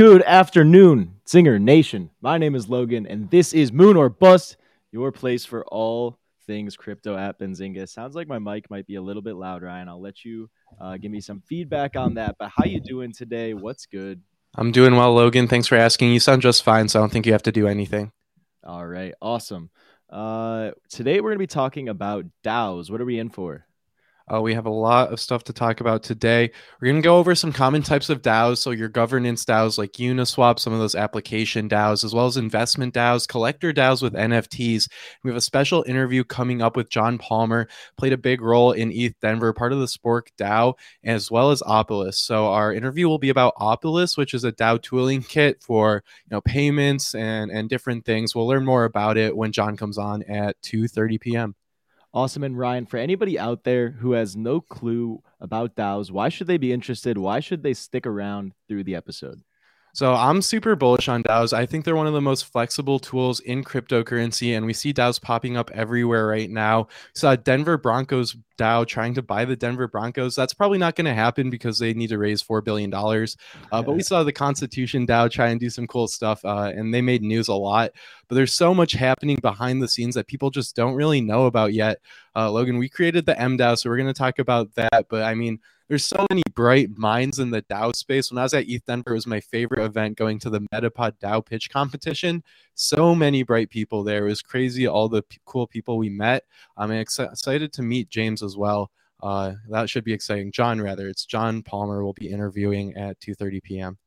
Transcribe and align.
Good 0.00 0.22
afternoon, 0.22 1.16
Zinger 1.26 1.60
Nation. 1.60 2.08
My 2.22 2.38
name 2.38 2.54
is 2.54 2.70
Logan, 2.70 3.06
and 3.06 3.30
this 3.30 3.52
is 3.52 3.70
Moon 3.70 3.98
or 3.98 4.08
Bust, 4.08 4.56
your 4.92 5.12
place 5.12 5.44
for 5.44 5.62
all 5.66 6.18
things 6.46 6.74
crypto 6.74 7.18
at 7.18 7.38
Benzinga. 7.38 7.86
Sounds 7.86 8.16
like 8.16 8.26
my 8.26 8.38
mic 8.38 8.70
might 8.70 8.86
be 8.86 8.94
a 8.94 9.02
little 9.02 9.20
bit 9.20 9.34
loud, 9.34 9.62
Ryan. 9.62 9.90
I'll 9.90 10.00
let 10.00 10.24
you 10.24 10.48
uh, 10.80 10.96
give 10.96 11.10
me 11.10 11.20
some 11.20 11.42
feedback 11.42 11.96
on 11.96 12.14
that. 12.14 12.36
But 12.38 12.50
how 12.56 12.64
you 12.64 12.80
doing 12.80 13.12
today? 13.12 13.52
What's 13.52 13.84
good? 13.84 14.22
I'm 14.54 14.72
doing 14.72 14.96
well, 14.96 15.12
Logan. 15.12 15.48
Thanks 15.48 15.66
for 15.66 15.76
asking. 15.76 16.14
You 16.14 16.18
sound 16.18 16.40
just 16.40 16.62
fine, 16.62 16.88
so 16.88 16.98
I 16.98 17.02
don't 17.02 17.12
think 17.12 17.26
you 17.26 17.32
have 17.32 17.42
to 17.42 17.52
do 17.52 17.68
anything. 17.68 18.10
All 18.64 18.86
right, 18.86 19.12
awesome. 19.20 19.68
Uh, 20.08 20.70
today 20.88 21.20
we're 21.20 21.28
going 21.28 21.40
to 21.40 21.42
be 21.42 21.46
talking 21.46 21.90
about 21.90 22.24
DAOs. 22.42 22.90
What 22.90 23.02
are 23.02 23.04
we 23.04 23.18
in 23.18 23.28
for? 23.28 23.66
Uh, 24.32 24.40
we 24.40 24.54
have 24.54 24.66
a 24.66 24.70
lot 24.70 25.12
of 25.12 25.18
stuff 25.18 25.42
to 25.44 25.52
talk 25.52 25.80
about 25.80 26.02
today. 26.02 26.50
We're 26.80 26.86
going 26.88 27.02
to 27.02 27.06
go 27.06 27.18
over 27.18 27.34
some 27.34 27.52
common 27.52 27.82
types 27.82 28.10
of 28.10 28.22
DAOs. 28.22 28.58
So, 28.58 28.70
your 28.70 28.88
governance 28.88 29.44
DAOs 29.44 29.76
like 29.76 29.92
Uniswap, 29.92 30.58
some 30.58 30.72
of 30.72 30.78
those 30.78 30.94
application 30.94 31.68
DAOs, 31.68 32.04
as 32.04 32.14
well 32.14 32.26
as 32.26 32.36
investment 32.36 32.94
DAOs, 32.94 33.26
collector 33.26 33.72
DAOs 33.72 34.02
with 34.02 34.14
NFTs. 34.14 34.88
We 35.24 35.30
have 35.30 35.36
a 35.36 35.40
special 35.40 35.84
interview 35.86 36.22
coming 36.22 36.62
up 36.62 36.76
with 36.76 36.90
John 36.90 37.18
Paller, 37.18 37.66
played 37.96 38.12
a 38.12 38.18
big 38.18 38.40
role 38.40 38.72
in 38.72 38.92
ETH 38.92 39.18
Denver, 39.20 39.52
part 39.52 39.72
of 39.72 39.80
the 39.80 39.86
Spork 39.86 40.28
DAO, 40.38 40.74
as 41.02 41.30
well 41.30 41.50
as 41.50 41.62
Opolis. 41.62 42.14
So, 42.14 42.46
our 42.46 42.72
interview 42.72 43.08
will 43.08 43.18
be 43.18 43.30
about 43.30 43.56
Opolis, 43.56 44.16
which 44.16 44.34
is 44.34 44.44
a 44.44 44.52
DAO 44.52 44.80
tooling 44.80 45.22
kit 45.22 45.60
for 45.62 46.04
you 46.26 46.34
know 46.34 46.40
payments 46.40 47.14
and, 47.14 47.50
and 47.50 47.68
different 47.68 48.04
things. 48.04 48.34
We'll 48.34 48.46
learn 48.46 48.64
more 48.64 48.84
about 48.84 49.16
it 49.16 49.36
when 49.36 49.50
John 49.50 49.76
comes 49.76 49.98
on 49.98 50.22
at 50.24 50.60
2 50.62 50.86
30 50.86 51.18
p.m. 51.18 51.54
Awesome. 52.12 52.42
And 52.42 52.58
Ryan, 52.58 52.86
for 52.86 52.96
anybody 52.96 53.38
out 53.38 53.62
there 53.62 53.90
who 53.90 54.12
has 54.12 54.36
no 54.36 54.60
clue 54.60 55.22
about 55.40 55.76
DAOs, 55.76 56.10
why 56.10 56.28
should 56.28 56.48
they 56.48 56.58
be 56.58 56.72
interested? 56.72 57.16
Why 57.16 57.38
should 57.38 57.62
they 57.62 57.74
stick 57.74 58.06
around 58.06 58.52
through 58.68 58.84
the 58.84 58.96
episode? 58.96 59.42
So 59.92 60.14
I'm 60.14 60.40
super 60.40 60.76
bullish 60.76 61.08
on 61.08 61.22
DAOs. 61.24 61.52
I 61.52 61.66
think 61.66 61.84
they're 61.84 61.96
one 61.96 62.06
of 62.06 62.12
the 62.12 62.20
most 62.20 62.46
flexible 62.46 62.98
tools 62.98 63.40
in 63.40 63.64
cryptocurrency, 63.64 64.56
and 64.56 64.64
we 64.64 64.72
see 64.72 64.92
DAOs 64.92 65.20
popping 65.20 65.56
up 65.56 65.70
everywhere 65.72 66.26
right 66.26 66.48
now. 66.48 66.88
saw 67.14 67.34
Denver 67.34 67.76
Broncos 67.76 68.36
DAO 68.56 68.86
trying 68.86 69.14
to 69.14 69.22
buy 69.22 69.44
the 69.44 69.56
Denver 69.56 69.88
Broncos. 69.88 70.36
That's 70.36 70.54
probably 70.54 70.78
not 70.78 70.94
going 70.94 71.06
to 71.06 71.14
happen 71.14 71.50
because 71.50 71.78
they 71.78 71.92
need 71.92 72.10
to 72.10 72.18
raise 72.18 72.40
four 72.40 72.60
billion 72.60 72.90
dollars. 72.90 73.36
Uh, 73.72 73.82
but 73.82 73.96
we 73.96 74.02
saw 74.04 74.22
the 74.22 74.32
Constitution 74.32 75.06
DAO 75.06 75.30
try 75.30 75.48
and 75.48 75.58
do 75.58 75.70
some 75.70 75.88
cool 75.88 76.06
stuff, 76.06 76.44
uh, 76.44 76.70
and 76.74 76.94
they 76.94 77.02
made 77.02 77.22
news 77.22 77.48
a 77.48 77.54
lot. 77.54 77.90
But 78.30 78.36
there's 78.36 78.52
so 78.52 78.72
much 78.72 78.92
happening 78.92 79.38
behind 79.42 79.82
the 79.82 79.88
scenes 79.88 80.14
that 80.14 80.28
people 80.28 80.50
just 80.50 80.76
don't 80.76 80.94
really 80.94 81.20
know 81.20 81.46
about 81.46 81.72
yet. 81.72 81.98
Uh, 82.36 82.48
Logan, 82.48 82.78
we 82.78 82.88
created 82.88 83.26
the 83.26 83.34
MDAO, 83.34 83.76
so 83.76 83.90
we're 83.90 83.96
going 83.96 84.06
to 84.06 84.14
talk 84.14 84.38
about 84.38 84.72
that. 84.76 85.06
But 85.08 85.24
I 85.24 85.34
mean 85.34 85.58
there's 85.88 86.06
so 86.06 86.24
many 86.30 86.44
bright 86.54 86.96
minds 86.96 87.40
in 87.40 87.50
the 87.50 87.62
DAO 87.62 87.92
space. 87.92 88.30
When 88.30 88.38
I 88.38 88.44
was 88.44 88.54
at 88.54 88.68
ETH 88.68 88.86
Denver, 88.86 89.10
it 89.10 89.14
was 89.14 89.26
my 89.26 89.40
favorite 89.40 89.84
event 89.84 90.16
going 90.16 90.38
to 90.38 90.48
the 90.48 90.60
Metapod 90.72 91.18
DAO 91.18 91.44
pitch 91.44 91.68
competition. 91.68 92.44
So 92.76 93.12
many 93.12 93.42
bright 93.42 93.70
people 93.70 94.04
there. 94.04 94.24
It 94.24 94.28
was 94.28 94.40
crazy, 94.40 94.86
all 94.86 95.08
the 95.08 95.22
p- 95.22 95.40
cool 95.46 95.66
people 95.66 95.98
we 95.98 96.08
met. 96.08 96.44
I'm 96.76 96.92
ex- 96.92 97.18
excited 97.18 97.72
to 97.72 97.82
meet 97.82 98.08
James 98.08 98.40
as 98.40 98.56
well. 98.56 98.92
Uh, 99.20 99.54
that 99.70 99.90
should 99.90 100.04
be 100.04 100.12
exciting. 100.12 100.52
John, 100.52 100.80
rather, 100.80 101.08
it's 101.08 101.26
John 101.26 101.60
Paller. 101.64 102.04
will 102.04 102.12
be 102.12 102.30
interviewing 102.30 102.94
at 102.94 103.18
2:30 103.18 103.60
p.m. 103.60 103.98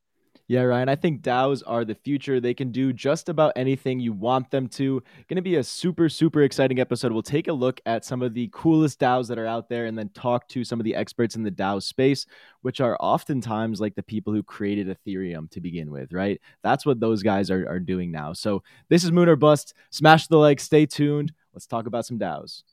Yeah, 0.46 0.62
Ryan, 0.62 0.90
I 0.90 0.96
think 0.96 1.22
DAOs 1.22 1.62
are 1.66 1.86
the 1.86 1.94
future. 1.94 2.38
They 2.38 2.52
can 2.52 2.70
do 2.70 2.92
just 2.92 3.30
about 3.30 3.54
anything 3.56 3.98
you 3.98 4.12
want 4.12 4.50
them 4.50 4.68
to. 4.68 5.02
Going 5.26 5.36
to 5.36 5.42
be 5.42 5.56
a 5.56 5.64
super, 5.64 6.10
super 6.10 6.42
exciting 6.42 6.78
episode. 6.78 7.12
We'll 7.12 7.22
take 7.22 7.48
a 7.48 7.52
look 7.54 7.80
at 7.86 8.04
some 8.04 8.20
of 8.20 8.34
the 8.34 8.50
coolest 8.52 9.00
DAOs 9.00 9.28
that 9.28 9.38
are 9.38 9.46
out 9.46 9.70
there 9.70 9.86
and 9.86 9.96
then 9.96 10.10
talk 10.10 10.46
to 10.48 10.62
some 10.62 10.78
of 10.78 10.84
the 10.84 10.94
experts 10.94 11.34
in 11.34 11.44
the 11.44 11.50
DAO 11.50 11.82
space, 11.82 12.26
which 12.60 12.82
are 12.82 12.98
oftentimes 13.00 13.80
like 13.80 13.94
the 13.94 14.02
people 14.02 14.34
who 14.34 14.42
created 14.42 14.86
Ethereum 14.86 15.50
to 15.50 15.62
begin 15.62 15.90
with, 15.90 16.12
right? 16.12 16.38
That's 16.62 16.84
what 16.84 17.00
those 17.00 17.22
guys 17.22 17.50
are, 17.50 17.66
are 17.66 17.80
doing 17.80 18.12
now. 18.12 18.34
So 18.34 18.62
this 18.90 19.02
is 19.02 19.12
Moon 19.12 19.30
or 19.30 19.36
Bust. 19.36 19.72
Smash 19.88 20.26
the 20.26 20.36
like, 20.36 20.60
stay 20.60 20.84
tuned. 20.84 21.32
Let's 21.54 21.66
talk 21.66 21.86
about 21.86 22.04
some 22.04 22.18
DAOs. 22.18 22.64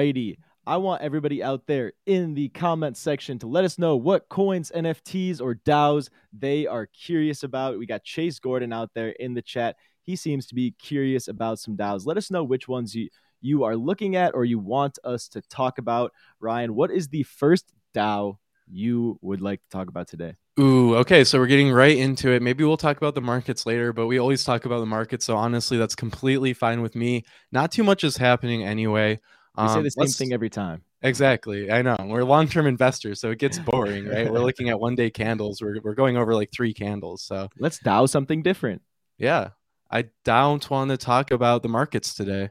Alrighty. 0.00 0.38
I 0.66 0.78
want 0.78 1.02
everybody 1.02 1.42
out 1.42 1.66
there 1.66 1.92
in 2.06 2.32
the 2.32 2.48
comment 2.48 2.96
section 2.96 3.38
to 3.40 3.46
let 3.46 3.64
us 3.64 3.78
know 3.78 3.96
what 3.96 4.30
coins, 4.30 4.72
NFTs, 4.74 5.42
or 5.42 5.56
DAOs 5.56 6.08
they 6.32 6.66
are 6.66 6.86
curious 6.86 7.42
about. 7.42 7.78
We 7.78 7.84
got 7.84 8.02
Chase 8.02 8.38
Gordon 8.38 8.72
out 8.72 8.90
there 8.94 9.10
in 9.10 9.34
the 9.34 9.42
chat. 9.42 9.76
He 10.02 10.16
seems 10.16 10.46
to 10.46 10.54
be 10.54 10.70
curious 10.70 11.28
about 11.28 11.58
some 11.58 11.76
DAOs. 11.76 12.06
Let 12.06 12.16
us 12.16 12.30
know 12.30 12.44
which 12.44 12.66
ones 12.66 12.94
you, 12.94 13.10
you 13.42 13.64
are 13.64 13.76
looking 13.76 14.16
at 14.16 14.34
or 14.34 14.46
you 14.46 14.58
want 14.58 14.98
us 15.04 15.28
to 15.28 15.42
talk 15.42 15.76
about. 15.76 16.12
Ryan, 16.40 16.74
what 16.74 16.90
is 16.90 17.08
the 17.08 17.24
first 17.24 17.70
DAO 17.94 18.38
you 18.66 19.18
would 19.20 19.42
like 19.42 19.60
to 19.60 19.68
talk 19.68 19.88
about 19.88 20.08
today? 20.08 20.36
Ooh, 20.58 20.96
okay. 20.96 21.24
So 21.24 21.38
we're 21.38 21.46
getting 21.46 21.72
right 21.72 21.96
into 21.96 22.30
it. 22.30 22.40
Maybe 22.40 22.64
we'll 22.64 22.78
talk 22.78 22.96
about 22.96 23.14
the 23.14 23.20
markets 23.20 23.66
later, 23.66 23.92
but 23.92 24.06
we 24.06 24.18
always 24.18 24.44
talk 24.44 24.64
about 24.64 24.80
the 24.80 24.86
markets. 24.86 25.26
So 25.26 25.36
honestly, 25.36 25.76
that's 25.76 25.94
completely 25.94 26.54
fine 26.54 26.80
with 26.80 26.94
me. 26.94 27.24
Not 27.52 27.70
too 27.70 27.84
much 27.84 28.02
is 28.02 28.16
happening 28.16 28.64
anyway. 28.64 29.20
We 29.60 29.68
um, 29.68 29.74
say 29.74 29.82
the 29.82 30.06
same 30.06 30.26
thing 30.26 30.32
every 30.32 30.50
time. 30.50 30.82
Exactly. 31.02 31.70
I 31.70 31.82
know. 31.82 31.96
We're 32.00 32.24
long 32.24 32.48
term 32.48 32.66
investors, 32.66 33.20
so 33.20 33.30
it 33.30 33.38
gets 33.38 33.58
boring, 33.58 34.06
right? 34.06 34.30
We're 34.30 34.40
looking 34.40 34.68
at 34.68 34.78
one 34.78 34.94
day 34.94 35.10
candles. 35.10 35.60
We're, 35.60 35.80
we're 35.82 35.94
going 35.94 36.16
over 36.16 36.34
like 36.34 36.50
three 36.52 36.74
candles. 36.74 37.22
So 37.22 37.48
let's 37.58 37.78
DAO 37.80 38.08
something 38.08 38.42
different. 38.42 38.82
Yeah. 39.18 39.50
I 39.90 40.06
don't 40.24 40.68
want 40.70 40.90
to 40.90 40.96
talk 40.96 41.30
about 41.30 41.62
the 41.62 41.68
markets 41.68 42.14
today. 42.14 42.50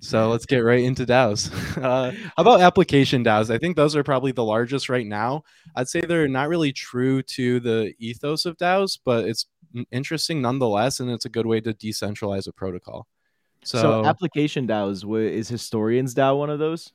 So 0.00 0.28
let's 0.28 0.44
get 0.44 0.58
right 0.58 0.84
into 0.84 1.06
DAOs. 1.06 1.50
Uh, 1.84 2.12
how 2.12 2.42
about 2.42 2.60
application 2.60 3.24
DAOs? 3.24 3.50
I 3.52 3.58
think 3.58 3.76
those 3.76 3.96
are 3.96 4.04
probably 4.04 4.32
the 4.32 4.44
largest 4.44 4.88
right 4.88 5.06
now. 5.06 5.42
I'd 5.74 5.88
say 5.88 6.00
they're 6.00 6.28
not 6.28 6.48
really 6.48 6.72
true 6.72 7.22
to 7.22 7.58
the 7.58 7.94
ethos 7.98 8.46
of 8.46 8.56
DAOs, 8.58 8.98
but 9.04 9.24
it's 9.24 9.46
interesting 9.90 10.40
nonetheless, 10.40 11.00
and 11.00 11.10
it's 11.10 11.24
a 11.24 11.28
good 11.30 11.46
way 11.46 11.60
to 11.60 11.72
decentralize 11.72 12.46
a 12.46 12.52
protocol. 12.52 13.06
So, 13.64 13.80
so 13.80 14.04
application 14.04 14.66
DAOs 14.66 15.04
is 15.30 15.48
Historians 15.48 16.14
DAO 16.14 16.38
one 16.38 16.50
of 16.50 16.58
those? 16.58 16.92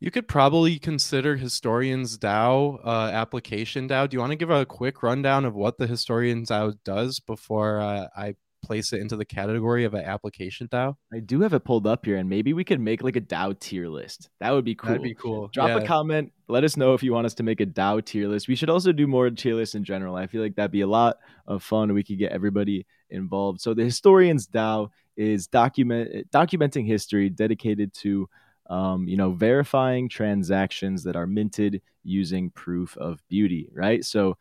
You 0.00 0.10
could 0.10 0.28
probably 0.28 0.78
consider 0.78 1.36
Historians 1.36 2.16
DAO 2.16 2.80
uh, 2.84 3.10
application 3.12 3.86
DAO. 3.86 4.08
Do 4.08 4.16
you 4.16 4.20
want 4.20 4.32
to 4.32 4.36
give 4.36 4.50
a 4.50 4.64
quick 4.64 5.02
rundown 5.02 5.44
of 5.44 5.54
what 5.54 5.76
the 5.76 5.86
Historians 5.86 6.48
DAO 6.48 6.74
does 6.84 7.20
before 7.20 7.80
uh, 7.80 8.06
I 8.16 8.34
place 8.62 8.92
it 8.92 9.00
into 9.00 9.16
the 9.16 9.24
category 9.24 9.84
of 9.84 9.92
an 9.92 10.04
application 10.04 10.68
DAO? 10.68 10.96
I 11.12 11.18
do 11.18 11.42
have 11.42 11.52
it 11.52 11.64
pulled 11.64 11.86
up 11.86 12.06
here, 12.06 12.16
and 12.16 12.30
maybe 12.30 12.54
we 12.54 12.64
could 12.64 12.80
make 12.80 13.02
like 13.02 13.16
a 13.16 13.20
DAO 13.20 13.58
tier 13.58 13.88
list. 13.88 14.30
That 14.40 14.52
would 14.52 14.64
be 14.64 14.74
cool. 14.74 14.88
That'd 14.88 15.02
be 15.02 15.14
cool. 15.14 15.48
Drop 15.48 15.68
yeah. 15.68 15.78
a 15.78 15.86
comment. 15.86 16.32
Let 16.48 16.64
us 16.64 16.78
know 16.78 16.94
if 16.94 17.02
you 17.02 17.12
want 17.12 17.26
us 17.26 17.34
to 17.34 17.42
make 17.42 17.60
a 17.60 17.66
DAO 17.66 18.02
tier 18.02 18.26
list. 18.26 18.48
We 18.48 18.54
should 18.54 18.70
also 18.70 18.92
do 18.92 19.06
more 19.06 19.28
tier 19.28 19.54
lists 19.54 19.74
in 19.74 19.84
general. 19.84 20.16
I 20.16 20.26
feel 20.26 20.42
like 20.42 20.56
that'd 20.56 20.70
be 20.70 20.80
a 20.80 20.86
lot 20.86 21.18
of 21.46 21.62
fun. 21.62 21.92
We 21.92 22.04
could 22.04 22.18
get 22.18 22.32
everybody 22.32 22.86
involved. 23.10 23.60
So 23.60 23.74
the 23.74 23.84
Historians 23.84 24.46
DAO 24.46 24.88
is 25.20 25.46
document 25.46 26.30
documenting 26.30 26.86
history 26.86 27.28
dedicated 27.28 27.92
to 27.92 28.28
um, 28.70 29.06
you 29.06 29.16
know 29.16 29.32
verifying 29.32 30.08
transactions 30.08 31.04
that 31.04 31.14
are 31.14 31.26
minted 31.26 31.82
using 32.02 32.50
proof 32.50 32.96
of 32.96 33.22
beauty 33.28 33.68
right? 33.74 34.04
So 34.04 34.38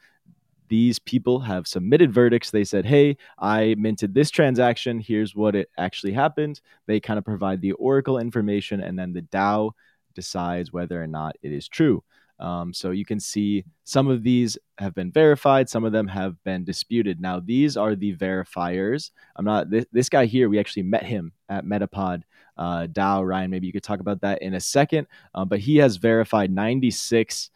these 0.70 1.00
people 1.00 1.40
have 1.40 1.68
submitted 1.68 2.14
verdicts. 2.14 2.52
They 2.52 2.64
said 2.64 2.86
hey 2.86 3.18
i 3.40 3.76
minted 3.78 4.14
this 4.14 4.32
transaction. 4.32 5.00
Here's 5.00 5.36
what 5.36 5.56
it 5.56 5.70
actually 5.78 6.14
happened. 6.14 6.62
They 6.88 7.00
kind 7.00 7.20
of 7.20 7.26
provide 7.26 7.62
the 7.62 7.74
oracle 7.74 8.18
information 8.18 8.80
and 8.80 8.98
then 8.98 9.14
the 9.14 9.24
dao 9.24 9.72
decides 10.16 10.72
whether 10.72 11.02
or 11.02 11.08
not 11.08 11.36
it 11.42 11.52
is 11.52 11.68
true 11.68 12.04
um, 12.40 12.74
so 12.74 12.92
you 12.92 13.06
can 13.06 13.20
see 13.20 13.66
some 13.84 14.08
of 14.08 14.24
these 14.24 14.58
have 14.78 14.96
been 14.96 15.12
verified, 15.12 15.70
some 15.70 15.84
of 15.84 15.92
them 15.92 16.08
have 16.08 16.42
been 16.44 16.64
disputed. 16.64 17.20
Now, 17.20 17.40
these 17.40 17.76
are 17.76 17.96
the 17.96 18.16
verifiers. 18.16 19.12
I'm 19.36 19.46
not, 19.46 19.70
this, 19.70 19.86
this 19.92 20.10
guy 20.10 20.26
here, 20.26 20.48
we 20.48 20.60
actually 20.60 20.84
met 20.84 21.04
him 21.04 21.34
at 21.50 21.66
Metapod 21.66 22.24
uh, 22.58 22.88
DAO. 22.88 23.28
Ryan, 23.28 23.52
maybe 23.52 23.68
you 23.68 23.74
could 23.74 23.84
talk 23.84 24.00
about 24.00 24.22
that 24.22 24.42
in 24.42 24.54
a 24.54 24.60
second. 24.60 25.08
Uh, 25.36 25.44
but 25.44 25.60
he 25.60 25.78
has 25.78 25.98
verified 25.98 26.52
96 26.52 27.50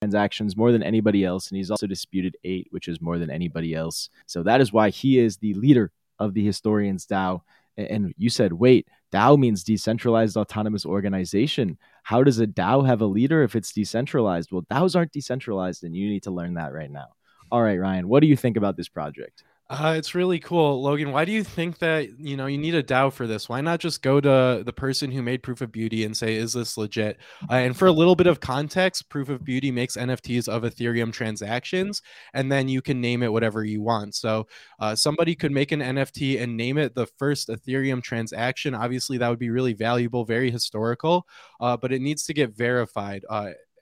transactions 0.00 0.56
more 0.56 0.70
than 0.70 0.82
anybody 0.82 1.24
else, 1.24 1.48
and 1.48 1.56
he's 1.56 1.70
also 1.70 1.86
disputed 1.86 2.36
eight, 2.44 2.68
which 2.70 2.86
is 2.86 3.00
more 3.00 3.18
than 3.18 3.30
anybody 3.30 3.74
else. 3.74 4.10
So 4.26 4.44
that 4.44 4.60
is 4.60 4.72
why 4.72 4.90
he 4.90 5.18
is 5.18 5.38
the 5.38 5.54
leader 5.54 5.90
of 6.20 6.34
the 6.34 6.44
historians 6.44 7.06
DAO. 7.06 7.40
And 7.76 8.12
you 8.16 8.30
said, 8.30 8.52
wait, 8.52 8.88
DAO 9.12 9.38
means 9.38 9.64
decentralized 9.64 10.36
autonomous 10.36 10.84
organization. 10.84 11.78
How 12.02 12.22
does 12.22 12.40
a 12.40 12.46
DAO 12.46 12.86
have 12.86 13.00
a 13.00 13.06
leader 13.06 13.42
if 13.42 13.56
it's 13.56 13.72
decentralized? 13.72 14.52
Well, 14.52 14.66
DAOs 14.70 14.96
aren't 14.96 15.12
decentralized, 15.12 15.84
and 15.84 15.96
you 15.96 16.08
need 16.08 16.24
to 16.24 16.30
learn 16.30 16.54
that 16.54 16.72
right 16.72 16.90
now. 16.90 17.08
All 17.50 17.62
right, 17.62 17.78
Ryan, 17.78 18.08
what 18.08 18.20
do 18.20 18.26
you 18.26 18.36
think 18.36 18.56
about 18.56 18.76
this 18.76 18.88
project? 18.88 19.42
Uh, 19.70 19.94
it's 19.98 20.14
really 20.14 20.38
cool, 20.38 20.80
Logan. 20.80 21.12
Why 21.12 21.26
do 21.26 21.32
you 21.32 21.44
think 21.44 21.76
that 21.80 22.18
you 22.18 22.38
know 22.38 22.46
you 22.46 22.56
need 22.56 22.74
a 22.74 22.82
DAO 22.82 23.12
for 23.12 23.26
this? 23.26 23.50
Why 23.50 23.60
not 23.60 23.80
just 23.80 24.00
go 24.00 24.18
to 24.18 24.62
the 24.64 24.72
person 24.72 25.10
who 25.10 25.20
made 25.20 25.42
Proof 25.42 25.60
of 25.60 25.70
Beauty 25.70 26.04
and 26.04 26.16
say, 26.16 26.36
"Is 26.36 26.54
this 26.54 26.78
legit?" 26.78 27.18
Uh, 27.50 27.56
and 27.56 27.76
for 27.76 27.86
a 27.86 27.92
little 27.92 28.16
bit 28.16 28.26
of 28.26 28.40
context, 28.40 29.10
Proof 29.10 29.28
of 29.28 29.44
Beauty 29.44 29.70
makes 29.70 29.94
NFTs 29.94 30.48
of 30.48 30.62
Ethereum 30.62 31.12
transactions, 31.12 32.00
and 32.32 32.50
then 32.50 32.66
you 32.68 32.80
can 32.80 33.02
name 33.02 33.22
it 33.22 33.30
whatever 33.30 33.62
you 33.62 33.82
want. 33.82 34.14
So 34.14 34.46
uh, 34.80 34.96
somebody 34.96 35.34
could 35.34 35.52
make 35.52 35.70
an 35.70 35.82
NFT 35.82 36.40
and 36.40 36.56
name 36.56 36.78
it 36.78 36.94
the 36.94 37.06
first 37.18 37.48
Ethereum 37.50 38.02
transaction. 38.02 38.74
Obviously, 38.74 39.18
that 39.18 39.28
would 39.28 39.38
be 39.38 39.50
really 39.50 39.74
valuable, 39.74 40.24
very 40.24 40.50
historical, 40.50 41.26
uh, 41.60 41.76
but 41.76 41.92
it 41.92 42.00
needs 42.00 42.24
to 42.24 42.32
get 42.32 42.56
verified. 42.56 43.22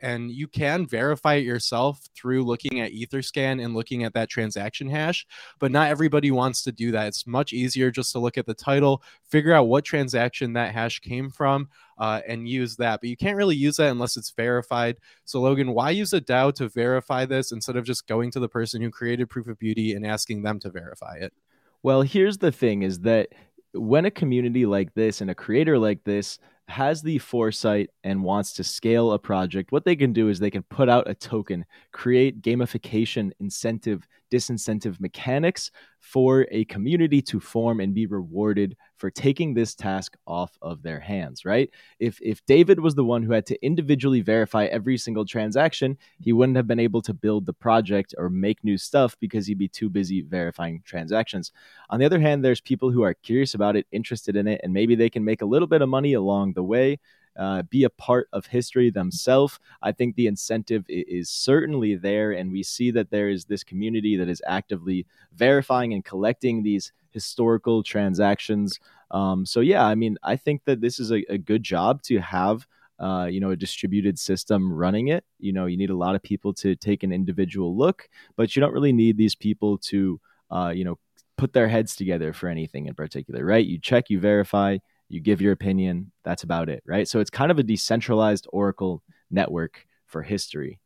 And 0.06 0.30
you 0.30 0.46
can 0.46 0.86
verify 0.86 1.34
it 1.34 1.44
yourself 1.44 2.00
through 2.14 2.44
looking 2.44 2.78
at 2.80 2.92
etherscan 2.92 3.60
and 3.64 3.74
looking 3.74 4.04
at 4.04 4.14
that 4.14 4.28
transaction 4.28 4.88
hash 4.88 5.26
but 5.58 5.72
not 5.72 5.88
everybody 5.88 6.30
wants 6.30 6.62
to 6.62 6.70
do 6.70 6.92
that. 6.92 7.08
It's 7.08 7.26
much 7.26 7.52
easier 7.52 7.90
just 7.90 8.12
to 8.12 8.20
look 8.20 8.38
at 8.38 8.46
the 8.46 8.54
title 8.54 9.02
figure 9.24 9.52
out 9.52 9.66
what 9.66 9.84
transaction 9.84 10.52
that 10.52 10.72
hash 10.72 11.00
came 11.00 11.28
from 11.28 11.68
uh, 11.98 12.20
and 12.28 12.48
use 12.48 12.76
that. 12.76 13.00
But 13.00 13.10
you 13.10 13.16
can't 13.16 13.36
really 13.36 13.56
use 13.56 13.78
that 13.78 13.90
unless 13.90 14.16
it's 14.16 14.30
verified. 14.30 14.98
So 15.24 15.40
logan 15.40 15.72
why 15.72 15.90
use 15.90 16.12
a 16.12 16.20
dao 16.20 16.54
to 16.54 16.68
verify 16.68 17.24
this 17.24 17.50
instead 17.50 17.76
of 17.76 17.84
just 17.84 18.06
going 18.06 18.30
to 18.30 18.40
the 18.40 18.48
person 18.48 18.80
who 18.80 18.90
created 18.90 19.28
proof 19.28 19.48
of 19.48 19.58
beauty 19.58 19.94
and 19.94 20.06
asking 20.06 20.42
them 20.42 20.60
to 20.60 20.70
verify 20.70 21.16
it? 21.16 21.32
Well 21.82 22.02
here's 22.02 22.38
the 22.38 22.52
thing 22.52 22.82
is 22.82 23.00
that 23.00 23.30
when 23.72 24.04
a 24.04 24.10
community 24.12 24.66
like 24.66 24.94
this 24.94 25.20
and 25.20 25.30
a 25.30 25.34
creator 25.34 25.78
like 25.78 26.04
this 26.04 26.38
has 26.68 27.02
the 27.02 27.18
foresight 27.18 27.90
and 28.04 28.24
wants 28.24 28.52
to 28.54 28.64
scale 28.64 29.12
a 29.12 29.18
project, 29.18 29.72
what 29.72 29.84
they 29.84 29.96
can 29.96 30.12
do 30.12 30.28
is 30.28 30.38
they 30.38 30.50
can 30.50 30.62
put 30.64 30.88
out 30.88 31.08
a 31.08 31.14
token, 31.14 31.64
create 31.92 32.42
gamification 32.42 33.30
incentive 33.40 34.06
disincentive 34.30 35.00
mechanics 35.00 35.70
for 36.00 36.46
a 36.50 36.64
community 36.66 37.20
to 37.20 37.40
form 37.40 37.80
and 37.80 37.92
be 37.92 38.06
rewarded 38.06 38.76
for 38.96 39.10
taking 39.10 39.54
this 39.54 39.74
task 39.74 40.16
off 40.26 40.56
of 40.62 40.82
their 40.82 41.00
hands, 41.00 41.44
right? 41.44 41.70
If 41.98 42.18
if 42.22 42.44
David 42.46 42.80
was 42.80 42.94
the 42.94 43.04
one 43.04 43.22
who 43.22 43.32
had 43.32 43.46
to 43.46 43.64
individually 43.64 44.20
verify 44.20 44.66
every 44.66 44.98
single 44.98 45.24
transaction, 45.24 45.98
he 46.20 46.32
wouldn't 46.32 46.56
have 46.56 46.66
been 46.66 46.80
able 46.80 47.02
to 47.02 47.14
build 47.14 47.46
the 47.46 47.52
project 47.52 48.14
or 48.16 48.30
make 48.30 48.62
new 48.62 48.78
stuff 48.78 49.16
because 49.20 49.46
he'd 49.46 49.58
be 49.58 49.68
too 49.68 49.90
busy 49.90 50.22
verifying 50.22 50.82
transactions. 50.84 51.52
On 51.90 51.98
the 51.98 52.06
other 52.06 52.20
hand, 52.20 52.44
there's 52.44 52.60
people 52.60 52.90
who 52.90 53.02
are 53.02 53.14
curious 53.14 53.54
about 53.54 53.76
it, 53.76 53.86
interested 53.90 54.36
in 54.36 54.46
it, 54.46 54.60
and 54.62 54.72
maybe 54.72 54.94
they 54.94 55.10
can 55.10 55.24
make 55.24 55.42
a 55.42 55.46
little 55.46 55.68
bit 55.68 55.82
of 55.82 55.88
money 55.88 56.12
along 56.12 56.52
the 56.52 56.62
way 56.62 56.98
uh, 57.38 57.62
be 57.62 57.84
a 57.84 57.90
part 57.90 58.28
of 58.32 58.46
history 58.46 58.90
themselves. 58.90 59.58
I 59.82 59.92
think 59.92 60.14
the 60.14 60.26
incentive 60.26 60.84
is 60.88 61.28
certainly 61.28 61.94
there, 61.94 62.32
and 62.32 62.52
we 62.52 62.62
see 62.62 62.90
that 62.92 63.10
there 63.10 63.28
is 63.28 63.44
this 63.44 63.64
community 63.64 64.16
that 64.16 64.28
is 64.28 64.42
actively 64.46 65.06
verifying 65.34 65.92
and 65.92 66.04
collecting 66.04 66.62
these 66.62 66.92
historical 67.10 67.82
transactions. 67.82 68.80
Um, 69.10 69.46
so 69.46 69.60
yeah, 69.60 69.84
I 69.84 69.94
mean, 69.94 70.18
I 70.22 70.36
think 70.36 70.64
that 70.64 70.80
this 70.80 70.98
is 70.98 71.12
a, 71.12 71.24
a 71.32 71.38
good 71.38 71.62
job 71.62 72.02
to 72.02 72.18
have. 72.20 72.66
Uh, 72.98 73.26
you 73.26 73.40
know, 73.40 73.50
a 73.50 73.56
distributed 73.56 74.18
system 74.18 74.72
running 74.72 75.08
it. 75.08 75.22
You 75.38 75.52
know, 75.52 75.66
you 75.66 75.76
need 75.76 75.90
a 75.90 75.94
lot 75.94 76.14
of 76.14 76.22
people 76.22 76.54
to 76.54 76.74
take 76.74 77.02
an 77.02 77.12
individual 77.12 77.76
look, 77.76 78.08
but 78.36 78.56
you 78.56 78.60
don't 78.60 78.72
really 78.72 78.94
need 78.94 79.18
these 79.18 79.34
people 79.34 79.76
to, 79.90 80.18
uh, 80.50 80.72
you 80.74 80.82
know, 80.82 80.98
put 81.36 81.52
their 81.52 81.68
heads 81.68 81.94
together 81.94 82.32
for 82.32 82.48
anything 82.48 82.86
in 82.86 82.94
particular, 82.94 83.44
right? 83.44 83.66
You 83.66 83.78
check, 83.78 84.08
you 84.08 84.18
verify, 84.18 84.78
you 85.08 85.20
give 85.20 85.40
your 85.40 85.52
opinion. 85.52 86.12
That's 86.24 86.42
about 86.42 86.68
it, 86.68 86.82
right? 86.86 87.06
So 87.06 87.20
it's 87.20 87.30
kind 87.30 87.50
of 87.50 87.58
a 87.58 87.62
decentralized 87.62 88.46
Oracle 88.52 89.02
network 89.30 89.86
for 90.06 90.22
history. 90.22 90.80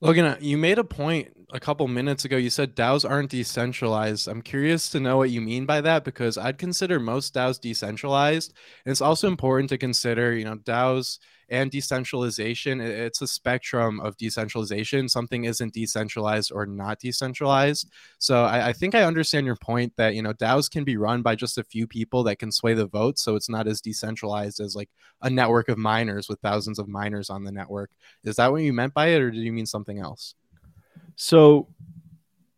Logan, 0.00 0.24
uh, 0.24 0.36
you 0.40 0.58
made 0.58 0.78
a 0.78 0.84
point 0.84 1.37
a 1.52 1.60
couple 1.60 1.88
minutes 1.88 2.24
ago. 2.24 2.36
You 2.36 2.50
said 2.50 2.76
DAOs 2.76 3.08
aren't 3.08 3.30
decentralized. 3.30 4.28
I'm 4.28 4.42
curious 4.42 4.90
to 4.90 5.00
know 5.00 5.16
what 5.16 5.30
you 5.30 5.40
mean 5.40 5.66
by 5.66 5.80
that 5.80 6.04
because 6.04 6.36
I'd 6.36 6.58
consider 6.58 7.00
most 7.00 7.34
DAOs 7.34 7.60
decentralized. 7.60 8.52
And 8.84 8.92
it's 8.92 9.00
also 9.00 9.28
important 9.28 9.70
to 9.70 9.78
consider, 9.78 10.34
you 10.34 10.44
know, 10.44 10.56
DAOs 10.56 11.18
and 11.50 11.70
decentralization. 11.70 12.80
It's 12.80 13.22
a 13.22 13.26
spectrum 13.26 14.00
of 14.00 14.16
decentralization. 14.18 15.08
Something 15.08 15.44
isn't 15.44 15.72
decentralized 15.72 16.52
or 16.52 16.66
not 16.66 16.98
decentralized. 17.00 17.90
So 18.18 18.44
I, 18.44 18.68
I, 18.68 18.72
think 18.74 18.94
I 18.94 19.04
understand 19.04 19.46
your 19.46 19.56
point 19.56 19.94
that 19.96 20.14
you 20.14 20.22
know 20.22 20.34
DAOs 20.34 20.70
can 20.70 20.84
be 20.84 20.96
run 20.96 21.22
by 21.22 21.34
just 21.34 21.56
a 21.56 21.64
few 21.64 21.86
people 21.86 22.22
that 22.24 22.38
can 22.38 22.52
sway 22.52 22.74
the 22.74 22.86
vote. 22.86 23.18
So 23.18 23.34
it's 23.34 23.48
not 23.48 23.66
as 23.66 23.80
decentralized 23.80 24.60
as 24.60 24.76
like 24.76 24.90
a 25.22 25.30
network 25.30 25.68
of 25.68 25.78
miners 25.78 26.28
with 26.28 26.40
thousands 26.40 26.78
of 26.78 26.88
miners 26.88 27.30
on 27.30 27.44
the 27.44 27.52
network. 27.52 27.90
Is 28.24 28.36
that 28.36 28.52
what 28.52 28.62
you 28.62 28.72
meant 28.72 28.92
by 28.92 29.08
it, 29.08 29.22
or 29.22 29.30
did 29.30 29.42
you 29.42 29.52
mean 29.52 29.66
something 29.66 29.98
else? 29.98 30.34
So 31.18 31.66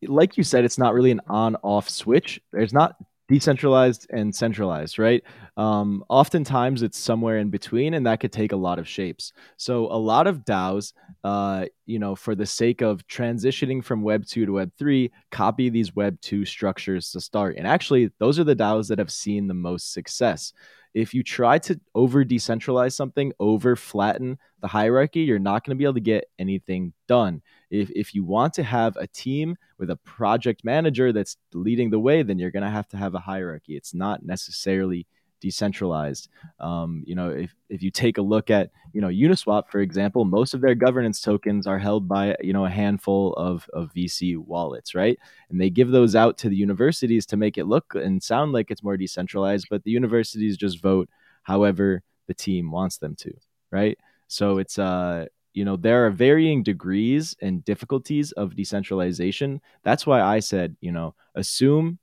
like 0.03 0.37
you 0.37 0.45
said, 0.45 0.65
it's 0.65 0.79
not 0.79 0.95
really 0.95 1.11
an 1.11 1.21
on 1.27 1.57
off 1.57 1.89
switch. 1.89 2.41
There's 2.53 2.75
not 2.75 2.97
decentralized 3.27 4.07
and 4.11 4.35
centralized, 4.35 4.99
right? 4.99 5.23
Um, 5.57 6.05
oftentimes 6.09 6.83
it's 6.83 6.99
somewhere 6.99 7.39
in 7.39 7.49
between, 7.49 7.95
and 7.95 8.05
that 8.07 8.21
could 8.21 8.33
take 8.33 8.53
a 8.53 8.57
lot 8.57 8.79
of 8.79 8.89
shapes. 8.89 9.33
So 9.57 9.87
a 9.87 9.97
lot 9.97 10.27
of 10.27 10.45
DAOs, 10.45 10.93
uh, 11.25 11.67
you 11.87 11.99
know, 11.99 12.15
for 12.15 12.35
the 12.35 12.45
sake 12.45 12.83
of 12.83 13.07
transitioning 13.07 13.83
from 13.83 14.03
Web 14.03 14.27
two 14.27 14.45
to 14.47 14.53
Web 14.53 14.73
three, 14.79 15.11
copy 15.31 15.71
these 15.71 15.97
Web 15.97 16.21
two 16.21 16.45
structures 16.45 17.13
to 17.13 17.21
start. 17.21 17.57
And 17.57 17.67
actually, 17.67 18.11
those 18.19 18.39
are 18.39 18.45
the 18.45 18.57
DAOs 18.57 18.89
that 18.89 18.99
have 18.99 19.13
seen 19.13 19.47
the 19.47 19.55
most 19.55 19.93
success. 19.93 20.53
If 20.93 21.15
you 21.15 21.23
try 21.23 21.59
to 21.61 21.81
over 21.95 22.25
decentralize 22.25 22.93
something, 22.93 23.33
over 23.39 23.77
flatten 23.77 24.39
the 24.61 24.69
hierarchy, 24.69 25.21
you're 25.21 25.39
not 25.39 25.65
going 25.65 25.77
to 25.77 25.79
be 25.79 25.85
able 25.85 25.95
to 25.95 26.01
get 26.01 26.25
anything 26.39 26.93
done. 27.07 27.43
If, 27.71 27.91
if 27.91 28.15
you 28.15 28.25
want 28.25 28.55
to 28.55 28.63
have 28.63 28.97
a 28.97 29.07
team 29.07 29.57
with 29.79 29.91
a 29.91 29.97
project 29.97 30.65
manager 30.65 31.13
that's 31.13 31.37
leading 31.55 31.91
the 31.91 32.01
way, 32.01 32.23
then 32.23 32.39
you're 32.39 32.51
going 32.51 32.65
to 32.65 32.71
have 32.71 32.89
to 32.89 32.97
have 32.97 33.15
a 33.15 33.21
hierarchy. 33.21 33.77
It's 33.77 33.95
not 33.95 34.25
necessarily 34.25 35.07
decentralized. 35.41 36.29
Um, 36.59 37.03
you 37.07 37.15
know, 37.15 37.31
if, 37.31 37.55
if 37.69 37.83
you 37.83 37.91
take 37.91 38.19
a 38.19 38.23
look 38.23 38.51
at, 38.51 38.71
you 38.93 39.01
know, 39.01 39.09
Uniswap, 39.09 39.71
for 39.71 39.81
example, 39.81 40.25
most 40.25 40.55
of 40.55 40.61
their 40.61 40.75
governance 40.75 41.21
tokens 41.21 41.67
are 41.67 41.79
held 41.79 42.07
by, 42.07 42.37
you 42.41 42.53
know, 42.53 42.67
a 42.67 42.71
handful 42.71 43.33
of, 43.35 43.69
of 43.73 43.93
VC 43.95 44.37
wallets, 44.37 44.95
right? 44.95 45.19
And 45.49 45.61
they 45.61 45.71
give 45.71 45.91
those 45.91 46.15
out 46.15 46.39
to 46.39 46.49
the 46.49 46.57
universities 46.57 47.27
to 47.27 47.37
make 47.37 47.59
it 47.59 47.67
look 47.67 47.95
and 47.95 48.23
sound 48.23 48.53
like 48.53 48.71
it's 48.71 48.83
more 48.83 48.97
decentralized, 48.97 49.67
but 49.71 49.83
the 49.85 49.91
universities 49.91 50.57
just 50.57 50.83
vote 50.83 51.09
however 51.43 52.03
the 52.27 52.35
team 52.35 52.71
wants 52.71 52.99
them 52.99 53.17
to, 53.17 53.33
right? 53.71 53.99
So 54.29 54.59
it's, 54.59 54.79
uh, 54.79 55.27
you 55.53 55.65
know, 55.65 55.77
there 55.77 56.07
are 56.07 56.11
varying 56.11 56.63
degrees 56.63 57.37
and 57.41 57.65
difficulties 57.65 58.33
of 58.33 58.55
decentralization. 58.55 59.61
That's 59.83 60.07
why 60.07 60.21
I 60.21 60.41
said, 60.41 60.77
you 60.81 60.93
know, 60.93 61.15
assume 61.35 61.99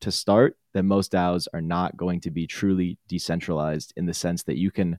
to 0.00 0.10
start 0.10 0.56
that 0.72 0.82
most 0.82 1.12
DAOs 1.12 1.46
are 1.54 1.60
not 1.60 1.96
going 1.96 2.20
to 2.20 2.30
be 2.30 2.46
truly 2.46 2.98
decentralized 3.08 3.92
in 3.96 4.06
the 4.06 4.14
sense 4.14 4.42
that 4.44 4.58
you 4.58 4.70
can, 4.70 4.98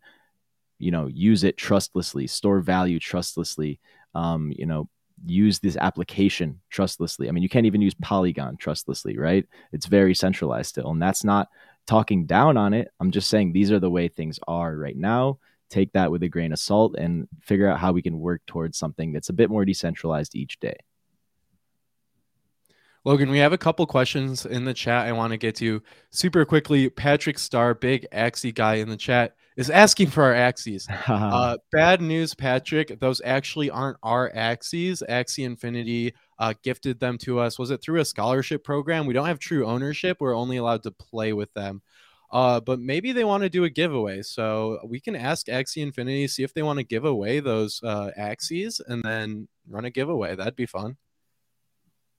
you 0.79 0.91
know, 0.91 1.07
use 1.07 1.43
it 1.43 1.57
trustlessly, 1.57 2.25
store 2.25 2.61
value 2.61 2.99
trustlessly, 2.99 3.79
um, 4.15 4.51
you 4.55 4.65
know, 4.65 4.89
use 5.25 5.59
this 5.59 5.77
application 5.77 6.59
trustlessly. 6.69 7.27
I 7.27 7.31
mean, 7.31 7.43
you 7.43 7.49
can't 7.49 7.65
even 7.65 7.81
use 7.81 7.95
Polygon 8.01 8.57
trustlessly, 8.57 9.17
right? 9.17 9.45
It's 9.71 9.87
very 9.87 10.13
centralized 10.15 10.69
still. 10.69 10.91
And 10.91 11.01
that's 11.01 11.23
not 11.23 11.49
talking 11.85 12.25
down 12.25 12.57
on 12.57 12.73
it. 12.73 12.89
I'm 12.99 13.11
just 13.11 13.29
saying 13.29 13.51
these 13.51 13.71
are 13.71 13.79
the 13.79 13.89
way 13.89 14.07
things 14.07 14.39
are 14.47 14.75
right 14.75 14.97
now. 14.97 15.39
Take 15.69 15.91
that 15.93 16.11
with 16.11 16.23
a 16.23 16.29
grain 16.29 16.53
of 16.53 16.59
salt 16.59 16.95
and 16.97 17.27
figure 17.41 17.69
out 17.69 17.79
how 17.79 17.91
we 17.91 18.01
can 18.01 18.19
work 18.19 18.41
towards 18.47 18.77
something 18.77 19.11
that's 19.11 19.29
a 19.29 19.33
bit 19.33 19.49
more 19.49 19.65
decentralized 19.65 20.35
each 20.35 20.59
day. 20.59 20.77
Logan, 23.07 23.29
we 23.29 23.37
have 23.37 23.53
a 23.53 23.57
couple 23.57 23.85
questions 23.85 24.45
in 24.45 24.65
the 24.65 24.73
chat 24.73 25.07
I 25.07 25.13
want 25.13 25.31
to 25.31 25.37
get 25.37 25.55
to 25.55 25.81
super 26.09 26.43
quickly. 26.43 26.89
Patrick 26.89 27.39
Starr, 27.39 27.73
big 27.73 28.05
Axie 28.11 28.53
guy 28.53 28.75
in 28.75 28.89
the 28.89 28.97
chat, 28.97 29.37
is 29.55 29.69
asking 29.69 30.07
for 30.07 30.23
our 30.23 30.33
Axies. 30.33 30.87
uh, 31.07 31.55
bad 31.71 32.01
news, 32.01 32.33
Patrick. 32.33 32.99
Those 32.99 33.21
actually 33.23 33.69
aren't 33.69 33.95
our 34.03 34.29
Axies. 34.31 35.01
Axie 35.07 35.45
Infinity 35.45 36.15
uh, 36.37 36.53
gifted 36.63 36.99
them 36.99 37.17
to 37.19 37.39
us. 37.39 37.57
Was 37.57 37.71
it 37.71 37.81
through 37.81 38.01
a 38.01 38.05
scholarship 38.05 38.65
program? 38.65 39.05
We 39.05 39.13
don't 39.13 39.25
have 39.25 39.39
true 39.39 39.65
ownership. 39.65 40.17
We're 40.19 40.35
only 40.35 40.57
allowed 40.57 40.83
to 40.83 40.91
play 40.91 41.31
with 41.31 41.53
them. 41.53 41.81
Uh, 42.29 42.59
but 42.59 42.79
maybe 42.79 43.13
they 43.13 43.23
want 43.23 43.43
to 43.43 43.49
do 43.49 43.63
a 43.63 43.69
giveaway. 43.69 44.21
So 44.21 44.79
we 44.85 44.99
can 44.99 45.15
ask 45.15 45.47
Axie 45.47 45.81
Infinity, 45.81 46.27
see 46.27 46.43
if 46.43 46.53
they 46.53 46.63
want 46.63 46.77
to 46.77 46.83
give 46.83 47.05
away 47.05 47.39
those 47.39 47.81
uh, 47.83 48.11
Axies 48.19 48.81
and 48.85 49.01
then 49.01 49.47
run 49.69 49.85
a 49.85 49.89
giveaway. 49.89 50.35
That'd 50.35 50.55
be 50.55 50.65
fun. 50.65 50.97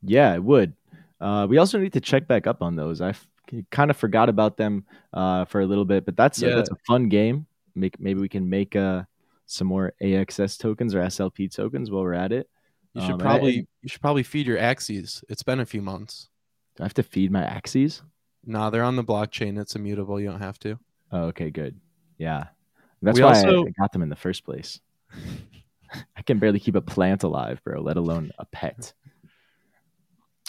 Yeah, 0.03 0.35
it 0.35 0.43
would. 0.43 0.75
Uh, 1.21 1.47
we 1.49 1.59
also 1.59 1.79
need 1.79 1.93
to 1.93 2.01
check 2.01 2.27
back 2.27 2.47
up 2.47 2.63
on 2.63 2.77
those. 2.77 3.01
I 3.01 3.11
f- 3.11 3.27
kind 3.71 3.91
of 3.91 3.97
forgot 3.97 4.29
about 4.29 4.57
them 4.57 4.85
uh, 5.13 5.45
for 5.45 5.61
a 5.61 5.67
little 5.67 5.85
bit, 5.85 6.05
but 6.05 6.17
that's 6.17 6.41
yeah. 6.41 6.51
a, 6.51 6.57
that's 6.57 6.71
a 6.71 6.77
fun 6.87 7.09
game. 7.09 7.47
Make 7.75 8.01
maybe 8.01 8.21
we 8.21 8.29
can 8.29 8.49
make 8.49 8.77
uh, 8.77 9.03
some 9.47 9.67
more 9.67 9.93
AXS 10.03 10.59
tokens 10.59 10.95
or 10.95 11.01
SLP 11.01 11.55
tokens 11.55 11.91
while 11.91 12.03
we're 12.03 12.15
at 12.15 12.33
it. 12.33 12.49
You 12.95 13.03
should 13.03 13.11
Um, 13.11 13.21
and 13.21 13.23
I- 13.23 13.25
probably 13.25 13.69
you 13.83 13.89
should 13.89 14.01
probably 14.01 14.23
feed 14.23 14.47
your 14.47 14.59
Axies. 14.59 15.23
It's 15.29 15.43
been 15.43 15.61
a 15.61 15.67
few 15.67 15.83
months. 15.83 16.29
Do 16.77 16.85
I 16.85 16.87
have 16.87 16.95
to 16.95 17.03
feed 17.03 17.31
my 17.31 17.43
Axies? 17.43 18.03
Nah, 18.49 18.71
they're 18.71 18.83
on 18.83 18.97
the 18.97 19.05
blockchain. 19.05 19.61
It's 19.61 19.77
immutable. 19.77 20.19
You 20.19 20.31
don't 20.31 20.41
have 20.41 20.59
to. 20.61 20.79
Oh, 21.13 21.25
okay, 21.25 21.51
good. 21.51 21.79
Yeah. 22.17 22.45
That's 23.03 23.19
We 23.19 23.25
why 23.25 23.37
also- 23.37 23.67
I 23.67 23.71
got 23.79 23.93
them 23.93 24.03
in 24.03 24.09
the 24.09 24.17
first 24.17 24.45
place. 24.45 24.81
I 26.17 26.23
can 26.23 26.39
barely 26.39 26.59
keep 26.59 26.75
a 26.75 26.81
plant 26.81 27.23
alive, 27.23 27.63
bro, 27.63 27.81
let 27.81 27.97
alone 27.99 28.31
a 28.39 28.45
pet. 28.47 28.93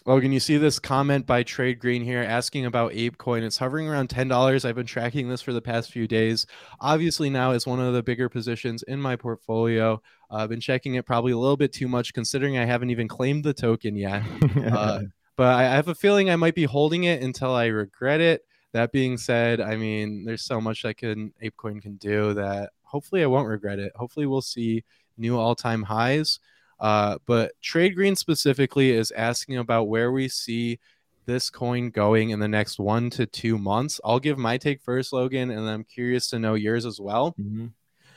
Logan, 0.06 0.32
you 0.32 0.40
see 0.40 0.58
this 0.58 0.80
comment 0.80 1.26
by 1.26 1.44
Trade 1.44 1.80
Green 1.80 2.02
here 2.04 2.22
asking 2.22 2.66
about 2.66 2.94
ApeCoin. 2.94 3.44
It's 3.44 3.58
hovering 3.58 3.88
around 3.88 4.08
$10. 4.10 4.64
I've 4.66 4.76
been 4.76 4.86
tracking 4.86 5.28
this 5.28 5.42
for 5.42 5.52
the 5.52 5.62
past 5.62 5.92
few 5.92 6.08
days. 6.08 6.46
Obviously, 6.80 7.30
now 7.30 7.52
it's 7.52 7.68
one 7.68 7.82
of 7.82 7.94
the 7.94 8.02
bigger 8.02 8.30
positions 8.30 8.82
in 8.84 9.02
my 9.02 9.18
portfolio. 9.18 10.02
Uh, 10.32 10.36
I've 10.38 10.50
been 10.50 10.62
checking 10.62 10.96
it 10.96 11.06
probably 11.06 11.34
a 11.34 11.38
little 11.38 11.58
bit 11.58 11.74
too 11.74 11.90
much 11.90 12.14
considering 12.14 12.58
I 12.58 12.66
haven't 12.66 12.92
even 12.92 13.10
claimed 13.10 13.44
the 13.44 13.54
token 13.54 13.96
yet. 13.98 14.24
Uh, 14.72 15.02
but 15.40 15.56
I 15.56 15.64
have 15.64 15.88
a 15.88 15.96
feeling 15.96 16.30
I 16.30 16.36
might 16.36 16.54
be 16.54 16.66
holding 16.66 17.06
it 17.06 17.24
until 17.24 17.56
I 17.56 17.68
regret 17.68 18.20
it. 18.20 18.44
That 18.74 18.92
being 18.92 19.18
said, 19.18 19.62
I 19.62 19.78
mean, 19.78 20.26
there's 20.26 20.44
so 20.44 20.60
much 20.60 20.84
that 20.84 20.98
can 20.98 21.32
ApeCoin 21.42 21.82
can 21.82 21.96
do 21.96 22.34
that 22.34 22.72
hopefully 22.84 23.24
I 23.24 23.28
won't 23.28 23.48
regret 23.48 23.80
it. 23.80 23.94
Hopefully 23.96 24.26
we'll 24.26 24.42
see 24.42 24.84
new 25.18 25.40
all-time 25.40 25.84
highs. 25.84 26.42
Uh, 26.78 27.20
but 27.26 27.54
Trade 27.62 27.96
Green 27.96 28.18
specifically 28.18 28.92
is 28.92 29.12
asking 29.12 29.56
about 29.56 29.88
where 29.88 30.12
we 30.12 30.28
see 30.28 30.78
this 31.26 31.50
coin 31.50 31.90
going 31.90 32.32
in 32.32 32.40
the 32.42 32.48
next 32.50 32.78
one 32.78 33.10
to 33.12 33.26
two 33.26 33.58
months. 33.58 34.02
I'll 34.04 34.20
give 34.20 34.38
my 34.38 34.58
take 34.58 34.82
first, 34.82 35.14
Logan, 35.14 35.52
and 35.52 35.70
I'm 35.70 35.86
curious 35.86 36.30
to 36.32 36.40
know 36.40 36.56
yours 36.56 36.86
as 36.86 37.00
well. 37.00 37.34
Mhm. 37.40 37.72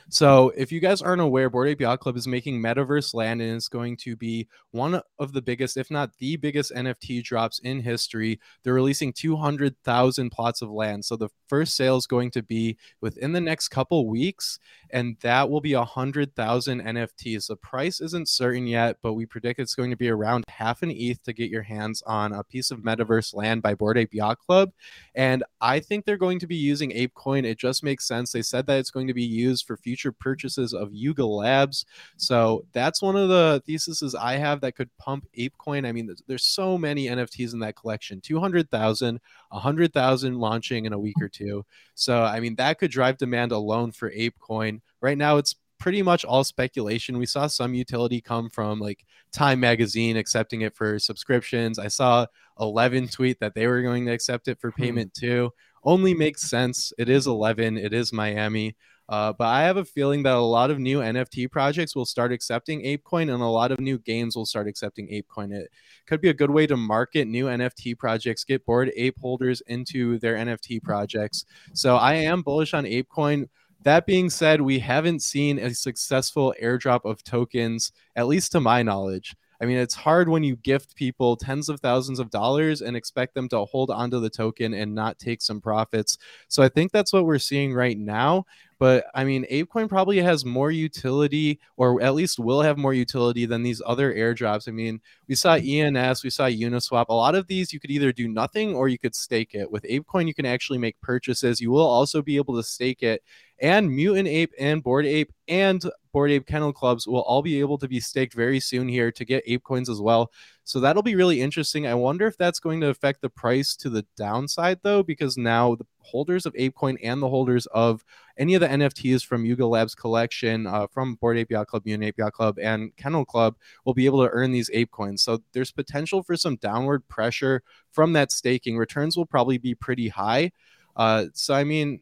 So, 0.09 0.51
if 0.55 0.71
you 0.71 0.79
guys 0.79 1.01
aren't 1.01 1.21
aware, 1.21 1.49
Bored 1.49 1.69
Ape 1.69 1.81
Yacht 1.81 1.99
Club 1.99 2.17
is 2.17 2.27
making 2.27 2.61
Metaverse 2.61 3.13
Land, 3.13 3.41
and 3.41 3.55
it's 3.55 3.67
going 3.67 3.97
to 3.97 4.15
be 4.15 4.47
one 4.71 5.01
of 5.19 5.33
the 5.33 5.41
biggest, 5.41 5.77
if 5.77 5.89
not 5.89 6.11
the 6.19 6.35
biggest, 6.35 6.73
NFT 6.73 7.23
drops 7.23 7.59
in 7.59 7.79
history. 7.79 8.39
They're 8.63 8.73
releasing 8.73 9.13
200,000 9.13 10.29
plots 10.29 10.61
of 10.61 10.69
land. 10.69 11.05
So, 11.05 11.15
the 11.15 11.29
first 11.47 11.75
sale 11.75 11.97
is 11.97 12.07
going 12.07 12.31
to 12.31 12.43
be 12.43 12.77
within 13.01 13.31
the 13.31 13.41
next 13.41 13.69
couple 13.69 14.07
weeks, 14.07 14.59
and 14.89 15.17
that 15.21 15.49
will 15.49 15.61
be 15.61 15.75
100,000 15.75 16.81
NFTs. 16.81 17.47
The 17.47 17.55
price 17.55 18.01
isn't 18.01 18.29
certain 18.29 18.67
yet, 18.67 18.97
but 19.01 19.13
we 19.13 19.25
predict 19.25 19.59
it's 19.59 19.75
going 19.75 19.91
to 19.91 19.97
be 19.97 20.09
around 20.09 20.43
half 20.47 20.83
an 20.83 20.91
ETH 20.91 21.23
to 21.23 21.33
get 21.33 21.49
your 21.49 21.63
hands 21.63 22.03
on 22.05 22.33
a 22.33 22.43
piece 22.43 22.71
of 22.71 22.79
Metaverse 22.79 23.33
Land 23.33 23.61
by 23.61 23.73
Bored 23.73 23.97
Ape 23.97 24.13
Yacht 24.13 24.39
Club. 24.39 24.71
And 25.15 25.43
I 25.61 25.79
think 25.79 26.05
they're 26.05 26.17
going 26.17 26.39
to 26.39 26.47
be 26.47 26.55
using 26.55 26.91
ApeCoin. 26.91 27.45
It 27.45 27.57
just 27.57 27.83
makes 27.83 28.07
sense. 28.07 28.31
They 28.31 28.41
said 28.41 28.67
that 28.67 28.79
it's 28.79 28.91
going 28.91 29.07
to 29.07 29.13
be 29.13 29.23
used 29.23 29.65
for 29.65 29.77
future 29.77 29.92
purchases 29.95 30.73
of 30.73 30.93
Yuga 30.93 31.25
Labs. 31.25 31.85
So 32.17 32.65
that's 32.73 33.01
one 33.01 33.15
of 33.15 33.29
the 33.29 33.61
theses 33.65 34.15
I 34.15 34.37
have 34.37 34.61
that 34.61 34.75
could 34.75 34.89
pump 34.97 35.27
ApeCoin. 35.37 35.87
I 35.87 35.91
mean, 35.91 36.07
there's, 36.07 36.23
there's 36.27 36.45
so 36.45 36.77
many 36.77 37.07
NFTs 37.07 37.53
in 37.53 37.59
that 37.59 37.75
collection 37.75 38.21
200,000, 38.21 39.19
100,000 39.49 40.39
launching 40.39 40.85
in 40.85 40.93
a 40.93 40.99
week 40.99 41.15
or 41.21 41.29
two. 41.29 41.65
So, 41.95 42.23
I 42.23 42.39
mean, 42.39 42.55
that 42.55 42.79
could 42.79 42.91
drive 42.91 43.17
demand 43.17 43.51
alone 43.51 43.91
for 43.91 44.11
ApeCoin. 44.11 44.81
Right 45.01 45.17
now, 45.17 45.37
it's 45.37 45.55
pretty 45.83 46.01
much 46.01 46.23
all 46.23 46.45
speculation. 46.45 47.17
We 47.17 47.25
saw 47.25 47.47
some 47.47 47.73
utility 47.73 48.21
come 48.21 48.49
from 48.49 48.79
like 48.79 49.05
Time 49.33 49.59
Magazine 49.59 50.15
accepting 50.15 50.61
it 50.61 50.73
for 50.75 50.97
subscriptions. 50.97 51.77
I 51.77 51.89
saw 51.89 52.25
11 52.57 53.09
tweet 53.09 53.41
that 53.41 53.53
they 53.53 53.67
were 53.67 53.81
going 53.81 54.05
to 54.05 54.13
accept 54.13 54.47
it 54.47 54.61
for 54.61 54.71
hmm. 54.71 54.81
payment 54.81 55.13
too. 55.13 55.51
Only 55.83 56.13
makes 56.13 56.49
sense. 56.49 56.93
It 56.97 57.09
is 57.09 57.27
11, 57.27 57.77
it 57.77 57.93
is 57.93 58.13
Miami. 58.13 58.77
Uh, 59.09 59.33
but 59.33 59.47
I 59.47 59.63
have 59.63 59.77
a 59.77 59.85
feeling 59.85 60.23
that 60.23 60.35
a 60.35 60.39
lot 60.39 60.71
of 60.71 60.79
new 60.79 60.99
NFT 60.99 61.51
projects 61.51 61.95
will 61.95 62.05
start 62.05 62.31
accepting 62.31 62.81
ApeCoin 62.83 63.33
and 63.33 63.41
a 63.41 63.47
lot 63.47 63.71
of 63.71 63.79
new 63.79 63.97
games 63.99 64.35
will 64.35 64.45
start 64.45 64.67
accepting 64.67 65.07
ApeCoin. 65.09 65.53
It 65.53 65.69
could 66.07 66.21
be 66.21 66.29
a 66.29 66.33
good 66.33 66.49
way 66.49 66.67
to 66.67 66.77
market 66.77 67.27
new 67.27 67.45
NFT 67.45 67.97
projects, 67.97 68.43
get 68.43 68.65
bored 68.65 68.91
ape 68.95 69.19
holders 69.19 69.61
into 69.67 70.19
their 70.19 70.35
NFT 70.35 70.81
projects. 70.81 71.45
So 71.73 71.97
I 71.97 72.13
am 72.13 72.41
bullish 72.41 72.73
on 72.73 72.85
ApeCoin. 72.85 73.49
That 73.83 74.05
being 74.05 74.29
said, 74.29 74.61
we 74.61 74.79
haven't 74.79 75.21
seen 75.21 75.59
a 75.59 75.73
successful 75.73 76.55
airdrop 76.61 77.01
of 77.03 77.23
tokens, 77.23 77.91
at 78.15 78.27
least 78.27 78.53
to 78.53 78.61
my 78.61 78.81
knowledge. 78.83 79.35
I 79.63 79.65
mean, 79.65 79.77
it's 79.77 79.95
hard 79.95 80.27
when 80.27 80.43
you 80.43 80.57
gift 80.57 80.93
people 80.95 81.37
tens 81.37 81.69
of 81.69 81.79
thousands 81.79 82.19
of 82.19 82.29
dollars 82.29 82.81
and 82.81 82.97
expect 82.97 83.33
them 83.33 83.47
to 83.47 83.63
hold 83.63 83.89
onto 83.89 84.19
the 84.19 84.29
token 84.29 84.73
and 84.73 84.93
not 84.93 85.19
take 85.19 85.41
some 85.41 85.61
profits. 85.61 86.17
So 86.49 86.61
I 86.63 86.67
think 86.67 86.91
that's 86.91 87.13
what 87.13 87.25
we're 87.25 87.39
seeing 87.39 87.73
right 87.73 87.97
now. 87.97 88.45
But 88.83 89.05
I 89.15 89.23
mean, 89.23 89.45
ApeCoin 89.49 89.87
probably 89.87 90.17
has 90.17 90.43
more 90.43 90.69
utility, 90.69 91.61
or 91.77 92.01
at 92.01 92.15
least 92.15 92.37
will 92.37 92.61
have 92.61 92.77
more 92.77 92.93
utility 92.93 93.45
than 93.45 93.63
these 93.63 93.81
other 93.85 94.13
airdrops. 94.13 94.67
I 94.67 94.71
mean, 94.71 94.99
we 95.25 95.35
saw 95.35 95.53
ENS, 95.53 96.21
we 96.21 96.29
saw 96.29 96.47
Uniswap. 96.47 97.05
A 97.07 97.13
lot 97.13 97.33
of 97.33 97.47
these 97.47 97.71
you 97.71 97.79
could 97.79 97.91
either 97.91 98.11
do 98.11 98.27
nothing 98.27 98.75
or 98.75 98.89
you 98.89 98.99
could 98.99 99.15
stake 99.15 99.55
it. 99.55 99.71
With 99.71 99.83
ApeCoin, 99.83 100.27
you 100.27 100.33
can 100.33 100.45
actually 100.45 100.79
make 100.79 100.99
purchases. 100.99 101.61
You 101.61 101.71
will 101.71 101.87
also 101.87 102.21
be 102.21 102.35
able 102.35 102.57
to 102.57 102.63
stake 102.63 103.03
it. 103.03 103.23
And 103.61 103.89
Mutant 103.89 104.27
Ape 104.27 104.51
and 104.59 104.83
Bored 104.83 105.05
Ape 105.05 105.31
and 105.47 105.81
Bored 106.13 106.31
Ape 106.31 106.45
Kennel 106.45 106.71
Clubs 106.71 107.07
will 107.07 107.21
all 107.21 107.41
be 107.41 107.59
able 107.59 107.79
to 107.79 107.87
be 107.87 107.99
staked 107.99 108.35
very 108.35 108.59
soon 108.59 108.87
here 108.87 109.11
to 109.11 109.25
get 109.25 109.43
Ape 109.47 109.63
coins 109.63 109.89
as 109.89 109.99
well. 109.99 110.31
So 110.63 110.79
that'll 110.79 111.03
be 111.03 111.15
really 111.15 111.41
interesting. 111.41 111.87
I 111.87 111.95
wonder 111.95 112.27
if 112.27 112.37
that's 112.37 112.59
going 112.59 112.79
to 112.81 112.87
affect 112.87 113.21
the 113.21 113.29
price 113.29 113.75
to 113.77 113.89
the 113.89 114.05
downside 114.15 114.79
though, 114.83 115.01
because 115.01 115.37
now 115.37 115.75
the 115.75 115.85
holders 115.99 116.45
of 116.45 116.53
ApeCoin 116.53 116.97
and 117.03 117.21
the 117.21 117.29
holders 117.29 117.65
of 117.67 118.05
any 118.37 118.53
of 118.53 118.61
the 118.61 118.67
NFTs 118.67 119.25
from 119.25 119.43
Yuga 119.43 119.65
Labs 119.65 119.95
collection, 119.95 120.67
uh, 120.67 120.85
from 120.87 121.15
Bored 121.15 121.37
Ape 121.37 121.51
Yacht 121.51 121.67
Club, 121.67 121.83
Mutant 121.85 122.07
Ape 122.07 122.19
Yacht 122.19 122.33
Club, 122.33 122.59
and 122.61 122.95
Kennel 122.95 123.25
Club 123.25 123.55
will 123.83 123.93
be 123.93 124.05
able 124.05 124.23
to 124.23 124.31
earn 124.31 124.51
these 124.51 124.69
Ape 124.71 124.91
coins. 124.91 125.23
So 125.23 125.39
there's 125.53 125.71
potential 125.71 126.21
for 126.21 126.37
some 126.37 126.57
downward 126.57 127.07
pressure 127.07 127.63
from 127.91 128.13
that 128.13 128.31
staking. 128.31 128.77
Returns 128.77 129.17
will 129.17 129.25
probably 129.25 129.57
be 129.57 129.73
pretty 129.73 130.09
high. 130.09 130.51
Uh, 130.95 131.25
so 131.33 131.55
I 131.55 131.63
mean, 131.63 132.01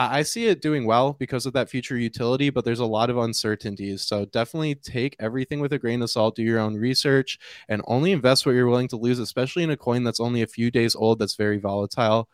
I 0.00 0.22
see 0.22 0.46
it 0.46 0.62
doing 0.62 0.86
well 0.86 1.14
because 1.14 1.44
of 1.44 1.52
that 1.54 1.68
future 1.68 1.98
utility, 1.98 2.50
but 2.50 2.64
there's 2.64 2.78
a 2.78 2.86
lot 2.86 3.10
of 3.10 3.18
uncertainties. 3.18 4.02
So 4.02 4.26
definitely 4.26 4.76
take 4.76 5.16
everything 5.18 5.58
with 5.58 5.72
a 5.72 5.78
grain 5.78 6.00
of 6.02 6.10
salt, 6.10 6.36
do 6.36 6.42
your 6.44 6.60
own 6.60 6.76
research, 6.76 7.36
and 7.68 7.82
only 7.88 8.12
invest 8.12 8.46
what 8.46 8.54
you're 8.54 8.68
willing 8.68 8.86
to 8.88 8.96
lose, 8.96 9.18
especially 9.18 9.64
in 9.64 9.70
a 9.70 9.76
coin 9.76 10.04
that's 10.04 10.20
only 10.20 10.42
a 10.42 10.46
few 10.46 10.70
days 10.70 10.94
old 10.94 11.18
that's 11.18 11.34
very 11.34 11.58
volatile. 11.58 12.28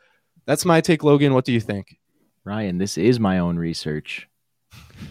That's 0.44 0.66
my 0.66 0.83
take, 0.83 1.02
Logan. 1.02 1.33
What 1.33 1.47
do 1.47 1.52
you 1.52 1.61
think? 1.61 1.97
Ryan, 2.44 2.76
this 2.76 2.99
is 2.99 3.18
my 3.18 3.38
own 3.38 3.56
research. 3.56 4.28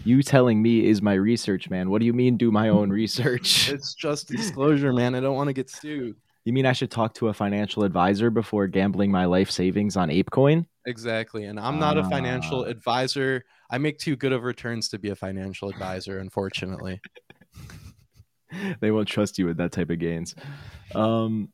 You 0.04 0.22
telling 0.22 0.62
me 0.62 0.86
is 0.86 1.02
my 1.02 1.14
research, 1.14 1.68
man. 1.70 1.90
What 1.90 1.98
do 1.98 2.06
you 2.06 2.12
mean 2.12 2.36
do 2.36 2.52
my 2.52 2.68
own 2.68 2.90
research? 2.90 3.68
It's 3.72 3.94
just 3.94 4.28
disclosure, 4.28 4.92
man. 4.92 5.16
I 5.16 5.20
don't 5.20 5.34
want 5.34 5.48
to 5.48 5.54
get 5.54 5.70
sued. 5.70 6.14
You 6.44 6.52
mean 6.52 6.66
I 6.66 6.72
should 6.72 6.90
talk 6.90 7.14
to 7.14 7.28
a 7.28 7.34
financial 7.34 7.84
advisor 7.84 8.28
before 8.30 8.66
gambling 8.66 9.10
my 9.10 9.24
life 9.24 9.50
savings 9.50 9.96
on 9.96 10.10
ApeCoin? 10.10 10.66
Exactly. 10.86 11.44
And 11.44 11.58
I'm 11.58 11.78
not 11.78 11.96
a 11.96 12.04
financial 12.04 12.60
Ah. 12.66 12.68
advisor. 12.68 13.44
I 13.70 13.78
make 13.78 13.98
too 13.98 14.14
good 14.14 14.32
of 14.32 14.42
returns 14.42 14.90
to 14.90 14.98
be 14.98 15.08
a 15.08 15.16
financial 15.16 15.70
advisor, 15.70 16.18
unfortunately. 16.18 17.00
they 18.80 18.90
won't 18.90 19.08
trust 19.08 19.38
you 19.38 19.46
with 19.46 19.56
that 19.56 19.72
type 19.72 19.88
of 19.88 19.98
gains. 19.98 20.34
Um, 20.94 21.48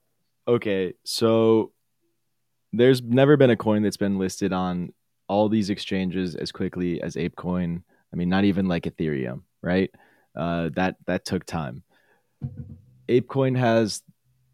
okay, 0.49 0.95
so 1.05 1.73
there's 2.73 3.01
never 3.01 3.37
been 3.37 3.51
a 3.51 3.57
coin 3.57 3.83
that's 3.83 3.97
been 3.97 4.19
listed 4.19 4.53
on 4.53 4.93
all 5.29 5.49
these 5.49 5.71
exchanges 5.71 6.35
as 6.35 6.51
quickly 6.51 7.01
as 7.01 7.15
ApeCoin. 7.15 7.85
I 8.13 8.17
mean, 8.17 8.29
not 8.29 8.43
even 8.43 8.67
like 8.67 8.83
Ethereum, 8.83 9.43
right? 9.63 9.91
Uh, 10.35 10.71
that 10.75 10.97
that 11.07 11.25
took 11.25 11.45
time. 11.45 11.85
ApeCoin 13.09 13.57
has 13.57 14.03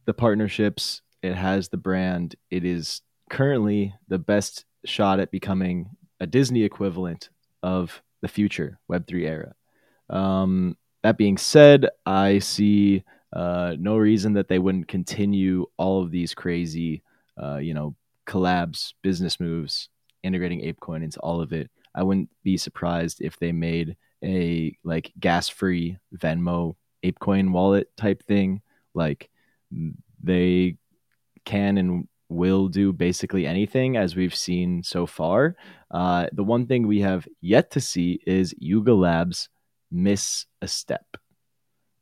the 0.06 0.14
partnerships. 0.14 1.02
It 1.22 1.34
has 1.34 1.68
the 1.68 1.76
brand. 1.76 2.36
It 2.50 2.64
is 2.64 3.02
currently 3.30 3.94
the 4.08 4.18
best 4.18 4.64
shot 4.84 5.20
at 5.20 5.30
becoming 5.30 5.90
a 6.20 6.26
Disney 6.26 6.62
equivalent 6.62 7.28
of 7.62 8.02
the 8.22 8.28
future 8.28 8.78
Web3 8.90 9.26
era. 9.26 9.54
Um, 10.08 10.76
that 11.02 11.18
being 11.18 11.36
said, 11.36 11.88
I 12.04 12.38
see 12.38 13.04
uh, 13.32 13.74
no 13.78 13.96
reason 13.96 14.32
that 14.34 14.48
they 14.48 14.58
wouldn't 14.58 14.88
continue 14.88 15.66
all 15.76 16.02
of 16.02 16.10
these 16.10 16.34
crazy, 16.34 17.02
uh, 17.40 17.58
you 17.58 17.74
know, 17.74 17.94
collabs, 18.26 18.94
business 19.02 19.38
moves, 19.38 19.88
integrating 20.22 20.60
ApeCoin 20.62 21.02
into 21.02 21.20
all 21.20 21.40
of 21.40 21.52
it. 21.52 21.70
I 21.94 22.02
wouldn't 22.02 22.30
be 22.42 22.56
surprised 22.56 23.20
if 23.20 23.38
they 23.38 23.52
made 23.52 23.96
a 24.24 24.76
like 24.84 25.12
gas-free 25.18 25.98
Venmo 26.16 26.76
ApeCoin 27.04 27.52
wallet 27.52 27.88
type 27.96 28.22
thing. 28.24 28.62
Like 28.94 29.30
they 30.22 30.76
can 31.44 31.78
and 31.78 32.08
will 32.28 32.68
do 32.68 32.92
basically 32.92 33.46
anything 33.46 33.96
as 33.96 34.16
we've 34.16 34.34
seen 34.34 34.82
so 34.82 35.06
far. 35.06 35.56
Uh, 35.90 36.26
the 36.32 36.42
one 36.42 36.66
thing 36.66 36.86
we 36.86 37.00
have 37.00 37.26
yet 37.40 37.70
to 37.70 37.80
see 37.80 38.20
is 38.26 38.54
Yuga 38.58 38.94
Labs 38.94 39.48
miss 39.90 40.46
a 40.60 40.68
step. 40.68 41.06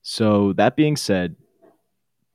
So 0.02 0.52
that 0.54 0.76
being 0.76 0.96
said, 0.96 1.36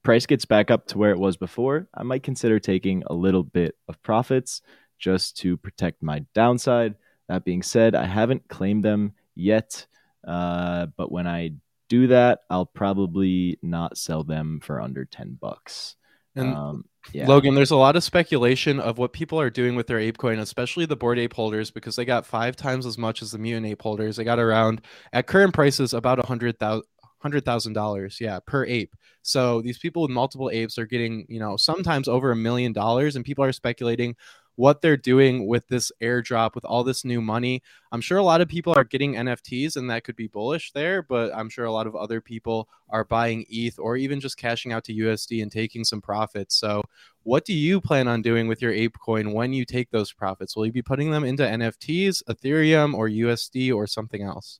price 0.03 0.25
gets 0.25 0.45
back 0.45 0.71
up 0.71 0.87
to 0.87 0.97
where 0.97 1.11
it 1.11 1.19
was 1.19 1.37
before. 1.37 1.87
I 1.93 2.03
might 2.03 2.23
consider 2.23 2.59
taking 2.59 3.03
a 3.07 3.13
little 3.13 3.43
bit 3.43 3.75
of 3.87 4.01
profits 4.03 4.61
just 4.97 5.37
to 5.37 5.57
protect 5.57 6.03
my 6.03 6.25
downside. 6.33 6.95
That 7.27 7.45
being 7.45 7.63
said, 7.63 7.95
I 7.95 8.05
haven't 8.05 8.47
claimed 8.47 8.83
them 8.83 9.13
yet. 9.35 9.85
Uh, 10.27 10.87
but 10.97 11.11
when 11.11 11.27
I 11.27 11.53
do 11.89 12.07
that, 12.07 12.41
I'll 12.49 12.65
probably 12.65 13.59
not 13.61 13.97
sell 13.97 14.23
them 14.23 14.59
for 14.61 14.79
under 14.79 15.05
10 15.05 15.37
bucks. 15.41 15.95
And 16.35 16.53
um, 16.53 16.85
yeah. 17.13 17.27
Logan, 17.27 17.55
there's 17.55 17.71
a 17.71 17.75
lot 17.75 17.95
of 17.95 18.03
speculation 18.03 18.79
of 18.79 18.97
what 18.97 19.13
people 19.13 19.39
are 19.39 19.49
doing 19.49 19.75
with 19.75 19.87
their 19.87 19.99
ApeCoin, 19.99 20.39
especially 20.39 20.85
the 20.85 20.95
bored 20.95 21.19
ape 21.19 21.33
holders, 21.33 21.71
because 21.71 21.95
they 21.95 22.05
got 22.05 22.25
five 22.25 22.55
times 22.55 22.85
as 22.85 22.97
much 22.97 23.21
as 23.21 23.31
the 23.31 23.37
mutant 23.37 23.65
ape 23.65 23.81
holders. 23.81 24.15
They 24.15 24.23
got 24.23 24.39
around 24.39 24.81
at 25.11 25.27
current 25.27 25.53
prices 25.53 25.93
about 25.93 26.19
a 26.19 26.25
hundred 26.25 26.59
thousand 26.59 26.83
hundred 27.19 27.43
thousand 27.43 27.73
dollars, 27.73 28.17
yeah, 28.21 28.39
per 28.45 28.65
ape. 28.65 28.95
So 29.23 29.61
these 29.61 29.77
people 29.77 30.03
with 30.03 30.11
multiple 30.11 30.49
apes 30.49 30.77
are 30.77 30.85
getting, 30.85 31.25
you 31.27 31.39
know, 31.39 31.57
sometimes 31.57 32.07
over 32.07 32.31
a 32.31 32.35
million 32.35 32.71
dollars, 32.73 33.15
and 33.15 33.25
people 33.25 33.43
are 33.43 33.51
speculating 33.51 34.15
what 34.59 34.81
they're 34.81 34.97
doing 34.97 35.47
with 35.47 35.65
this 35.69 35.89
airdrop 36.01 36.53
with 36.53 36.65
all 36.65 36.83
this 36.83 37.05
new 37.05 37.21
money. 37.21 37.63
I'm 37.93 38.01
sure 38.01 38.17
a 38.17 38.23
lot 38.23 38.41
of 38.41 38.49
people 38.49 38.73
are 38.75 38.83
getting 38.83 39.13
NFTs 39.13 39.77
and 39.77 39.89
that 39.89 40.03
could 40.03 40.17
be 40.17 40.27
bullish 40.27 40.73
there, 40.73 41.01
but 41.01 41.33
I'm 41.33 41.47
sure 41.47 41.63
a 41.63 41.71
lot 41.71 41.87
of 41.87 41.95
other 41.95 42.19
people 42.19 42.67
are 42.89 43.05
buying 43.05 43.45
ETH 43.49 43.79
or 43.79 43.95
even 43.95 44.19
just 44.19 44.35
cashing 44.35 44.73
out 44.73 44.83
to 44.83 44.93
USD 44.93 45.41
and 45.41 45.49
taking 45.49 45.85
some 45.85 46.01
profits. 46.01 46.59
So, 46.59 46.83
what 47.23 47.45
do 47.45 47.53
you 47.53 47.79
plan 47.79 48.09
on 48.09 48.21
doing 48.21 48.49
with 48.49 48.61
your 48.61 48.73
ApeCoin 48.73 49.33
when 49.33 49.53
you 49.53 49.63
take 49.63 49.91
those 49.91 50.11
profits? 50.11 50.57
Will 50.57 50.65
you 50.65 50.73
be 50.73 50.81
putting 50.81 51.09
them 51.09 51.23
into 51.23 51.43
NFTs, 51.43 52.23
Ethereum, 52.25 52.93
or 52.95 53.07
USD 53.07 53.73
or 53.73 53.87
something 53.87 54.23
else? 54.23 54.59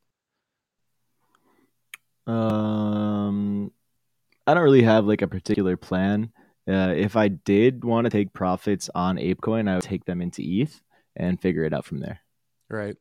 Um, 2.25 3.73
I 4.47 4.53
don't 4.53 4.63
really 4.63 4.83
have 4.83 5.05
like 5.05 5.23
a 5.23 5.27
particular 5.27 5.75
plan. 5.75 6.31
Uh, 6.69 6.93
if 6.95 7.15
I 7.15 7.29
did 7.29 7.83
want 7.83 8.05
to 8.05 8.11
take 8.11 8.31
profits 8.33 8.89
on 8.93 9.17
ApeCoin, 9.17 9.67
I 9.67 9.75
would 9.75 9.83
take 9.83 10.05
them 10.05 10.21
into 10.21 10.43
ETH 10.43 10.81
and 11.15 11.41
figure 11.41 11.63
it 11.63 11.73
out 11.73 11.85
from 11.85 11.99
there. 11.99 12.19
Right. 12.69 12.95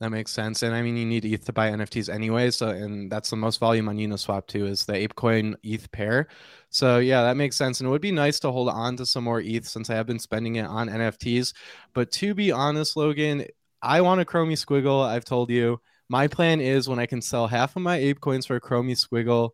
That 0.00 0.10
makes 0.10 0.32
sense. 0.32 0.62
And 0.62 0.74
I 0.74 0.82
mean, 0.82 0.96
you 0.96 1.06
need 1.06 1.24
ETH 1.24 1.44
to 1.44 1.52
buy 1.52 1.70
NFTs 1.70 2.12
anyway. 2.12 2.50
So, 2.50 2.68
and 2.68 3.12
that's 3.12 3.30
the 3.30 3.36
most 3.36 3.58
volume 3.58 3.88
on 3.88 3.96
Uniswap 3.96 4.46
too, 4.46 4.66
is 4.66 4.84
the 4.84 4.94
ApeCoin 4.94 5.54
ETH 5.62 5.90
pair. 5.92 6.28
So, 6.70 6.98
yeah, 6.98 7.22
that 7.22 7.36
makes 7.36 7.56
sense. 7.56 7.80
And 7.80 7.86
it 7.86 7.90
would 7.90 8.00
be 8.00 8.12
nice 8.12 8.40
to 8.40 8.50
hold 8.50 8.70
on 8.70 8.96
to 8.96 9.06
some 9.06 9.24
more 9.24 9.40
ETH 9.40 9.66
since 9.66 9.90
I 9.90 9.94
have 9.94 10.06
been 10.06 10.18
spending 10.18 10.56
it 10.56 10.64
on 10.64 10.88
NFTs. 10.88 11.52
But 11.92 12.10
to 12.12 12.34
be 12.34 12.50
honest, 12.50 12.96
Logan, 12.96 13.46
I 13.82 14.00
want 14.00 14.20
a 14.20 14.24
Chromie 14.24 14.52
Squiggle. 14.52 15.06
I've 15.06 15.24
told 15.24 15.50
you. 15.50 15.80
My 16.08 16.26
plan 16.26 16.60
is 16.60 16.88
when 16.88 16.98
I 16.98 17.06
can 17.06 17.22
sell 17.22 17.46
half 17.46 17.76
of 17.76 17.82
my 17.82 17.98
ApeCoins 17.98 18.46
for 18.46 18.56
a 18.56 18.60
Chromie 18.60 18.98
Squiggle, 18.98 19.50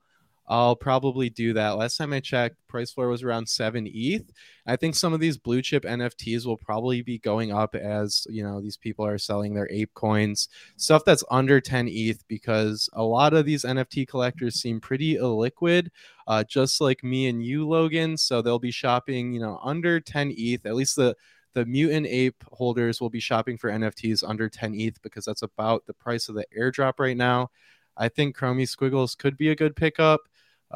I'll 0.49 0.77
probably 0.77 1.29
do 1.29 1.53
that. 1.55 1.77
Last 1.77 1.97
time 1.97 2.13
I 2.13 2.21
checked, 2.21 2.57
price 2.69 2.93
floor 2.93 3.09
was 3.09 3.23
around 3.23 3.49
seven 3.49 3.89
ETH. 3.91 4.31
I 4.67 4.77
think 4.77 4.95
some 4.95 5.13
of 5.13 5.19
these 5.19 5.39
blue 5.39 5.61
chip 5.61 5.83
NFTs 5.85 6.47
will 6.47 6.57
probably 6.57 7.03
be 7.03 7.19
going 7.19 7.53
up 7.53 7.75
as 7.75 8.27
you 8.31 8.45
know 8.45 8.61
these 8.61 8.77
people 8.77 9.05
are 9.05 9.19
selling 9.19 9.55
their 9.55 9.69
ape 9.71 9.93
coins, 9.95 10.49
stuff 10.77 11.05
that's 11.05 11.25
under 11.31 11.61
10 11.61 11.89
ETH, 11.89 12.27
because 12.29 12.89
a 12.93 13.03
lot 13.03 13.35
of 13.35 13.45
these 13.45 13.65
NFT 13.65 14.07
collectors 14.07 14.61
seem 14.61 14.81
pretty 14.81 15.17
illiquid, 15.17 15.89
uh, 16.29 16.45
just 16.45 16.81
like 16.81 17.03
me 17.03 17.27
and 17.27 17.45
you, 17.45 17.67
Logan. 17.67 18.17
So 18.17 18.41
they'll 18.41 18.59
be 18.59 18.71
shopping, 18.71 19.33
you 19.33 19.41
know, 19.41 19.59
under 19.63 20.01
10 20.01 20.33
ETH. 20.37 20.65
At 20.65 20.77
least 20.77 20.97
the 20.97 21.17
the 21.55 21.65
mutant 21.65 22.07
ape 22.07 22.45
holders 22.53 23.01
will 23.01 23.09
be 23.09 23.19
shopping 23.19 23.57
for 23.57 23.71
NFTs 23.71 24.23
under 24.29 24.47
10 24.47 24.75
ETH 24.75 25.01
because 25.01 25.25
that's 25.25 25.41
about 25.41 25.87
the 25.87 25.95
price 25.95 26.29
of 26.29 26.35
the 26.35 26.45
airdrop 26.57 26.99
right 26.99 27.17
now. 27.17 27.51
I 27.97 28.09
think 28.09 28.37
Chromie 28.37 28.69
Squiggles 28.69 29.17
could 29.17 29.39
be 29.39 29.49
a 29.49 29.57
good 29.57 29.75
pickup. 29.75 30.21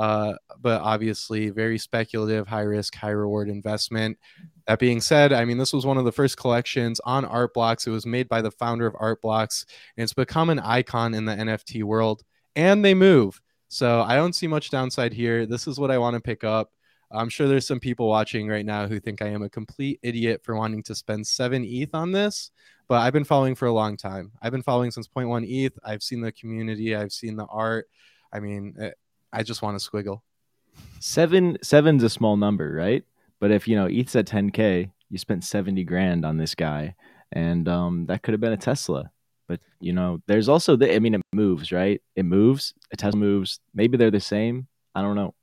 Uh, 0.01 0.33
but 0.63 0.81
obviously, 0.81 1.51
very 1.51 1.77
speculative, 1.77 2.47
high 2.47 2.63
risk, 2.63 2.95
high 2.95 3.11
reward 3.11 3.51
investment. 3.51 4.17
That 4.67 4.79
being 4.79 4.99
said, 4.99 5.31
I 5.31 5.45
mean, 5.45 5.59
this 5.59 5.75
was 5.75 5.85
one 5.85 5.99
of 5.99 6.07
the 6.07 6.13
first 6.13 6.39
collections 6.39 7.03
on 7.05 7.27
Art 7.27 7.53
Blocks. 7.53 7.87
It 7.87 7.91
was 7.91 8.07
made 8.07 8.27
by 8.27 8.41
the 8.41 8.51
founder 8.51 8.87
of 8.87 8.97
Art 8.99 9.21
Blocks, 9.21 9.67
and 9.99 10.03
it's 10.03 10.15
become 10.15 10.49
an 10.49 10.59
icon 10.59 11.13
in 11.13 11.27
the 11.27 11.35
NFT 11.35 11.83
world. 11.83 12.23
And 12.57 12.83
they 12.83 12.95
move. 12.95 13.43
So 13.69 14.01
I 14.01 14.17
don't 14.17 14.35
see 14.35 14.47
much 14.47 14.71
downside 14.71 15.13
here. 15.13 15.45
This 15.45 15.67
is 15.67 15.79
what 15.79 15.91
I 15.91 15.99
want 15.99 16.15
to 16.15 16.21
pick 16.23 16.45
up. 16.45 16.71
I'm 17.11 17.29
sure 17.29 17.47
there's 17.47 17.67
some 17.67 17.79
people 17.79 18.09
watching 18.09 18.49
right 18.49 18.65
now 18.65 18.87
who 18.87 19.01
think 19.01 19.21
I 19.21 19.29
am 19.29 19.43
a 19.43 19.51
complete 19.51 20.01
idiot 20.03 20.41
for 20.43 20.57
wanting 20.57 20.83
to 20.85 20.95
spend 20.95 21.27
seven 21.27 21.63
ETH 21.63 21.95
on 21.95 22.13
this, 22.13 22.53
but 22.89 23.03
I've 23.03 23.13
been 23.13 23.25
following 23.25 23.55
for 23.55 23.67
a 23.67 23.73
long 23.73 23.99
time. 23.99 24.33
I've 24.41 24.53
been 24.53 24.63
following 24.63 24.93
since 24.93 25.09
0.1 25.09 25.45
ETH. 25.47 25.79
I've 25.85 26.03
seen 26.03 26.23
the 26.23 26.33
community, 26.33 26.97
I've 26.97 27.13
seen 27.13 27.37
the 27.37 27.45
art. 27.51 27.87
I 28.33 28.41
mean, 28.41 28.77
eh, 28.81 28.93
I 29.33 29.43
just 29.43 29.63
want 29.63 29.81
to 29.81 29.91
squiggle. 29.91 30.23
Seven 31.01 31.59
seven's 31.63 32.03
a 32.03 32.11
small 32.11 32.37
number, 32.37 32.73
right? 32.73 33.05
But 33.41 33.51
if 33.51 33.67
you 33.67 33.77
know 33.77 33.87
ETH's 33.87 34.17
at 34.17 34.27
10k, 34.27 34.91
you 35.09 35.19
spent 35.19 35.45
70 35.45 35.85
grand 35.85 36.25
on 36.25 36.37
this 36.37 36.55
guy, 36.55 36.95
and 37.33 37.69
um, 37.69 38.07
that 38.07 38.23
could 38.23 38.33
have 38.33 38.41
been 38.41 38.53
a 38.53 38.57
Tesla. 38.57 39.11
But 39.49 39.61
you 39.81 39.93
know, 39.93 40.21
there's 40.27 40.49
also 40.49 40.77
the. 40.77 40.95
I 40.95 40.99
mean, 40.99 41.15
it 41.15 41.23
moves, 41.33 41.73
right? 41.73 42.01
It 42.15 42.25
moves. 42.25 42.75
A 42.93 42.97
Tesla 42.97 43.19
moves. 43.19 43.61
Maybe 43.75 43.97
they're 43.97 44.11
the 44.11 44.21
same. 44.21 44.69
I 44.95 45.03
don't 45.03 45.17
know. 45.17 45.35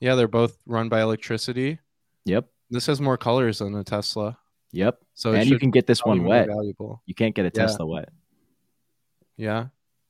Yeah, 0.00 0.16
they're 0.16 0.28
both 0.28 0.58
run 0.66 0.88
by 0.88 1.00
electricity. 1.00 1.78
Yep. 2.24 2.46
This 2.70 2.86
has 2.86 3.00
more 3.00 3.16
colors 3.16 3.58
than 3.58 3.74
a 3.76 3.84
Tesla. 3.84 4.38
Yep. 4.72 4.98
So 5.14 5.32
and 5.32 5.48
you 5.48 5.58
can 5.58 5.70
get 5.70 5.86
this 5.86 6.04
one 6.04 6.24
wet. 6.24 6.48
Valuable. 6.48 7.02
You 7.06 7.14
can't 7.14 7.34
get 7.34 7.42
a 7.42 7.52
yeah. 7.54 7.66
Tesla 7.66 7.86
wet. 7.86 8.08
Yeah, 9.36 9.66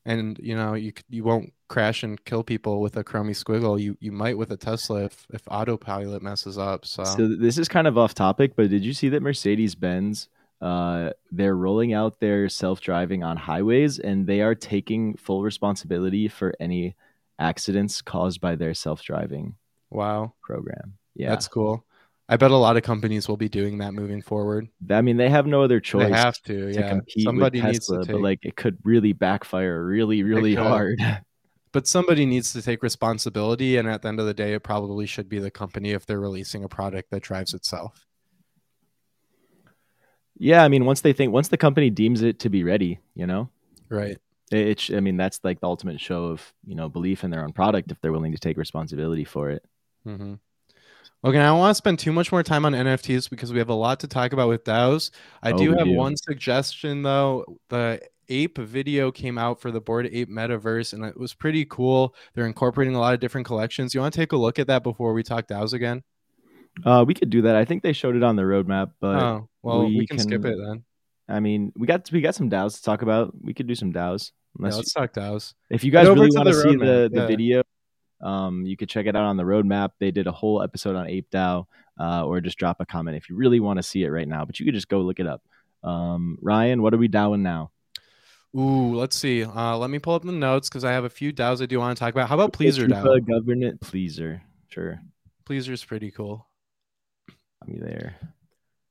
and 0.06 0.38
you 0.42 0.54
know 0.54 0.74
you 0.74 0.92
you 1.08 1.24
won't 1.24 1.52
crash 1.68 2.02
and 2.02 2.22
kill 2.24 2.42
people 2.42 2.80
with 2.80 2.96
a 2.96 3.04
chromie 3.04 3.30
squiggle. 3.30 3.80
You 3.80 3.96
you 4.00 4.12
might 4.12 4.36
with 4.36 4.50
a 4.50 4.56
Tesla 4.56 5.04
if 5.04 5.26
if 5.32 5.42
autopilot 5.48 6.22
messes 6.22 6.58
up. 6.58 6.84
So, 6.86 7.04
so 7.04 7.28
this 7.28 7.58
is 7.58 7.68
kind 7.68 7.86
of 7.86 7.96
off 7.96 8.14
topic, 8.14 8.54
but 8.56 8.70
did 8.70 8.84
you 8.84 8.92
see 8.92 9.08
that 9.10 9.22
Mercedes 9.22 9.74
Benz? 9.74 10.28
Uh, 10.60 11.10
they're 11.30 11.56
rolling 11.56 11.92
out 11.92 12.20
their 12.20 12.48
self 12.48 12.80
driving 12.80 13.22
on 13.22 13.36
highways, 13.36 13.98
and 13.98 14.26
they 14.26 14.40
are 14.40 14.54
taking 14.54 15.14
full 15.16 15.42
responsibility 15.42 16.28
for 16.28 16.54
any 16.60 16.94
accidents 17.38 18.00
caused 18.00 18.40
by 18.40 18.54
their 18.54 18.74
self 18.74 19.02
driving. 19.02 19.56
Wow 19.90 20.34
program. 20.42 20.94
Yeah, 21.14 21.30
that's 21.30 21.48
cool. 21.48 21.84
I 22.28 22.36
bet 22.38 22.50
a 22.50 22.56
lot 22.56 22.76
of 22.76 22.82
companies 22.82 23.28
will 23.28 23.36
be 23.36 23.50
doing 23.50 23.78
that 23.78 23.92
moving 23.92 24.22
forward. 24.22 24.68
I 24.88 25.02
mean, 25.02 25.18
they 25.18 25.28
have 25.28 25.46
no 25.46 25.62
other 25.62 25.78
choice. 25.78 26.10
They 26.10 26.16
have 26.16 26.40
to, 26.44 26.72
to 26.72 26.80
yeah. 26.80 26.88
compete 26.88 27.24
Somebody 27.24 27.60
with 27.60 27.72
Tesla, 27.72 27.96
needs 27.98 28.06
to 28.06 28.12
take... 28.12 28.16
but 28.16 28.22
like 28.22 28.38
it 28.44 28.56
could 28.56 28.78
really 28.82 29.12
backfire 29.12 29.84
really, 29.84 30.22
really 30.22 30.54
hard. 30.54 31.00
but 31.74 31.88
somebody 31.88 32.24
needs 32.24 32.52
to 32.52 32.62
take 32.62 32.84
responsibility 32.84 33.76
and 33.76 33.88
at 33.88 34.00
the 34.00 34.08
end 34.08 34.20
of 34.20 34.26
the 34.26 34.32
day 34.32 34.54
it 34.54 34.62
probably 34.62 35.04
should 35.04 35.28
be 35.28 35.40
the 35.40 35.50
company 35.50 35.90
if 35.90 36.06
they're 36.06 36.20
releasing 36.20 36.64
a 36.64 36.68
product 36.68 37.10
that 37.10 37.20
drives 37.20 37.52
itself 37.52 38.06
yeah 40.38 40.64
i 40.64 40.68
mean 40.68 40.86
once 40.86 41.02
they 41.02 41.12
think 41.12 41.32
once 41.32 41.48
the 41.48 41.58
company 41.58 41.90
deems 41.90 42.22
it 42.22 42.38
to 42.38 42.48
be 42.48 42.64
ready 42.64 43.00
you 43.14 43.26
know 43.26 43.50
right 43.90 44.18
it, 44.52 44.88
it 44.88 44.96
i 44.96 45.00
mean 45.00 45.16
that's 45.16 45.40
like 45.42 45.60
the 45.60 45.66
ultimate 45.66 46.00
show 46.00 46.26
of 46.26 46.54
you 46.64 46.76
know 46.76 46.88
belief 46.88 47.24
in 47.24 47.30
their 47.30 47.42
own 47.42 47.52
product 47.52 47.90
if 47.90 48.00
they're 48.00 48.12
willing 48.12 48.32
to 48.32 48.38
take 48.38 48.56
responsibility 48.56 49.24
for 49.24 49.50
it 49.50 49.64
mm-hmm. 50.06 50.34
Okay, 51.24 51.38
I 51.38 51.46
don't 51.46 51.58
want 51.58 51.70
to 51.70 51.74
spend 51.74 51.98
too 51.98 52.12
much 52.12 52.30
more 52.30 52.42
time 52.42 52.64
on 52.64 52.72
NFTs 52.72 53.30
because 53.30 53.52
we 53.52 53.58
have 53.58 53.70
a 53.70 53.74
lot 53.74 54.00
to 54.00 54.08
talk 54.08 54.32
about 54.32 54.48
with 54.48 54.64
DAOs. 54.64 55.10
I 55.42 55.52
oh, 55.52 55.56
do 55.56 55.74
have 55.74 55.88
one 55.88 56.16
suggestion 56.16 57.02
though. 57.02 57.44
The 57.70 58.00
ape 58.28 58.58
video 58.58 59.10
came 59.10 59.38
out 59.38 59.60
for 59.60 59.70
the 59.70 59.80
bored 59.80 60.08
ape 60.10 60.30
metaverse 60.30 60.92
and 60.92 61.04
it 61.04 61.18
was 61.18 61.34
pretty 61.34 61.64
cool. 61.64 62.14
They're 62.34 62.46
incorporating 62.46 62.94
a 62.94 63.00
lot 63.00 63.14
of 63.14 63.20
different 63.20 63.46
collections. 63.46 63.94
You 63.94 64.00
want 64.00 64.14
to 64.14 64.20
take 64.20 64.32
a 64.32 64.36
look 64.36 64.58
at 64.58 64.66
that 64.66 64.82
before 64.82 65.12
we 65.12 65.22
talk 65.22 65.46
daos 65.46 65.72
again? 65.72 66.02
Uh 66.84 67.04
we 67.06 67.14
could 67.14 67.30
do 67.30 67.42
that. 67.42 67.56
I 67.56 67.64
think 67.64 67.82
they 67.82 67.92
showed 67.92 68.16
it 68.16 68.22
on 68.22 68.36
the 68.36 68.42
roadmap 68.42 68.92
but 69.00 69.22
oh 69.22 69.48
well 69.62 69.86
we, 69.86 69.98
we 69.98 70.06
can, 70.06 70.18
can, 70.18 70.26
skip 70.26 70.44
it 70.44 70.56
then. 70.58 70.84
I 71.28 71.40
mean 71.40 71.72
we 71.76 71.86
got 71.86 72.10
we 72.10 72.20
got 72.20 72.34
some 72.34 72.50
daos 72.50 72.76
to 72.76 72.82
talk 72.82 73.02
about. 73.02 73.32
We 73.40 73.54
could 73.54 73.66
do 73.66 73.74
some 73.74 73.92
daos. 73.92 74.32
Yeah, 74.58 74.66
let's 74.66 74.94
you, 74.94 75.00
talk 75.00 75.12
daos. 75.12 75.54
If 75.70 75.84
you 75.84 75.90
guys 75.90 76.06
really 76.06 76.30
want 76.30 76.48
to 76.48 76.54
see 76.54 76.76
the, 76.76 77.10
the 77.12 77.20
yeah. 77.20 77.26
video 77.26 77.62
um 78.24 78.66
you 78.66 78.76
could 78.76 78.88
check 78.88 79.06
it 79.06 79.14
out 79.14 79.24
on 79.24 79.36
the 79.36 79.44
roadmap 79.44 79.90
they 80.00 80.10
did 80.10 80.26
a 80.26 80.32
whole 80.32 80.62
episode 80.62 80.96
on 80.96 81.08
ape 81.08 81.30
dao 81.30 81.64
uh, 82.00 82.24
or 82.24 82.40
just 82.40 82.58
drop 82.58 82.78
a 82.80 82.86
comment 82.86 83.16
if 83.16 83.30
you 83.30 83.36
really 83.36 83.60
want 83.60 83.76
to 83.76 83.82
see 83.82 84.02
it 84.02 84.08
right 84.08 84.26
now 84.26 84.44
but 84.44 84.58
you 84.58 84.66
could 84.66 84.74
just 84.74 84.88
go 84.88 85.00
look 85.00 85.20
it 85.20 85.26
up 85.26 85.42
um 85.84 86.36
ryan 86.42 86.82
what 86.82 86.92
are 86.92 86.98
we 86.98 87.08
dowing 87.08 87.42
now 87.42 87.70
Ooh, 88.56 88.94
let's 88.94 89.16
see. 89.16 89.42
Uh, 89.42 89.76
let 89.76 89.90
me 89.90 89.98
pull 89.98 90.14
up 90.14 90.22
the 90.22 90.30
notes 90.30 90.68
because 90.68 90.84
I 90.84 90.92
have 90.92 91.02
a 91.02 91.10
few 91.10 91.32
DAOs 91.32 91.60
I 91.60 91.66
do 91.66 91.80
want 91.80 91.96
to 91.96 92.00
talk 92.00 92.14
about. 92.14 92.28
How 92.28 92.36
about 92.36 92.52
Pleasr 92.52 92.86
DAO? 92.86 93.26
Government 93.26 93.80
Pleaser. 93.80 94.42
Sure. 94.68 95.00
Pleasr's 95.44 95.84
pretty 95.84 96.12
cool. 96.12 96.46
I'll 97.28 97.66
be 97.66 97.80
there. 97.80 98.14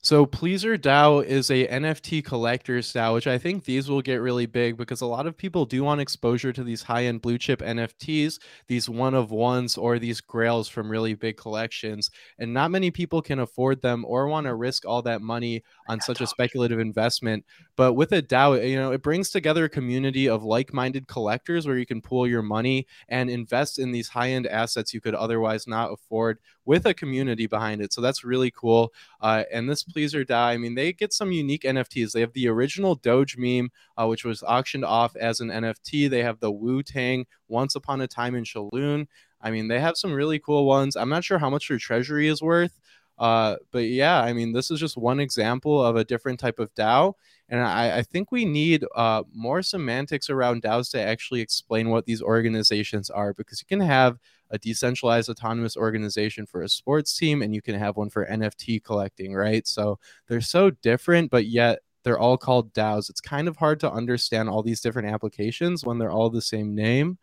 So 0.06 0.26
Pleasr 0.26 0.78
DAO 0.78 1.24
is 1.24 1.50
a 1.50 1.66
NFT 1.66 2.26
collector's 2.26 2.92
DAO, 2.92 3.14
which 3.14 3.26
I 3.26 3.38
think 3.38 3.64
these 3.64 3.90
will 3.90 4.02
get 4.02 4.16
really 4.16 4.46
big 4.46 4.76
because 4.76 5.00
a 5.00 5.06
lot 5.06 5.28
of 5.28 5.38
people 5.38 5.66
do 5.66 5.82
want 5.82 6.02
exposure 6.02 6.52
to 6.52 6.62
these 6.62 6.84
high-end 6.84 7.22
blue 7.22 7.38
chip 7.38 7.62
NFTs, 7.62 8.38
these 8.68 8.90
one 8.90 9.14
of 9.14 9.32
ones 9.32 9.78
or 9.78 10.00
these 10.00 10.20
grails 10.20 10.68
from 10.68 10.90
really 10.92 11.14
big 11.14 11.38
collections, 11.38 12.12
and 12.38 12.54
not 12.54 12.70
many 12.70 12.92
people 12.92 13.22
can 13.22 13.40
afford 13.40 13.82
them 13.82 14.04
or 14.06 14.28
want 14.28 14.46
to 14.46 14.56
risk 14.56 14.86
all 14.86 15.02
that 15.04 15.22
money 15.22 15.64
on 15.88 16.02
such 16.02 16.20
a 16.20 16.28
speculative 16.28 16.80
investment. 16.80 17.46
But 17.78 17.94
with 17.94 18.12
a 18.12 18.22
DAO, 18.22 18.60
eh, 18.60 18.66
you 18.66 18.76
know, 18.76 18.92
it 18.92 19.04
brings 19.04 19.30
together 19.30 19.64
a 19.66 19.70
community 19.70 20.28
of 20.28 20.44
like-minded 20.44 21.08
collectors 21.08 21.66
where 21.66 21.78
you 21.78 21.86
can 21.86 22.02
pool 22.02 22.28
your 22.28 22.42
money 22.42 22.88
and 23.08 23.30
invest 23.30 23.80
in 23.80 23.94
these 23.94 24.10
high-end 24.10 24.48
assets 24.48 24.94
you 24.94 25.00
could 25.00 25.16
otherwise 25.16 25.66
not 25.66 25.94
afford 25.94 26.40
with 26.66 26.86
a 26.86 26.94
community 26.94 27.48
behind 27.48 27.82
it. 27.82 27.94
So 27.94 28.02
that's 28.02 28.24
really 28.24 28.52
cool. 28.52 28.94
Uh, 29.22 29.44
and 29.52 29.70
this 29.70 29.84
Pleasr 29.84 30.26
Die, 30.26 30.52
I 30.52 30.58
mean, 30.58 30.76
they 30.76 30.94
get 30.94 31.14
some 31.14 31.32
unique 31.32 31.64
NFTs. 31.64 32.12
They 32.12 32.22
have 32.22 32.34
the 32.34 32.48
original 32.48 32.96
Doge 32.96 33.38
meme, 33.38 33.72
uh, 33.98 34.08
which 34.08 34.24
was 34.24 34.44
auctioned 34.44 34.86
off 34.86 35.16
as 35.16 35.40
an 35.40 35.50
NFT. 35.50 36.10
They 36.10 36.24
have 36.24 36.40
the 36.40 36.52
Wu 36.52 36.84
Tang 36.84 37.26
Once 37.48 37.76
Upon 37.76 38.02
a 38.02 38.08
Time 38.08 38.36
in 38.36 38.44
Shaolin. 38.44 39.08
I 39.42 39.52
mean, 39.52 39.68
they 39.68 39.80
have 39.80 39.98
some 39.98 40.14
really 40.14 40.40
cool 40.40 40.66
ones. 40.66 40.96
I'm 40.96 41.10
not 41.10 41.24
sure 41.24 41.38
how 41.38 41.50
much 41.50 41.68
their 41.68 41.78
treasury 41.78 42.28
is 42.28 42.42
worth. 42.42 42.80
Uh, 43.18 43.58
but 43.72 43.84
yeah, 43.84 44.22
I 44.22 44.34
mean, 44.34 44.54
this 44.54 44.72
is 44.72 44.80
just 44.80 44.98
one 44.98 45.20
example 45.20 45.84
of 45.84 45.96
a 45.96 46.04
different 46.04 46.40
type 46.40 46.60
of 46.60 46.74
DAO. 46.74 47.14
And 47.50 47.62
I, 47.62 47.98
I 47.98 48.02
think 48.02 48.32
we 48.32 48.46
need 48.46 48.86
uh, 48.96 49.24
more 49.34 49.62
semantics 49.62 50.30
around 50.30 50.64
DAOs 50.64 50.90
to 50.92 51.02
actually 51.02 51.42
explain 51.42 51.90
what 51.90 52.06
these 52.06 52.22
organizations 52.22 53.10
are 53.10 53.34
because 53.34 53.62
you 53.62 53.68
can 53.68 53.86
have 53.86 54.18
a 54.54 54.60
decentralized 54.60 55.30
autonomous 55.30 55.76
organization 55.76 56.46
for 56.46 56.62
a 56.62 56.70
sports 56.70 57.18
team 57.18 57.42
and 57.42 57.56
you 57.56 57.62
can 57.62 57.78
have 57.78 57.98
one 57.98 58.10
for 58.10 58.26
NFT 58.28 58.84
collecting, 58.84 59.34
right? 59.34 59.68
So 59.68 60.00
they're 60.28 60.42
so 60.42 60.70
different, 60.70 61.32
but 61.32 61.48
yet 61.48 61.80
they're 62.04 62.20
all 62.20 62.38
called 62.38 62.72
DAOs. 62.74 63.10
It's 63.10 63.20
kind 63.20 63.48
of 63.48 63.58
hard 63.58 63.80
to 63.80 63.92
understand 63.92 64.50
all 64.50 64.62
these 64.62 64.80
different 64.80 65.10
applications 65.10 65.84
when 65.84 65.98
they're 65.98 66.12
all 66.12 66.30
the 66.30 66.42
same 66.42 66.76
name. 66.76 67.18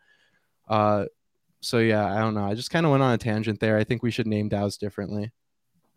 Uh, 0.67 1.05
so 1.61 1.77
yeah, 1.77 2.13
I 2.13 2.19
don't 2.19 2.33
know. 2.33 2.43
I 2.43 2.53
just 2.53 2.69
kind 2.69 2.85
of 2.85 2.91
went 2.91 3.01
on 3.01 3.13
a 3.13 3.17
tangent 3.17 3.61
there. 3.61 3.77
I 3.77 3.85
think 3.85 4.03
we 4.03 4.11
should 4.11 4.27
name 4.27 4.49
DAOs 4.49 4.77
differently. 4.77 5.31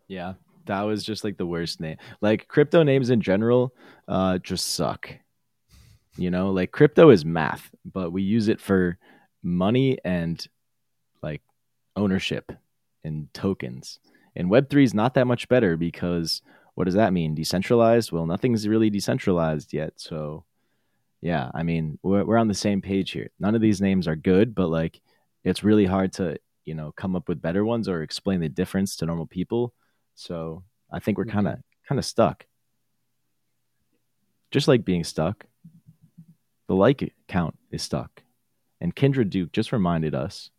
Yeah, 0.07 0.35
that 0.67 0.83
was 0.83 1.03
just 1.03 1.25
like 1.25 1.37
the 1.37 1.45
worst 1.45 1.81
name. 1.81 1.97
Like 2.21 2.47
crypto 2.47 2.81
names 2.83 3.09
in 3.09 3.19
general, 3.19 3.75
uh, 4.07 4.37
just 4.37 4.75
suck. 4.75 5.09
You 6.17 6.31
know, 6.31 6.51
like 6.51 6.71
crypto 6.71 7.09
is 7.09 7.25
math, 7.25 7.69
but 7.83 8.11
we 8.11 8.21
use 8.21 8.47
it 8.47 8.61
for 8.61 8.97
money 9.43 9.97
and 10.05 10.45
like 11.25 11.41
ownership 11.95 12.51
and 13.03 13.33
tokens. 13.33 13.99
And 14.35 14.49
Web3 14.49 14.83
is 14.83 14.93
not 14.93 15.13
that 15.15 15.27
much 15.27 15.49
better 15.49 15.75
because 15.77 16.41
what 16.75 16.85
does 16.85 16.93
that 16.95 17.13
mean? 17.13 17.35
Decentralized? 17.35 18.11
Well, 18.11 18.25
nothing's 18.25 18.67
really 18.67 18.89
decentralized 18.89 19.73
yet. 19.73 19.93
So, 19.97 20.45
yeah, 21.21 21.51
I 21.53 21.63
mean, 21.63 21.99
we're, 22.03 22.25
we're 22.25 22.37
on 22.37 22.47
the 22.47 22.53
same 22.53 22.81
page 22.81 23.11
here. 23.11 23.29
None 23.39 23.55
of 23.55 23.61
these 23.61 23.81
names 23.81 24.07
are 24.07 24.15
good, 24.15 24.55
but 24.55 24.67
like 24.67 25.01
it's 25.43 25.63
really 25.63 25.85
hard 25.85 26.13
to, 26.13 26.37
you 26.65 26.75
know, 26.75 26.91
come 26.95 27.15
up 27.15 27.27
with 27.27 27.41
better 27.41 27.63
ones 27.65 27.87
or 27.87 28.01
explain 28.01 28.39
the 28.39 28.49
difference 28.49 28.97
to 28.97 29.05
normal 29.05 29.27
people 29.27 29.73
so 30.15 30.63
I 30.91 30.99
think 30.99 31.17
we're 31.17 31.25
kind 31.25 31.47
of 31.47 31.59
kind 31.87 31.99
of 31.99 32.05
stuck. 32.05 32.45
Just 34.49 34.67
like 34.67 34.85
being 34.85 35.03
stuck, 35.03 35.45
the 36.67 36.75
like 36.75 37.13
count 37.27 37.57
is 37.69 37.83
stuck. 37.83 38.23
And 38.81 38.95
Kendra 38.95 39.29
Duke 39.29 39.51
just 39.51 39.71
reminded 39.71 40.15
us 40.15 40.49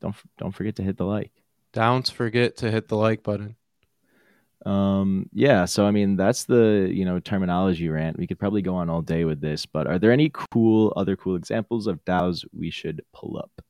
don't 0.00 0.14
don't 0.38 0.52
forget 0.52 0.76
to 0.76 0.82
hit 0.82 0.96
the 0.96 1.04
like. 1.04 1.32
Don't 1.72 2.08
forget 2.08 2.58
to 2.58 2.70
hit 2.70 2.88
the 2.88 2.96
like 2.96 3.22
button. 3.22 3.56
Um 4.64 5.28
yeah, 5.32 5.66
so 5.66 5.84
I 5.86 5.90
mean 5.90 6.16
that's 6.16 6.44
the, 6.44 6.90
you 6.92 7.04
know, 7.04 7.18
terminology 7.20 7.88
rant. 7.88 8.18
We 8.18 8.26
could 8.26 8.38
probably 8.38 8.62
go 8.62 8.76
on 8.76 8.88
all 8.88 9.02
day 9.02 9.24
with 9.24 9.40
this, 9.40 9.66
but 9.66 9.86
are 9.86 9.98
there 9.98 10.12
any 10.12 10.30
cool 10.32 10.92
other 10.96 11.16
cool 11.16 11.36
examples 11.36 11.86
of 11.86 12.04
DAOs 12.04 12.44
we 12.56 12.70
should 12.70 13.02
pull 13.12 13.36
up? 13.36 13.62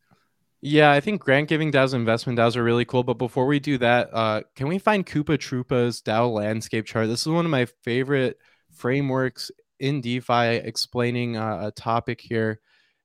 Yeah, 0.67 0.93
I 0.93 1.01
think 1.01 1.21
grant 1.21 1.51
giving 1.51 1.71
DAOs 1.71 1.93
investment 1.93 2.39
DAOs 2.39 2.57
are 2.57 2.65
really 2.65 2.87
cool. 2.87 3.03
But 3.03 3.19
before 3.19 3.45
we 3.45 3.61
do 3.61 3.77
that, 3.79 4.09
uh, 4.15 4.43
can 4.57 4.67
we 4.67 4.79
find 4.79 5.05
Koopa 5.05 5.37
Troopa's 5.37 6.01
DAO 6.01 6.33
landscape 6.33 6.87
chart? 6.87 7.07
This 7.07 7.21
is 7.21 7.29
one 7.29 7.45
of 7.45 7.51
my 7.51 7.67
favorite 7.83 8.39
frameworks 8.73 9.51
in 9.79 10.01
DeFi 10.01 10.57
explaining 10.57 11.37
uh, 11.37 11.67
a 11.67 11.71
topic 11.71 12.19
here. 12.19 12.61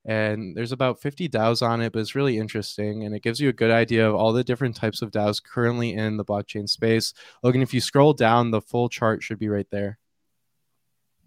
And 0.06 0.56
there's 0.56 0.72
about 0.72 1.02
50 1.02 1.30
DAOs 1.30 1.62
on 1.62 1.82
it, 1.82 1.92
but 1.92 2.00
it's 2.00 2.16
really 2.16 2.38
interesting. 2.38 3.04
And 3.04 3.14
it 3.14 3.22
gives 3.22 3.40
you 3.40 3.50
a 3.50 3.54
good 3.54 3.72
idea 3.72 4.08
of 4.08 4.16
all 4.16 4.34
the 4.34 4.44
different 4.44 4.76
types 4.76 5.02
of 5.02 5.12
DAOs 5.12 5.44
currently 5.44 5.94
in 5.94 6.18
the 6.18 6.26
blockchain 6.26 6.70
space. 6.70 7.14
Logan, 7.44 7.62
if 7.62 7.74
you 7.74 7.82
scroll 7.82 8.14
down, 8.14 8.52
the 8.52 8.62
full 8.62 8.90
chart 8.90 9.22
should 9.22 9.40
be 9.40 9.50
right 9.50 9.68
there. 9.72 10.00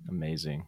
Amazing. 0.09 0.67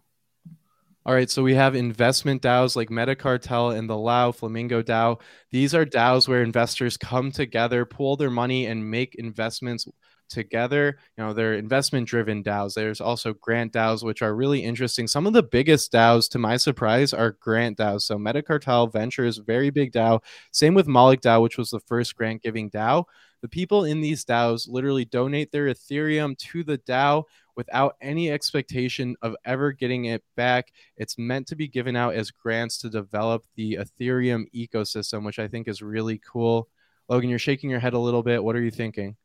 All 1.06 1.14
right, 1.14 1.28
so 1.28 1.42
we 1.42 1.54
have 1.54 1.74
investment 1.74 2.40
DAOs 2.40 2.76
like 2.76 2.88
Metacartel 2.88 3.76
and 3.76 3.90
the 3.90 3.96
LAO 3.96 4.32
Flamingo 4.32 4.82
DAO. 4.82 5.20
These 5.50 5.74
are 5.74 5.84
DAOs 5.84 6.26
where 6.26 6.42
investors 6.42 6.96
come 6.96 7.30
together, 7.30 7.84
pool 7.84 8.16
their 8.16 8.30
money, 8.30 8.64
and 8.64 8.90
make 8.90 9.14
investments 9.16 9.86
together. 10.28 10.98
You 11.16 11.24
know, 11.24 11.32
they're 11.32 11.54
investment 11.54 12.08
driven 12.08 12.42
DAOs. 12.42 12.74
There's 12.74 13.00
also 13.00 13.34
grant 13.34 13.72
DAOs, 13.72 14.02
which 14.02 14.22
are 14.22 14.34
really 14.34 14.64
interesting. 14.64 15.06
Some 15.06 15.26
of 15.26 15.32
the 15.32 15.42
biggest 15.42 15.92
DAOs, 15.92 16.28
to 16.30 16.38
my 16.38 16.56
surprise, 16.56 17.12
are 17.12 17.37
grant 17.40 17.78
DAOs. 17.78 18.02
So 18.02 18.16
Metacartel 18.16 18.92
Ventures, 18.92 19.38
very 19.38 19.70
big 19.70 19.92
DAO. 19.92 20.20
Same 20.52 20.74
with 20.74 20.88
Moloch 20.88 21.20
DAO, 21.20 21.42
which 21.42 21.58
was 21.58 21.70
the 21.70 21.80
first 21.80 22.16
grant 22.16 22.42
giving 22.42 22.70
DAO. 22.70 23.04
The 23.42 23.48
people 23.48 23.84
in 23.84 24.00
these 24.00 24.24
DAOs 24.24 24.68
literally 24.68 25.04
donate 25.04 25.52
their 25.52 25.66
Ethereum 25.66 26.38
to 26.38 26.64
the 26.64 26.78
DAO 26.78 27.24
without 27.56 27.94
any 28.00 28.30
expectation 28.30 29.16
of 29.22 29.37
ever 29.44 29.70
getting 29.72 30.06
it 30.06 30.24
back. 30.37 30.72
It's 30.96 31.18
meant 31.18 31.46
to 31.48 31.56
be 31.56 31.68
given 31.68 31.94
out 31.94 32.14
as 32.14 32.30
grants 32.30 32.78
to 32.78 32.90
develop 32.90 33.44
the 33.54 33.78
Ethereum 33.80 34.44
ecosystem, 34.54 35.24
which 35.24 35.38
I 35.38 35.48
think 35.48 35.68
is 35.68 35.82
really 35.82 36.18
cool. 36.18 36.68
Logan, 37.08 37.28
you're 37.28 37.38
shaking 37.38 37.68
your 37.70 37.80
head 37.80 37.92
a 37.92 37.98
little 37.98 38.22
bit. 38.22 38.42
What 38.42 38.56
are 38.56 38.62
you 38.62 38.70
thinking? 38.70 39.16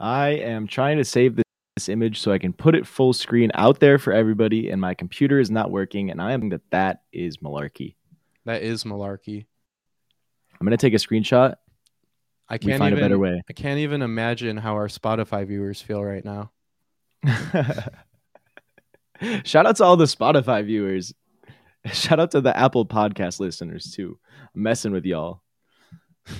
I 0.00 0.30
am 0.30 0.66
trying 0.66 0.96
to 0.96 1.04
save 1.04 1.36
this 1.36 1.88
image 1.88 2.20
so 2.20 2.32
I 2.32 2.38
can 2.38 2.52
put 2.54 2.74
it 2.74 2.86
full 2.86 3.12
screen 3.12 3.50
out 3.54 3.80
there 3.80 3.98
for 3.98 4.12
everybody, 4.12 4.70
and 4.70 4.80
my 4.80 4.94
computer 4.94 5.38
is 5.38 5.50
not 5.50 5.70
working, 5.70 6.10
and 6.10 6.20
I 6.20 6.32
am 6.32 6.48
that 6.48 6.62
that 6.70 7.02
is 7.12 7.36
malarkey. 7.36 7.96
That 8.46 8.62
is 8.62 8.84
malarkey. 8.84 9.44
I'm 10.58 10.66
gonna 10.66 10.78
take 10.78 10.94
a 10.94 10.96
screenshot. 10.96 11.54
I 12.48 12.58
can't 12.58 12.78
find 12.78 12.92
even, 12.92 13.04
a 13.04 13.06
better 13.06 13.18
way. 13.18 13.42
I 13.48 13.52
can't 13.52 13.78
even 13.80 14.02
imagine 14.02 14.56
how 14.56 14.74
our 14.74 14.88
Spotify 14.88 15.46
viewers 15.46 15.80
feel 15.80 16.02
right 16.02 16.24
now. 16.24 16.50
Shout 19.44 19.66
out 19.66 19.76
to 19.76 19.84
all 19.84 19.96
the 19.96 20.06
Spotify 20.06 20.64
viewers. 20.64 21.12
Shout 21.92 22.18
out 22.18 22.30
to 22.32 22.40
the 22.40 22.56
Apple 22.56 22.86
podcast 22.86 23.38
listeners 23.38 23.92
too. 23.92 24.18
I'm 24.54 24.62
messing 24.62 24.92
with 24.92 25.04
y'all. 25.04 25.42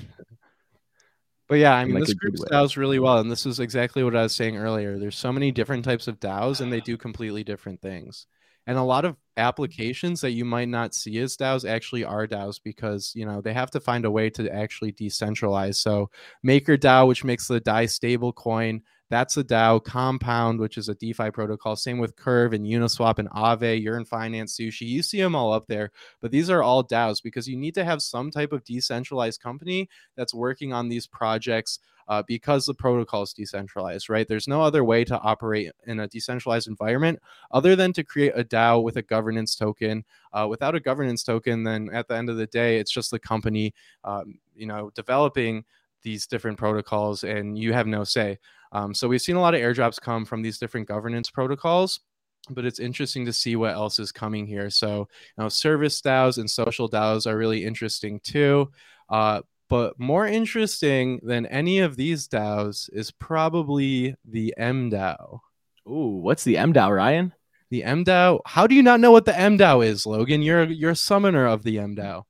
But 1.51 1.59
yeah, 1.59 1.75
I 1.75 1.85
mean, 1.85 1.97
like 1.97 2.05
this 2.05 2.15
group 2.15 2.37
DAOs 2.37 2.77
really 2.77 3.01
well, 3.01 3.19
and 3.19 3.29
this 3.29 3.45
is 3.45 3.59
exactly 3.59 4.05
what 4.05 4.15
I 4.15 4.23
was 4.23 4.33
saying 4.33 4.57
earlier. 4.57 5.01
There's 5.01 5.19
so 5.19 5.33
many 5.33 5.51
different 5.51 5.85
types 5.85 6.07
of 6.07 6.21
DAOs, 6.21 6.61
and 6.61 6.73
they 6.73 6.79
do 6.79 6.97
completely 6.97 7.43
different 7.43 7.83
things. 7.83 8.29
And 8.69 8.79
a 8.79 8.85
lot 8.85 9.05
of 9.05 9.17
applications 9.37 10.21
that 10.21 10.31
you 10.31 10.45
might 10.45 10.69
not 10.69 10.95
see 10.95 11.19
as 11.19 11.37
DAOs 11.37 11.69
actually 11.69 12.05
are 12.05 12.29
DAOs 12.29 12.61
because 12.63 13.11
you 13.17 13.27
know 13.27 13.41
they 13.41 13.53
have 13.53 13.73
to 13.73 13.81
find 13.81 14.05
a 14.05 14.13
way 14.13 14.31
to 14.31 14.49
actually 14.49 14.93
decentralize. 14.93 15.75
So 15.75 16.11
MakerDAO, 16.47 17.09
which 17.09 17.25
makes 17.25 17.49
the 17.49 17.59
DAI 17.59 17.87
stable 17.87 18.33
coin, 18.33 18.83
that's 19.11 19.37
a 19.37 19.45
DAO. 19.45 19.83
Compound, 19.83 20.61
which 20.61 20.79
is 20.79 20.89
a 20.89 20.95
DeFi 20.95 21.31
protocol. 21.31 21.77
Same 21.77 21.99
with 21.99 22.17
Curve 22.17 22.53
and 22.53 22.65
Uniswap 22.65 23.19
and 23.19 23.29
Aave, 23.31 23.83
Yearn 23.83 24.05
Finance, 24.05 24.57
Sushi. 24.57 24.87
You 24.87 25.03
see 25.03 25.21
them 25.21 25.35
all 25.35 25.53
up 25.53 25.67
there. 25.67 25.91
But 26.21 26.31
these 26.31 26.49
are 26.49 26.63
all 26.63 26.85
DAOs 26.85 27.23
because 27.23 27.49
you 27.49 27.57
need 27.57 27.75
to 27.75 27.85
have 27.85 28.01
some 28.01 28.31
type 28.31 28.53
of 28.53 28.65
decentralized 28.65 29.43
company 29.43 29.89
that's 30.17 30.33
working 30.33 30.73
on 30.73 30.89
these 30.89 31.07
projects 31.07 31.81
uh, 32.09 32.23
because 32.27 32.67
the 32.67 32.75
protocol 32.75 33.23
is 33.23 33.33
decentralized, 33.33 34.09
right? 34.09 34.27
There's 34.27 34.49
no 34.49 34.63
other 34.63 34.83
way 34.83 35.05
to 35.05 35.19
operate 35.21 35.71
in 35.87 36.01
a 36.01 36.09
decentralized 36.09 36.67
environment 36.67 37.21
other 37.53 37.77
than 37.77 37.93
to 37.95 38.05
create 38.05 38.33
a 38.35 38.45
DAO 38.45 38.83
with 38.83 38.97
a 38.97 39.03
governance 39.03 39.55
token. 39.55 40.05
Uh, 40.33 40.47
without 40.49 40.75
a 40.75 40.81
governance 40.81 41.23
token, 41.23 41.65
then 41.65 41.89
at 41.93 42.09
the 42.09 42.17
end 42.17 42.29
of 42.29 42.37
the 42.37 42.47
day, 42.47 42.79
it's 42.79 42.91
just 42.91 43.11
the 43.11 43.19
company, 43.19 43.75
um, 44.05 44.39
you 44.55 44.67
know, 44.67 44.91
developing 44.95 45.65
these 46.03 46.27
different 46.27 46.59
protocols, 46.59 47.25
and 47.25 47.59
you 47.59 47.73
have 47.73 47.87
no 47.87 48.05
say. 48.05 48.39
Um, 48.73 48.95
so 48.95 49.09
we've 49.09 49.23
seen 49.23 49.37
a 49.37 49.41
lot 49.41 49.55
of 49.55 49.61
airdrops 49.61 50.01
come 50.01 50.25
from 50.25 50.43
these 50.43 50.59
different 50.59 50.89
governance 50.89 51.31
protocols 51.31 52.01
but 52.49 52.65
it's 52.65 52.81
interesting 52.81 53.27
to 53.27 53.33
see 53.33 53.57
what 53.57 53.75
else 53.75 53.99
is 53.99 54.13
coming 54.13 54.47
here. 54.47 54.71
So, 54.71 55.09
you 55.37 55.43
know, 55.43 55.49
service 55.49 56.01
DAOs 56.01 56.39
and 56.39 56.51
social 56.51 56.89
DAOs 56.89 57.27
are 57.27 57.37
really 57.37 57.65
interesting 57.65 58.21
too. 58.21 58.71
Uh, 59.09 59.43
but 59.69 59.99
more 59.99 60.27
interesting 60.27 61.21
than 61.23 61.47
any 61.47 61.79
of 61.81 61.97
these 61.97 62.27
DAOs 62.29 62.91
is 62.93 63.11
probably 63.11 64.17
the 64.25 64.55
MDAO. 64.59 65.41
Ooh, 65.89 66.21
what's 66.23 66.45
the 66.45 66.57
MDAO, 66.57 66.95
Ryan? 66.95 67.35
The 67.71 67.83
MDAO. 67.83 68.41
How 68.47 68.67
do 68.67 68.75
you 68.75 68.83
not 68.83 69.01
know 69.01 69.13
what 69.13 69.27
the 69.27 69.33
MDAO 69.33 69.87
is, 69.87 70.07
Logan? 70.07 70.43
You're 70.43 70.65
you're 70.65 70.91
a 70.91 70.97
summoner 70.97 71.47
of 71.47 71.63
the 71.63 71.77
MDAO. 71.77 72.25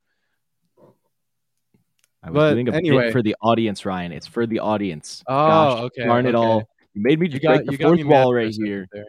I 2.23 2.29
was 2.29 2.35
but 2.35 2.53
doing 2.53 2.69
a 2.69 2.73
anyway. 2.73 3.05
bit 3.05 3.11
for 3.13 3.23
the 3.23 3.35
audience, 3.41 3.85
Ryan. 3.85 4.11
It's 4.11 4.27
for 4.27 4.45
the 4.45 4.59
audience. 4.59 5.23
Oh, 5.27 5.33
Gosh, 5.33 5.79
okay. 5.83 6.05
Darn 6.05 6.25
it 6.25 6.35
all. 6.35 6.69
You 6.93 7.01
made 7.01 7.19
me 7.19 7.27
just 7.27 7.43
break 7.43 7.65
the 7.65 7.77
fourth 7.77 8.03
wall 8.03 8.33
right 8.33 8.53
here. 8.53 8.87
There. 8.91 9.05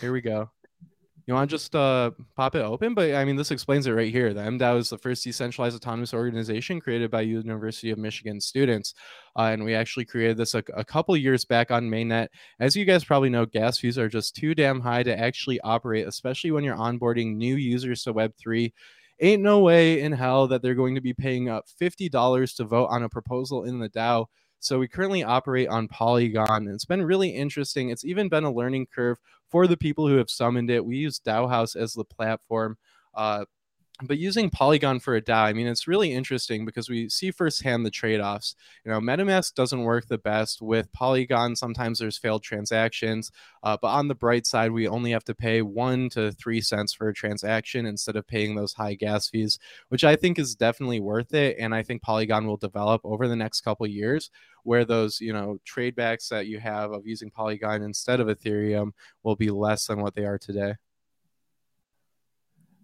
Here 0.00 0.12
we 0.12 0.20
go. 0.20 0.50
You 1.26 1.34
want 1.34 1.48
to 1.48 1.54
just 1.54 1.76
uh, 1.76 2.10
pop 2.34 2.56
it 2.56 2.62
open? 2.62 2.94
But 2.94 3.14
I 3.14 3.24
mean, 3.24 3.36
this 3.36 3.52
explains 3.52 3.86
it 3.86 3.92
right 3.92 4.10
here. 4.10 4.34
The 4.34 4.40
MDAO 4.40 4.78
is 4.78 4.90
the 4.90 4.98
first 4.98 5.22
decentralized 5.22 5.76
autonomous 5.76 6.12
organization 6.12 6.80
created 6.80 7.10
by 7.10 7.20
University 7.20 7.90
of 7.90 7.98
Michigan 7.98 8.40
students. 8.40 8.94
Uh, 9.36 9.42
and 9.42 9.62
we 9.62 9.74
actually 9.74 10.06
created 10.06 10.36
this 10.36 10.54
a, 10.54 10.64
a 10.74 10.84
couple 10.84 11.16
years 11.16 11.44
back 11.44 11.70
on 11.70 11.88
mainnet. 11.88 12.28
As 12.58 12.74
you 12.74 12.84
guys 12.84 13.04
probably 13.04 13.30
know, 13.30 13.46
gas 13.46 13.78
fees 13.78 13.96
are 13.96 14.08
just 14.08 14.34
too 14.34 14.56
damn 14.56 14.80
high 14.80 15.04
to 15.04 15.16
actually 15.16 15.60
operate, 15.60 16.08
especially 16.08 16.50
when 16.50 16.64
you're 16.64 16.76
onboarding 16.76 17.36
new 17.36 17.54
users 17.54 18.02
to 18.04 18.14
Web3 18.14 18.72
ain't 19.20 19.42
no 19.42 19.60
way 19.60 20.00
in 20.00 20.12
hell 20.12 20.48
that 20.48 20.62
they're 20.62 20.74
going 20.74 20.94
to 20.94 21.00
be 21.00 21.14
paying 21.14 21.48
up 21.48 21.66
$50 21.80 22.56
to 22.56 22.64
vote 22.64 22.86
on 22.86 23.02
a 23.02 23.08
proposal 23.08 23.64
in 23.64 23.78
the 23.78 23.88
DAO. 23.88 24.26
So 24.60 24.78
we 24.78 24.88
currently 24.88 25.24
operate 25.24 25.68
on 25.68 25.88
Polygon. 25.88 26.66
And 26.66 26.74
it's 26.74 26.84
been 26.84 27.04
really 27.04 27.30
interesting. 27.30 27.90
It's 27.90 28.04
even 28.04 28.28
been 28.28 28.44
a 28.44 28.52
learning 28.52 28.86
curve 28.94 29.18
for 29.50 29.66
the 29.66 29.76
people 29.76 30.06
who 30.06 30.16
have 30.16 30.30
summoned 30.30 30.70
it. 30.70 30.84
We 30.84 30.96
use 30.96 31.20
DAOhaus 31.20 31.76
as 31.76 31.94
the 31.94 32.04
platform. 32.04 32.76
Uh, 33.14 33.44
but 34.02 34.18
using 34.18 34.50
Polygon 34.50 35.00
for 35.00 35.16
a 35.16 35.22
DAO, 35.22 35.44
I 35.44 35.52
mean, 35.52 35.66
it's 35.66 35.86
really 35.86 36.12
interesting 36.12 36.64
because 36.64 36.88
we 36.88 37.08
see 37.08 37.30
firsthand 37.30 37.84
the 37.84 37.90
trade 37.90 38.20
offs. 38.20 38.54
You 38.84 38.92
know, 38.92 39.00
MetaMask 39.00 39.54
doesn't 39.54 39.82
work 39.82 40.06
the 40.06 40.18
best 40.18 40.62
with 40.62 40.92
Polygon. 40.92 41.54
Sometimes 41.56 41.98
there's 41.98 42.18
failed 42.18 42.42
transactions. 42.42 43.30
Uh, 43.62 43.76
but 43.80 43.88
on 43.88 44.08
the 44.08 44.14
bright 44.14 44.46
side, 44.46 44.72
we 44.72 44.88
only 44.88 45.10
have 45.10 45.24
to 45.24 45.34
pay 45.34 45.62
one 45.62 46.08
to 46.10 46.32
three 46.32 46.60
cents 46.60 46.94
for 46.94 47.08
a 47.08 47.14
transaction 47.14 47.86
instead 47.86 48.16
of 48.16 48.26
paying 48.26 48.54
those 48.54 48.72
high 48.72 48.94
gas 48.94 49.28
fees, 49.28 49.58
which 49.88 50.04
I 50.04 50.16
think 50.16 50.38
is 50.38 50.54
definitely 50.54 51.00
worth 51.00 51.34
it. 51.34 51.56
And 51.58 51.74
I 51.74 51.82
think 51.82 52.02
Polygon 52.02 52.46
will 52.46 52.56
develop 52.56 53.02
over 53.04 53.28
the 53.28 53.36
next 53.36 53.60
couple 53.60 53.86
years 53.86 54.30
where 54.62 54.84
those, 54.84 55.20
you 55.20 55.32
know, 55.32 55.58
trade 55.64 55.94
backs 55.94 56.28
that 56.28 56.46
you 56.46 56.58
have 56.60 56.92
of 56.92 57.06
using 57.06 57.30
Polygon 57.30 57.82
instead 57.82 58.20
of 58.20 58.28
Ethereum 58.28 58.92
will 59.22 59.36
be 59.36 59.50
less 59.50 59.86
than 59.86 60.00
what 60.00 60.14
they 60.14 60.24
are 60.24 60.38
today. 60.38 60.74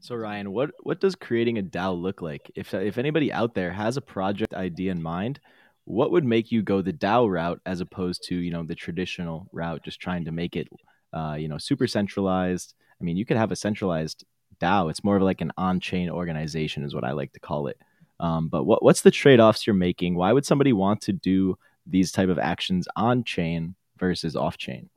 So 0.01 0.15
Ryan, 0.15 0.53
what 0.53 0.71
what 0.83 1.01
does 1.01 1.15
creating 1.15 1.59
a 1.59 1.63
DAO 1.63 2.01
look 2.01 2.23
like? 2.23 2.51
If 2.55 2.75
if 2.75 2.99
anybody 2.99 3.33
out 3.33 3.55
there 3.55 3.73
has 3.73 3.97
a 3.97 4.01
project 4.03 4.55
idea 4.55 4.93
in 4.93 5.03
mind, 5.03 5.41
what 5.85 6.11
would 6.13 6.25
make 6.25 6.53
you 6.53 6.63
go 6.63 6.83
the 6.83 6.93
DAO 6.93 7.31
route 7.31 7.61
as 7.67 7.81
opposed 7.81 8.23
to 8.29 8.37
you 8.37 8.51
know 8.51 8.63
the 8.65 8.75
traditional 8.75 9.49
route, 9.53 9.83
just 9.85 10.01
trying 10.01 10.25
to 10.27 10.33
make 10.33 10.57
it 10.57 10.69
uh, 11.13 11.37
you 11.39 11.49
know 11.49 11.59
super 11.59 11.87
centralized? 11.87 12.75
I 13.01 13.05
mean, 13.05 13.17
you 13.17 13.27
could 13.27 13.37
have 13.37 13.53
a 13.53 13.57
centralized 13.57 14.25
DAO. 14.61 14.91
It's 14.91 15.05
more 15.05 15.17
of 15.17 15.23
like 15.23 15.41
an 15.41 15.53
on-chain 15.59 16.09
organization, 16.11 16.85
is 16.85 16.95
what 16.95 17.05
I 17.05 17.13
like 17.13 17.33
to 17.33 17.41
call 17.41 17.67
it. 17.67 17.79
Um, 18.21 18.49
but 18.49 18.65
what 18.65 18.83
what's 18.83 19.03
the 19.03 19.11
trade-offs 19.11 19.67
you're 19.67 19.75
making? 19.75 20.15
Why 20.15 20.33
would 20.33 20.47
somebody 20.47 20.73
want 20.73 21.01
to 21.03 21.13
do 21.13 21.59
these 21.87 22.13
type 22.13 22.29
of 22.29 22.39
actions 22.39 22.89
on 22.97 23.25
chain 23.25 23.75
versus 23.99 24.37
off 24.37 24.57
chain? 24.59 24.89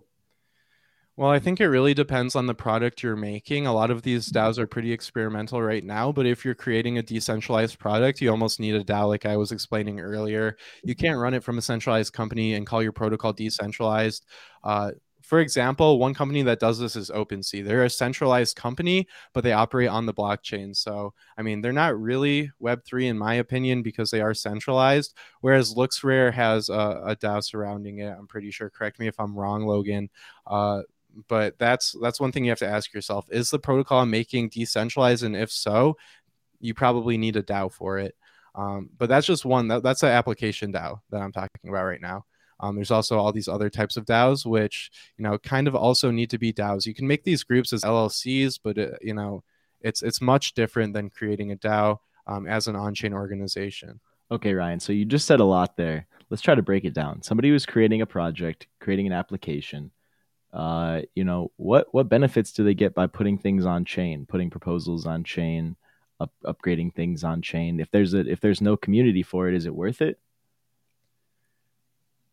Well, 1.19 1.31
I 1.31 1.39
think 1.39 1.59
it 1.59 1.67
really 1.67 1.93
depends 1.93 2.33
on 2.33 2.45
the 2.45 2.55
product 2.55 3.03
you're 3.03 3.17
making. 3.17 3.67
A 3.67 3.73
lot 3.73 3.91
of 3.91 4.03
these 4.03 4.31
DAOs 4.31 4.57
are 4.57 4.65
pretty 4.65 4.93
experimental 4.93 5.61
right 5.61 5.83
now, 5.83 6.13
but 6.13 6.25
if 6.25 6.45
you're 6.45 6.55
creating 6.55 6.97
a 6.97 7.01
decentralized 7.03 7.77
product, 7.77 8.21
you 8.21 8.31
almost 8.31 8.57
need 8.57 8.73
a 8.75 8.85
DAO, 8.85 9.09
like 9.09 9.25
I 9.25 9.35
was 9.35 9.51
explaining 9.51 9.99
earlier. 9.99 10.55
You 10.81 10.95
can't 10.95 11.19
run 11.19 11.33
it 11.33 11.43
from 11.43 11.57
a 11.57 11.61
centralized 11.61 12.13
company 12.13 12.53
and 12.53 12.65
call 12.65 12.81
your 12.81 12.93
protocol 12.93 13.33
decentralized. 13.33 14.25
Uh, 14.63 14.91
for 15.21 15.41
example, 15.41 15.99
one 15.99 16.13
company 16.13 16.41
that 16.43 16.61
does 16.61 16.79
this 16.79 16.95
is 16.95 17.09
OpenSea. 17.09 17.65
They're 17.65 17.83
a 17.83 17.89
centralized 17.89 18.55
company, 18.55 19.05
but 19.33 19.43
they 19.43 19.51
operate 19.51 19.89
on 19.89 20.05
the 20.05 20.13
blockchain. 20.13 20.73
So, 20.73 21.13
I 21.37 21.41
mean, 21.41 21.59
they're 21.59 21.73
not 21.73 21.99
really 21.99 22.49
Web3 22.61 23.07
in 23.07 23.17
my 23.17 23.33
opinion 23.33 23.83
because 23.83 24.09
they 24.09 24.21
are 24.21 24.33
centralized. 24.33 25.17
Whereas 25.41 25.73
LooksRare 25.73 26.31
has 26.31 26.69
a, 26.69 27.01
a 27.07 27.15
DAO 27.17 27.43
surrounding 27.43 27.99
it. 27.99 28.15
I'm 28.17 28.25
pretty 28.25 28.51
sure. 28.51 28.69
Correct 28.69 29.01
me 29.01 29.07
if 29.07 29.19
I'm 29.19 29.37
wrong, 29.37 29.65
Logan. 29.65 30.09
Uh, 30.47 30.83
but 31.27 31.57
that's 31.57 31.95
that's 32.01 32.19
one 32.19 32.31
thing 32.31 32.45
you 32.45 32.51
have 32.51 32.59
to 32.59 32.67
ask 32.67 32.93
yourself 32.93 33.25
is 33.29 33.49
the 33.49 33.59
protocol 33.59 34.05
making 34.05 34.49
decentralized 34.49 35.23
and 35.23 35.35
if 35.35 35.51
so 35.51 35.97
you 36.59 36.73
probably 36.73 37.17
need 37.17 37.35
a 37.35 37.43
dao 37.43 37.71
for 37.71 37.97
it 37.97 38.15
um, 38.55 38.89
but 38.97 39.09
that's 39.09 39.27
just 39.27 39.45
one 39.45 39.67
that, 39.67 39.83
that's 39.83 40.03
an 40.03 40.09
application 40.09 40.71
dao 40.71 40.99
that 41.09 41.21
i'm 41.21 41.31
talking 41.31 41.69
about 41.69 41.85
right 41.85 42.01
now 42.01 42.23
um, 42.59 42.75
there's 42.75 42.91
also 42.91 43.17
all 43.17 43.31
these 43.31 43.47
other 43.47 43.69
types 43.69 43.95
of 43.95 44.05
DAOs, 44.05 44.45
which 44.45 44.91
you 45.17 45.23
know 45.23 45.37
kind 45.37 45.67
of 45.67 45.75
also 45.75 46.11
need 46.11 46.29
to 46.31 46.37
be 46.37 46.51
DAOs. 46.51 46.85
You 46.85 46.93
can 46.93 47.07
make 47.07 47.23
these 47.23 47.43
groups 47.43 47.71
as 47.73 47.83
LLCs, 47.83 48.59
but 48.63 48.77
it, 48.77 48.93
uh, 48.93 48.97
you 49.01 49.13
know 49.13 49.43
it's 49.81 50.03
it's 50.03 50.21
much 50.21 50.53
different 50.53 50.93
than 50.93 51.09
creating 51.09 51.51
a 51.51 51.55
DAO 51.55 51.99
um, 52.27 52.47
as 52.47 52.67
an 52.67 52.75
on-chain 52.75 53.13
organization. 53.13 53.99
Okay, 54.31 54.53
Ryan. 54.53 54.79
So 54.79 54.93
you 54.93 55.05
just 55.05 55.25
said 55.25 55.39
a 55.39 55.45
lot 55.45 55.77
there. 55.77 56.05
Let's 56.29 56.41
try 56.41 56.53
to 56.53 56.61
break 56.61 56.85
it 56.85 56.93
down. 56.93 57.23
Somebody 57.23 57.49
who's 57.49 57.65
creating 57.65 58.01
a 58.01 58.05
project, 58.05 58.67
creating 58.79 59.07
an 59.07 59.13
application 59.13 59.91
uh, 60.53 61.01
you 61.15 61.23
know 61.23 61.51
what 61.57 61.87
what 61.93 62.09
benefits 62.09 62.51
do 62.51 62.63
they 62.63 62.73
get 62.73 62.93
by 62.95 63.07
putting 63.07 63.37
things 63.37 63.65
on 63.65 63.85
chain 63.85 64.25
putting 64.25 64.49
proposals 64.49 65.05
on 65.05 65.23
chain 65.23 65.75
up, 66.19 66.31
upgrading 66.45 66.93
things 66.93 67.23
on 67.23 67.41
chain? 67.41 67.79
If 67.79 67.91
there's 67.91 68.13
a 68.13 68.19
if 68.19 68.39
there's 68.39 68.61
no 68.61 68.77
community 68.77 69.23
for 69.23 69.47
it 69.47 69.55
is 69.55 69.65
it 69.65 69.75
worth 69.75 70.01
it 70.01 70.19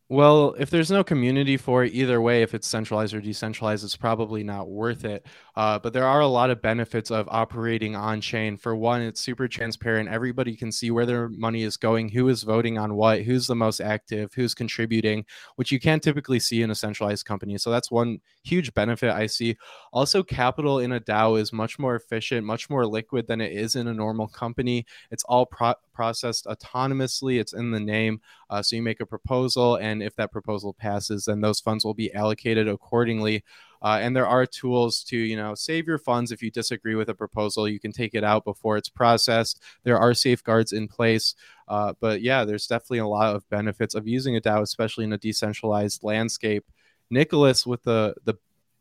well, 0.08 0.54
if 0.56 0.70
there's 0.70 0.90
no 0.90 1.02
community 1.02 1.56
for 1.56 1.82
it 1.82 1.92
either 1.92 2.20
way, 2.20 2.42
if 2.42 2.54
it's 2.54 2.68
centralized 2.68 3.12
or 3.12 3.20
decentralized, 3.20 3.84
it's 3.84 3.96
probably 3.96 4.44
not 4.44 4.68
worth 4.68 5.04
it. 5.04 5.26
Uh, 5.56 5.80
but 5.80 5.92
there 5.92 6.06
are 6.06 6.20
a 6.20 6.28
lot 6.28 6.48
of 6.48 6.62
benefits 6.62 7.10
of 7.10 7.26
operating 7.28 7.96
on 7.96 8.20
chain. 8.20 8.56
For 8.56 8.76
one, 8.76 9.02
it's 9.02 9.20
super 9.20 9.48
transparent. 9.48 10.08
Everybody 10.08 10.54
can 10.54 10.70
see 10.70 10.92
where 10.92 11.06
their 11.06 11.28
money 11.30 11.64
is 11.64 11.76
going, 11.76 12.10
who 12.10 12.28
is 12.28 12.44
voting 12.44 12.78
on 12.78 12.94
what, 12.94 13.22
who's 13.22 13.48
the 13.48 13.56
most 13.56 13.80
active, 13.80 14.32
who's 14.32 14.54
contributing, 14.54 15.24
which 15.56 15.72
you 15.72 15.80
can't 15.80 16.02
typically 16.02 16.38
see 16.38 16.62
in 16.62 16.70
a 16.70 16.76
centralized 16.76 17.26
company. 17.26 17.58
So 17.58 17.72
that's 17.72 17.90
one 17.90 18.20
huge 18.44 18.74
benefit 18.74 19.10
I 19.10 19.26
see. 19.26 19.56
Also, 19.92 20.22
capital 20.22 20.78
in 20.78 20.92
a 20.92 21.00
DAO 21.00 21.40
is 21.40 21.52
much 21.52 21.80
more 21.80 21.96
efficient, 21.96 22.46
much 22.46 22.70
more 22.70 22.86
liquid 22.86 23.26
than 23.26 23.40
it 23.40 23.50
is 23.50 23.74
in 23.74 23.88
a 23.88 23.94
normal 23.94 24.28
company. 24.28 24.86
It's 25.10 25.24
all 25.24 25.46
pro- 25.46 25.74
processed 25.96 26.44
autonomously, 26.44 27.40
it's 27.40 27.54
in 27.54 27.70
the 27.70 27.80
name. 27.80 28.20
Uh, 28.50 28.62
so 28.62 28.76
you 28.76 28.82
make 28.82 29.00
a 29.00 29.06
proposal, 29.06 29.76
and 29.76 30.02
if 30.02 30.14
that 30.16 30.30
proposal 30.30 30.74
passes, 30.74 31.24
then 31.24 31.40
those 31.40 31.58
funds 31.58 31.84
will 31.84 31.94
be 31.94 32.12
allocated 32.12 32.68
accordingly. 32.68 33.42
Uh, 33.82 33.98
and 34.00 34.14
there 34.14 34.26
are 34.26 34.46
tools 34.46 35.02
to, 35.04 35.16
you 35.16 35.36
know, 35.36 35.54
save 35.54 35.86
your 35.86 35.98
funds 35.98 36.32
if 36.32 36.42
you 36.42 36.50
disagree 36.50 36.94
with 36.94 37.08
a 37.08 37.14
proposal. 37.14 37.68
You 37.68 37.80
can 37.80 37.92
take 37.92 38.14
it 38.14 38.24
out 38.24 38.44
before 38.44 38.76
it's 38.76 38.88
processed. 38.88 39.62
There 39.84 39.98
are 39.98 40.14
safeguards 40.14 40.72
in 40.72 40.88
place. 40.88 41.34
Uh, 41.68 41.94
but 42.00 42.20
yeah, 42.20 42.44
there's 42.44 42.66
definitely 42.66 42.98
a 42.98 43.06
lot 43.06 43.34
of 43.34 43.48
benefits 43.48 43.94
of 43.94 44.06
using 44.06 44.36
a 44.36 44.40
DAO, 44.40 44.62
especially 44.62 45.04
in 45.04 45.12
a 45.12 45.18
decentralized 45.18 46.02
landscape. 46.04 46.64
Nicholas 47.10 47.66
with 47.66 47.82
the 47.84 48.14
the 48.24 48.34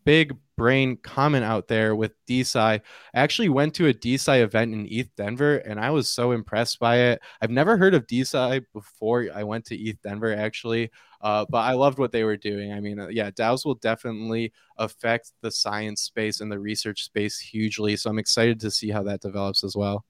big 0.06 0.36
brain 0.56 0.98
comment 1.04 1.44
out 1.44 1.68
there 1.68 1.96
with 1.96 2.14
DeSci. 2.28 2.56
I 2.56 2.82
actually 3.14 3.50
went 3.50 3.74
to 3.76 3.88
a 3.88 3.94
DeSci 3.94 4.42
event 4.42 4.74
in 4.74 4.88
ETH 4.90 5.14
Denver 5.16 5.58
and 5.58 5.80
I 5.80 5.90
was 5.90 6.10
so 6.10 6.32
impressed 6.32 6.80
by 6.80 6.98
it. 6.98 7.22
I've 7.42 7.50
never 7.50 7.78
heard 7.78 7.94
of 7.94 8.08
DeSci 8.08 8.64
before 8.74 9.28
I 9.34 9.44
went 9.44 9.66
to 9.66 9.76
ETH 9.76 10.02
Denver 10.02 10.34
actually, 10.34 10.92
uh, 11.22 11.46
but 11.50 11.60
I 11.60 11.74
loved 11.74 12.00
what 12.00 12.12
they 12.12 12.24
were 12.24 12.38
doing. 12.38 12.72
I 12.72 12.80
mean, 12.80 13.00
uh, 13.00 13.08
yeah, 13.08 13.32
DAOs 13.32 13.66
will 13.66 13.76
definitely 13.76 14.54
affect 14.78 15.34
the 15.42 15.52
science 15.52 16.04
space 16.04 16.40
and 16.40 16.52
the 16.52 16.60
research 16.60 17.04
space 17.04 17.40
hugely. 17.40 17.98
So 17.98 18.10
I'm 18.10 18.20
excited 18.20 18.60
to 18.62 18.72
see 18.72 18.90
how 18.90 19.04
that 19.04 19.22
develops 19.22 19.64
as 19.64 19.76
well. 19.76 20.06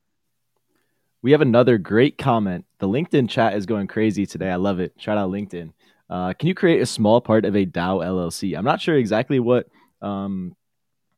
We 1.23 1.31
have 1.31 1.41
another 1.41 1.79
great 1.79 2.19
comment. 2.19 2.65
The 2.77 2.87
LinkedIn 2.87 3.29
chat 3.29 3.55
is 3.55 3.65
going 3.65 3.87
crazy 3.87 4.27
today. 4.27 4.51
I 4.51 4.57
love 4.57 4.79
it. 4.79 4.93
Shout 4.97 5.17
out 5.17 5.31
LinkedIn. 5.31 5.71
Uh, 6.07 6.33
can 6.33 6.47
you 6.47 6.53
create 6.53 6.81
a 6.81 6.85
small 6.85 7.19
part 7.19 7.45
of 7.45 7.55
a 7.55 7.65
DAO 7.65 8.05
LLC? 8.05 8.55
I'm 8.55 8.63
not 8.63 8.79
sure 8.79 8.95
exactly 8.95 9.39
what 9.39 9.67
um, 10.05 10.55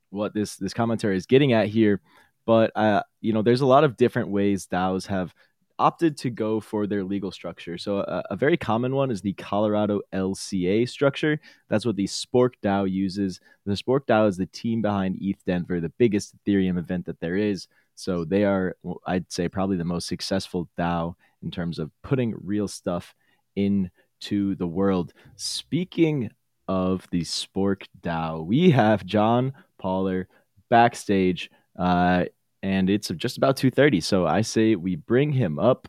what 0.09 0.33
this 0.33 0.55
this 0.55 0.73
commentary 0.73 1.17
is 1.17 1.25
getting 1.25 1.53
at 1.53 1.67
here, 1.67 2.01
but 2.45 2.71
uh, 2.75 3.03
you 3.21 3.33
know, 3.33 3.41
there's 3.41 3.61
a 3.61 3.65
lot 3.65 3.83
of 3.83 3.97
different 3.97 4.29
ways 4.29 4.67
DAOs 4.67 5.05
have 5.07 5.33
opted 5.79 6.17
to 6.17 6.29
go 6.29 6.59
for 6.59 6.87
their 6.87 7.03
legal 7.03 7.31
structure. 7.31 7.77
So 7.77 7.99
a, 7.99 8.23
a, 8.31 8.35
very 8.35 8.57
common 8.57 8.95
one 8.95 9.11
is 9.11 9.21
the 9.21 9.33
Colorado 9.33 10.01
LCA 10.11 10.89
structure. 10.89 11.39
That's 11.69 11.85
what 11.85 11.95
the 11.95 12.07
Spork 12.07 12.53
DAO 12.63 12.89
uses. 12.89 13.39
The 13.65 13.73
Spork 13.73 14.07
DAO 14.07 14.27
is 14.27 14.37
the 14.37 14.47
team 14.47 14.81
behind 14.81 15.17
ETH 15.21 15.43
Denver, 15.45 15.79
the 15.79 15.89
biggest 15.89 16.33
Ethereum 16.37 16.79
event 16.79 17.05
that 17.05 17.19
there 17.19 17.35
is. 17.35 17.67
So 17.93 18.25
they 18.25 18.43
are, 18.43 18.75
I'd 19.05 19.31
say, 19.31 19.47
probably 19.49 19.77
the 19.77 19.85
most 19.85 20.07
successful 20.07 20.67
DAO 20.79 21.15
in 21.43 21.51
terms 21.51 21.77
of 21.77 21.91
putting 22.01 22.33
real 22.43 22.67
stuff 22.67 23.13
into 23.55 24.55
the 24.55 24.67
world. 24.67 25.13
Speaking 25.35 26.31
of 26.67 27.07
the 27.11 27.21
Spork 27.21 27.85
DAO. 28.01 28.45
We 28.45 28.71
have 28.71 29.05
John 29.05 29.53
Paller 29.81 30.25
backstage, 30.69 31.49
uh, 31.77 32.25
and 32.61 32.89
it's 32.89 33.09
just 33.09 33.37
about 33.37 33.57
2.30, 33.57 34.03
so 34.03 34.25
I 34.25 34.41
say 34.41 34.75
we 34.75 34.95
bring 34.95 35.31
him 35.31 35.59
up. 35.59 35.87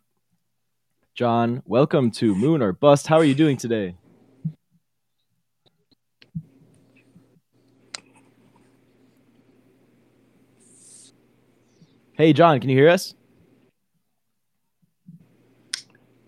John, 1.14 1.62
welcome 1.66 2.10
to 2.12 2.34
Moon 2.34 2.62
or 2.62 2.72
Bust. 2.72 3.06
How 3.06 3.16
are 3.16 3.24
you 3.24 3.34
doing 3.34 3.56
today? 3.56 3.96
Hey, 12.12 12.32
John, 12.32 12.58
can 12.58 12.68
you 12.68 12.76
hear 12.76 12.88
us? 12.88 13.14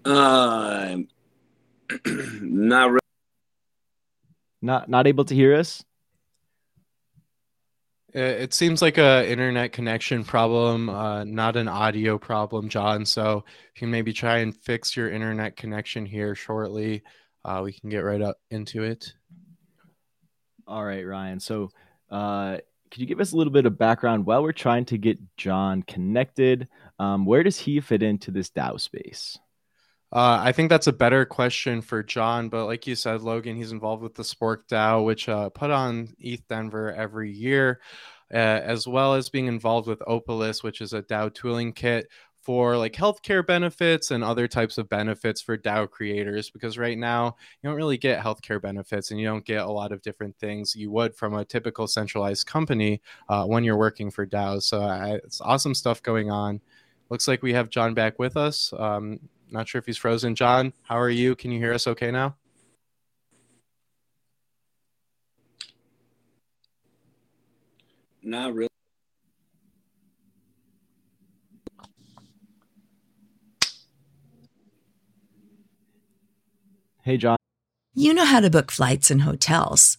Uh, 0.04 0.98
not 2.06 2.90
really. 2.90 2.99
Not 4.62 4.88
not 4.88 5.06
able 5.06 5.24
to 5.24 5.34
hear 5.34 5.56
us? 5.56 5.84
It 8.12 8.52
seems 8.52 8.82
like 8.82 8.98
a 8.98 9.30
internet 9.30 9.72
connection 9.72 10.24
problem, 10.24 10.88
uh, 10.88 11.22
not 11.22 11.56
an 11.56 11.68
audio 11.68 12.18
problem, 12.18 12.68
John. 12.68 13.04
So 13.06 13.44
if 13.46 13.80
you 13.80 13.86
can 13.86 13.90
maybe 13.92 14.12
try 14.12 14.38
and 14.38 14.56
fix 14.56 14.96
your 14.96 15.08
internet 15.08 15.56
connection 15.56 16.04
here 16.04 16.34
shortly, 16.34 17.04
uh, 17.44 17.60
we 17.62 17.72
can 17.72 17.88
get 17.88 18.00
right 18.00 18.20
up 18.20 18.38
into 18.50 18.82
it. 18.82 19.12
All 20.66 20.84
right, 20.84 21.06
Ryan. 21.06 21.38
So 21.38 21.70
uh, 22.10 22.58
could 22.90 23.00
you 23.00 23.06
give 23.06 23.20
us 23.20 23.32
a 23.32 23.36
little 23.36 23.52
bit 23.52 23.66
of 23.66 23.78
background 23.78 24.26
while 24.26 24.42
we're 24.42 24.52
trying 24.52 24.86
to 24.86 24.98
get 24.98 25.18
John 25.36 25.82
connected? 25.84 26.68
Um, 26.98 27.24
where 27.24 27.44
does 27.44 27.58
he 27.58 27.80
fit 27.80 28.02
into 28.02 28.32
this 28.32 28.50
DAO 28.50 28.80
space? 28.80 29.38
Uh, 30.12 30.40
I 30.42 30.50
think 30.50 30.70
that's 30.70 30.88
a 30.88 30.92
better 30.92 31.24
question 31.24 31.80
for 31.80 32.02
John, 32.02 32.48
but 32.48 32.66
like 32.66 32.86
you 32.86 32.96
said, 32.96 33.22
Logan, 33.22 33.56
he's 33.56 33.70
involved 33.70 34.02
with 34.02 34.14
the 34.14 34.24
Spork 34.24 34.66
DAO, 34.68 35.04
which 35.04 35.28
uh, 35.28 35.50
put 35.50 35.70
on 35.70 36.08
ETH 36.18 36.46
Denver 36.48 36.92
every 36.92 37.30
year, 37.30 37.80
uh, 38.34 38.36
as 38.36 38.88
well 38.88 39.14
as 39.14 39.28
being 39.28 39.46
involved 39.46 39.86
with 39.86 40.00
Opolis, 40.00 40.64
which 40.64 40.80
is 40.80 40.92
a 40.94 41.02
DAO 41.02 41.32
tooling 41.32 41.72
kit 41.72 42.08
for 42.42 42.76
like 42.76 42.94
healthcare 42.94 43.46
benefits 43.46 44.10
and 44.10 44.24
other 44.24 44.48
types 44.48 44.78
of 44.78 44.88
benefits 44.88 45.40
for 45.40 45.56
DAO 45.56 45.88
creators. 45.88 46.50
Because 46.50 46.76
right 46.76 46.98
now, 46.98 47.36
you 47.62 47.68
don't 47.68 47.76
really 47.76 47.98
get 47.98 48.20
healthcare 48.20 48.60
benefits 48.60 49.12
and 49.12 49.20
you 49.20 49.26
don't 49.26 49.44
get 49.44 49.62
a 49.62 49.70
lot 49.70 49.92
of 49.92 50.02
different 50.02 50.36
things 50.38 50.74
you 50.74 50.90
would 50.90 51.14
from 51.14 51.34
a 51.34 51.44
typical 51.44 51.86
centralized 51.86 52.48
company 52.48 53.00
uh, 53.28 53.44
when 53.44 53.62
you're 53.62 53.76
working 53.76 54.10
for 54.10 54.26
DAOs. 54.26 54.64
So 54.64 54.80
uh, 54.80 55.18
it's 55.22 55.40
awesome 55.40 55.74
stuff 55.74 56.02
going 56.02 56.32
on. 56.32 56.60
Looks 57.10 57.28
like 57.28 57.42
we 57.42 57.52
have 57.52 57.70
John 57.70 57.94
back 57.94 58.18
with 58.18 58.36
us. 58.36 58.72
Um, 58.76 59.20
not 59.50 59.68
sure 59.68 59.78
if 59.78 59.86
he's 59.86 59.96
frozen. 59.98 60.34
John, 60.34 60.72
how 60.82 60.98
are 60.98 61.10
you? 61.10 61.34
Can 61.34 61.50
you 61.50 61.58
hear 61.58 61.72
us 61.72 61.86
okay 61.86 62.10
now? 62.10 62.36
Not 68.22 68.54
really. 68.54 68.68
Hey, 77.02 77.16
John. 77.16 77.36
You 77.94 78.14
know 78.14 78.24
how 78.24 78.40
to 78.40 78.50
book 78.50 78.70
flights 78.70 79.10
and 79.10 79.22
hotels. 79.22 79.98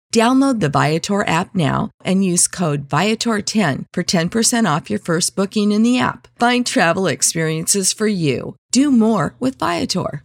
Download 0.11 0.59
the 0.59 0.67
Viator 0.67 1.25
app 1.25 1.55
now 1.55 1.89
and 2.03 2.25
use 2.25 2.45
code 2.45 2.89
Viator10 2.89 3.85
for 3.93 4.03
10% 4.03 4.75
off 4.75 4.89
your 4.89 4.99
first 4.99 5.37
booking 5.37 5.71
in 5.71 5.83
the 5.83 5.99
app. 5.99 6.27
Find 6.37 6.65
travel 6.65 7.07
experiences 7.07 7.93
for 7.93 8.07
you. 8.07 8.55
Do 8.71 8.91
more 8.91 9.35
with 9.39 9.57
Viator. 9.57 10.23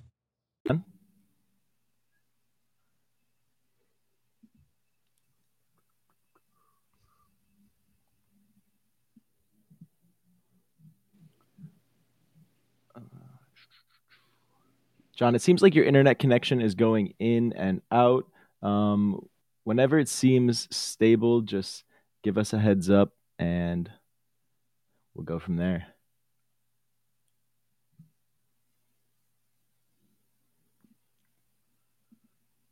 John, 15.17 15.35
it 15.35 15.41
seems 15.41 15.63
like 15.63 15.75
your 15.75 15.87
internet 15.87 16.19
connection 16.19 16.61
is 16.61 16.75
going 16.75 17.15
in 17.19 17.55
and 17.55 17.81
out. 17.91 18.27
Um, 18.63 19.27
whenever 19.67 19.99
it 19.99 20.09
seems 20.09 20.69
stable, 20.71 21.41
just 21.41 21.83
give 22.23 22.39
us 22.39 22.53
a 22.53 22.59
heads 22.59 22.89
up 22.89 23.11
and 23.37 23.91
we'll 25.13 25.25
go 25.25 25.41
from 25.41 25.57
there. 25.57 25.89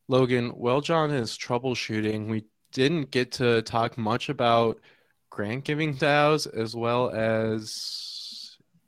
Logan, 0.06 0.52
well, 0.54 0.80
John 0.80 1.10
is 1.10 1.36
troubleshooting. 1.36 2.28
We 2.28 2.44
didn't 2.72 3.10
get 3.10 3.32
to 3.32 3.62
talk 3.62 3.98
much 3.98 4.28
about 4.28 4.78
grant 5.30 5.64
giving 5.64 5.96
DAOs 5.98 6.46
as 6.46 6.76
well 6.76 7.10
as 7.10 8.13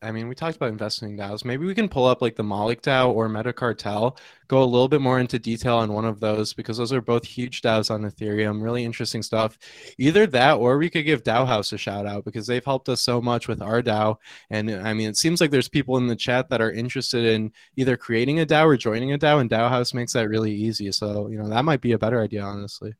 I 0.03 0.13
mean, 0.13 0.29
we 0.29 0.35
talked 0.35 0.57
about 0.57 0.69
investing 0.69 1.17
DAOs. 1.17 1.45
Maybe 1.45 1.65
we 1.65 1.75
can 1.75 1.89
pull 1.89 2.05
up 2.05 2.21
like 2.21 2.37
the 2.37 2.43
Moloch 2.43 2.83
DAO 2.83 3.13
or 3.13 3.29
Metacartel, 3.29 4.17
go 4.47 4.63
a 4.63 4.65
little 4.65 4.89
bit 4.89 5.01
more 5.01 5.19
into 5.19 5.39
detail 5.39 5.77
on 5.77 5.93
one 5.93 6.05
of 6.05 6.21
those 6.21 6.53
because 6.53 6.77
those 6.77 6.93
are 6.93 7.01
both 7.01 7.25
huge 7.25 7.63
DAOs 7.63 7.91
on 7.91 8.03
Ethereum. 8.03 8.63
Really 8.63 8.85
interesting 8.85 9.23
stuff. 9.23 9.59
Either 9.99 10.27
that 10.27 10.55
or 10.55 10.77
we 10.77 10.91
could 10.91 11.07
give 11.07 11.23
DAOhaus 11.23 11.73
a 11.73 11.79
shout 11.79 12.07
out 12.07 12.25
because 12.25 12.47
they've 12.47 12.65
helped 12.65 12.89
us 12.89 13.01
so 13.01 13.21
much 13.23 13.49
with 13.49 13.63
our 13.63 13.83
DAO. 13.83 14.17
And 14.51 14.71
I 14.71 14.93
mean, 14.93 15.09
it 15.09 15.17
seems 15.17 15.41
like 15.41 15.51
there's 15.51 15.69
people 15.69 15.97
in 15.97 16.07
the 16.07 16.17
chat 16.17 16.51
that 16.51 16.61
are 16.61 16.71
interested 16.71 17.25
in 17.25 17.53
either 17.77 17.97
creating 17.97 18.41
a 18.41 18.47
DAO 18.47 18.67
or 18.67 18.77
joining 18.77 19.13
a 19.13 19.19
DAO, 19.19 19.41
and 19.41 19.51
DAOhaus 19.51 19.95
makes 19.95 20.13
that 20.13 20.29
really 20.29 20.53
easy. 20.53 20.93
So, 20.93 21.29
you 21.29 21.39
know, 21.39 21.49
that 21.49 21.65
might 21.65 21.81
be 21.81 21.93
a 21.93 21.99
better 21.99 22.21
idea, 22.21 22.43
honestly. 22.43 22.93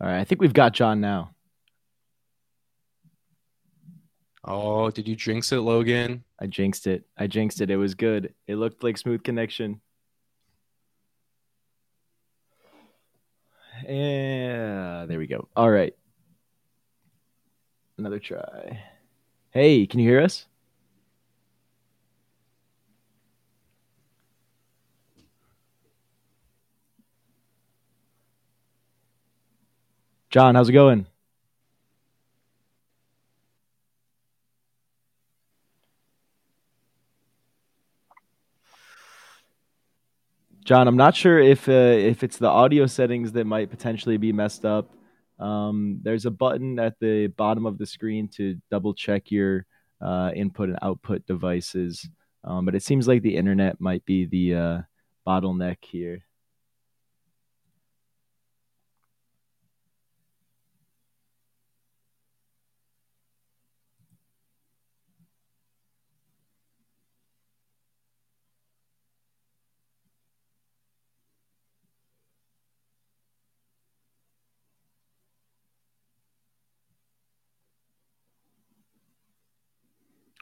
All 0.00 0.08
right. 0.08 0.20
I 0.20 0.24
think 0.24 0.40
we've 0.40 0.52
got 0.52 0.74
John 0.74 1.00
now. 1.00 1.30
Oh, 4.46 4.90
did 4.90 5.08
you 5.08 5.16
jinx 5.16 5.52
it, 5.52 5.60
Logan? 5.60 6.22
I 6.44 6.46
jinxed 6.46 6.86
it. 6.86 7.06
I 7.16 7.26
jinxed 7.26 7.62
it. 7.62 7.70
It 7.70 7.78
was 7.78 7.94
good. 7.94 8.34
It 8.46 8.56
looked 8.56 8.84
like 8.84 8.98
smooth 8.98 9.24
connection. 9.24 9.80
Yeah, 13.88 15.06
there 15.08 15.18
we 15.18 15.26
go. 15.26 15.48
All 15.56 15.70
right. 15.70 15.94
Another 17.96 18.18
try. 18.18 18.78
Hey, 19.52 19.86
can 19.86 20.00
you 20.00 20.10
hear 20.10 20.20
us? 20.20 20.44
John, 30.28 30.56
how's 30.56 30.68
it 30.68 30.72
going? 30.72 31.06
John, 40.64 40.88
I'm 40.88 40.96
not 40.96 41.14
sure 41.14 41.38
if 41.38 41.68
uh, 41.68 41.72
if 41.72 42.22
it's 42.24 42.38
the 42.38 42.48
audio 42.48 42.86
settings 42.86 43.32
that 43.32 43.44
might 43.44 43.68
potentially 43.68 44.16
be 44.16 44.32
messed 44.32 44.64
up. 44.64 44.90
Um, 45.38 46.00
there's 46.02 46.24
a 46.24 46.30
button 46.30 46.78
at 46.78 46.98
the 47.00 47.26
bottom 47.26 47.66
of 47.66 47.76
the 47.76 47.84
screen 47.84 48.28
to 48.36 48.56
double 48.70 48.94
check 48.94 49.30
your 49.30 49.66
uh, 50.00 50.30
input 50.34 50.70
and 50.70 50.78
output 50.80 51.26
devices, 51.26 52.08
um, 52.44 52.64
but 52.64 52.74
it 52.74 52.82
seems 52.82 53.06
like 53.06 53.20
the 53.20 53.36
internet 53.36 53.78
might 53.78 54.06
be 54.06 54.24
the 54.24 54.54
uh, 54.54 54.80
bottleneck 55.26 55.84
here. 55.84 56.24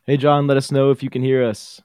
Hey, 0.04 0.16
John, 0.16 0.48
let 0.48 0.56
us 0.56 0.72
know 0.72 0.90
if 0.90 1.00
you 1.02 1.10
can 1.10 1.22
hear 1.22 1.44
us. 1.44 1.80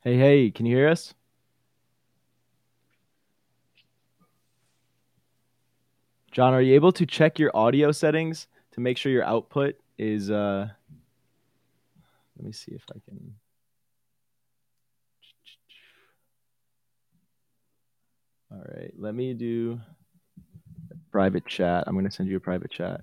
Hey, 0.00 0.16
hey, 0.16 0.50
can 0.50 0.64
you 0.64 0.74
hear 0.74 0.88
us? 0.88 1.12
John, 6.30 6.54
are 6.54 6.62
you 6.62 6.74
able 6.74 6.92
to 6.92 7.04
check 7.04 7.38
your 7.38 7.54
audio 7.54 7.92
settings 7.92 8.48
to 8.70 8.80
make 8.80 8.96
sure 8.96 9.12
your 9.12 9.24
output 9.24 9.76
is 9.98 10.30
uh 10.30 10.66
let 12.38 12.46
me 12.46 12.52
see 12.52 12.72
if 12.72 12.84
I 12.90 12.98
can 13.06 13.34
All 18.52 18.62
right, 18.76 18.92
let 18.98 19.14
me 19.14 19.32
do 19.32 19.80
private 21.10 21.46
chat. 21.46 21.84
I'm 21.86 21.94
going 21.94 22.04
to 22.04 22.10
send 22.10 22.28
you 22.28 22.36
a 22.36 22.40
private 22.40 22.70
chat. 22.70 23.00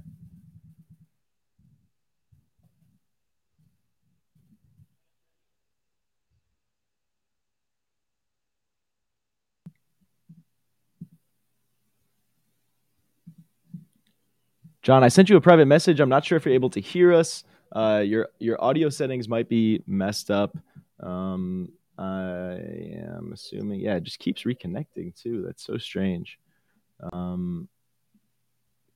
John, 14.83 15.03
I 15.03 15.07
sent 15.07 15.29
you 15.29 15.35
a 15.35 15.41
private 15.41 15.65
message. 15.65 15.99
I'm 15.99 16.09
not 16.09 16.25
sure 16.25 16.37
if 16.37 16.45
you're 16.45 16.53
able 16.53 16.69
to 16.71 16.79
hear 16.79 17.13
us. 17.13 17.43
Uh, 17.71 18.03
your 18.05 18.29
your 18.39 18.63
audio 18.63 18.89
settings 18.89 19.27
might 19.27 19.49
be 19.49 19.83
messed 19.87 20.31
up. 20.31 20.55
Um, 20.99 21.69
I 21.99 22.53
am 23.17 23.31
assuming, 23.33 23.81
yeah, 23.81 23.95
it 23.95 24.03
just 24.03 24.19
keeps 24.19 24.43
reconnecting 24.43 25.13
too. 25.21 25.43
That's 25.45 25.65
so 25.65 25.77
strange. 25.77 26.39
Um, 27.11 27.67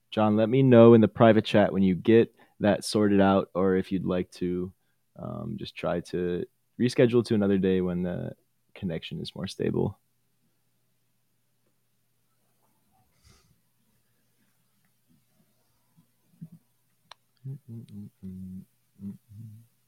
John, 0.09 0.37
let 0.37 0.47
me 0.47 0.63
know 0.63 0.93
in 0.93 1.01
the 1.01 1.07
private 1.07 1.43
chat 1.43 1.73
when 1.73 1.83
you 1.83 1.95
get 1.95 2.33
that 2.61 2.85
sorted 2.85 3.19
out, 3.19 3.49
or 3.53 3.75
if 3.75 3.91
you'd 3.91 4.05
like 4.05 4.31
to 4.31 4.71
um, 5.21 5.55
just 5.57 5.75
try 5.75 5.99
to 5.99 6.45
reschedule 6.79 7.25
to 7.25 7.35
another 7.35 7.57
day 7.57 7.81
when 7.81 8.03
the 8.03 8.31
connection 8.73 9.19
is 9.19 9.35
more 9.35 9.47
stable. 9.47 9.99
You 17.45 17.57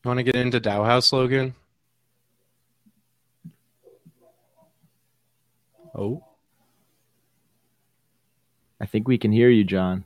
want 0.03 0.17
to 0.17 0.23
get 0.23 0.35
into 0.35 0.59
DAOhaus, 0.59 1.13
Logan? 1.13 1.55
Oh. 5.97 6.23
I 8.81 8.85
think 8.85 9.07
we 9.07 9.17
can 9.17 9.31
hear 9.31 9.49
you, 9.49 9.63
John. 9.63 10.03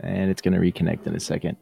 And 0.00 0.30
it's 0.30 0.42
going 0.42 0.52
to 0.52 0.60
reconnect 0.60 1.06
in 1.06 1.16
a 1.16 1.20
second. 1.20 1.56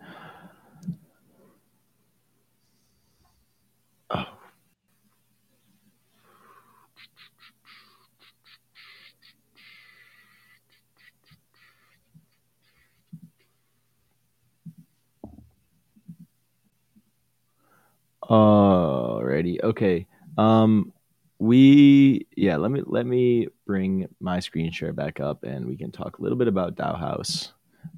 Alrighty. 18.28 19.62
Okay. 19.62 20.06
Um 20.36 20.92
we 21.38 22.26
yeah, 22.36 22.56
let 22.56 22.70
me 22.70 22.82
let 22.84 23.06
me 23.06 23.48
bring 23.66 24.08
my 24.20 24.40
screen 24.40 24.72
share 24.72 24.92
back 24.92 25.20
up 25.20 25.44
and 25.44 25.66
we 25.66 25.76
can 25.76 25.92
talk 25.92 26.18
a 26.18 26.22
little 26.22 26.38
bit 26.38 26.48
about 26.48 26.76
DAOhaus. 26.76 27.52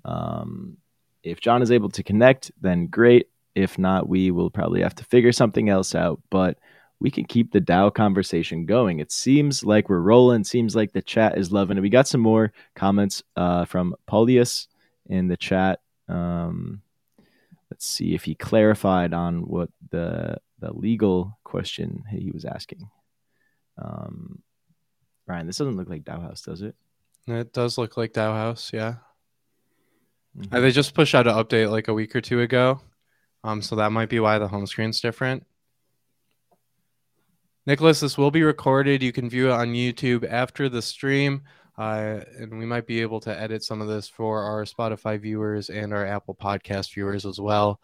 Um 0.04 0.76
if 1.22 1.40
John 1.40 1.62
is 1.62 1.70
able 1.70 1.88
to 1.90 2.02
connect, 2.02 2.50
then 2.60 2.86
great. 2.86 3.28
If 3.54 3.78
not, 3.78 4.08
we 4.08 4.30
will 4.30 4.50
probably 4.50 4.82
have 4.82 4.94
to 4.96 5.04
figure 5.04 5.32
something 5.32 5.68
else 5.68 5.94
out, 5.94 6.20
but 6.30 6.58
we 7.00 7.10
can 7.10 7.24
keep 7.24 7.52
the 7.52 7.60
DAO 7.60 7.92
conversation 7.94 8.66
going. 8.66 8.98
It 8.98 9.12
seems 9.12 9.64
like 9.64 9.88
we're 9.88 10.00
rolling. 10.00 10.44
Seems 10.44 10.74
like 10.74 10.92
the 10.92 11.02
chat 11.02 11.38
is 11.38 11.52
loving 11.52 11.76
it. 11.76 11.80
We 11.80 11.90
got 11.90 12.08
some 12.08 12.20
more 12.20 12.52
comments 12.74 13.22
uh, 13.36 13.64
from 13.64 13.94
Paulius 14.08 14.66
in 15.06 15.28
the 15.28 15.36
chat. 15.36 15.80
Um, 16.08 16.82
let's 17.70 17.86
see 17.86 18.14
if 18.14 18.24
he 18.24 18.34
clarified 18.34 19.12
on 19.12 19.40
what 19.46 19.70
the 19.90 20.38
the 20.60 20.72
legal 20.72 21.38
question 21.44 22.04
he 22.10 22.30
was 22.30 22.44
asking. 22.44 22.90
Um, 23.80 24.42
Ryan, 25.26 25.46
this 25.46 25.58
doesn't 25.58 25.76
look 25.76 25.88
like 25.88 26.02
DAOhaus, 26.04 26.44
does 26.44 26.62
it? 26.62 26.74
It 27.26 27.52
does 27.52 27.78
look 27.78 27.96
like 27.96 28.12
DAOhaus, 28.12 28.72
yeah. 28.72 28.96
Mhm. 30.36 30.52
Uh, 30.52 30.60
They 30.60 30.70
just 30.70 30.94
pushed 30.94 31.14
out 31.14 31.26
an 31.28 31.34
update 31.34 31.70
like 31.70 31.88
a 31.88 31.94
week 31.94 32.16
or 32.16 32.20
two 32.20 32.40
ago. 32.40 32.80
Um, 33.44 33.62
so 33.62 33.76
that 33.76 33.92
might 33.92 34.08
be 34.08 34.18
why 34.20 34.38
the 34.38 34.48
home 34.48 34.66
screen's 34.66 35.00
different. 35.00 35.46
Nicholas, 37.66 38.00
this 38.00 38.16
will 38.16 38.30
be 38.30 38.42
recorded. 38.42 39.02
You 39.02 39.12
can 39.12 39.28
view 39.28 39.48
it 39.48 39.52
on 39.52 39.68
YouTube 39.68 40.26
after 40.28 40.68
the 40.68 40.82
stream. 40.82 41.42
Uh, 41.78 42.20
and 42.36 42.58
we 42.58 42.66
might 42.66 42.86
be 42.86 43.00
able 43.00 43.20
to 43.20 43.40
edit 43.40 43.62
some 43.62 43.80
of 43.80 43.86
this 43.86 44.08
for 44.08 44.42
our 44.42 44.64
Spotify 44.64 45.20
viewers 45.20 45.70
and 45.70 45.94
our 45.94 46.04
Apple 46.04 46.34
Podcast 46.34 46.92
viewers 46.92 47.24
as 47.24 47.40
well. 47.40 47.80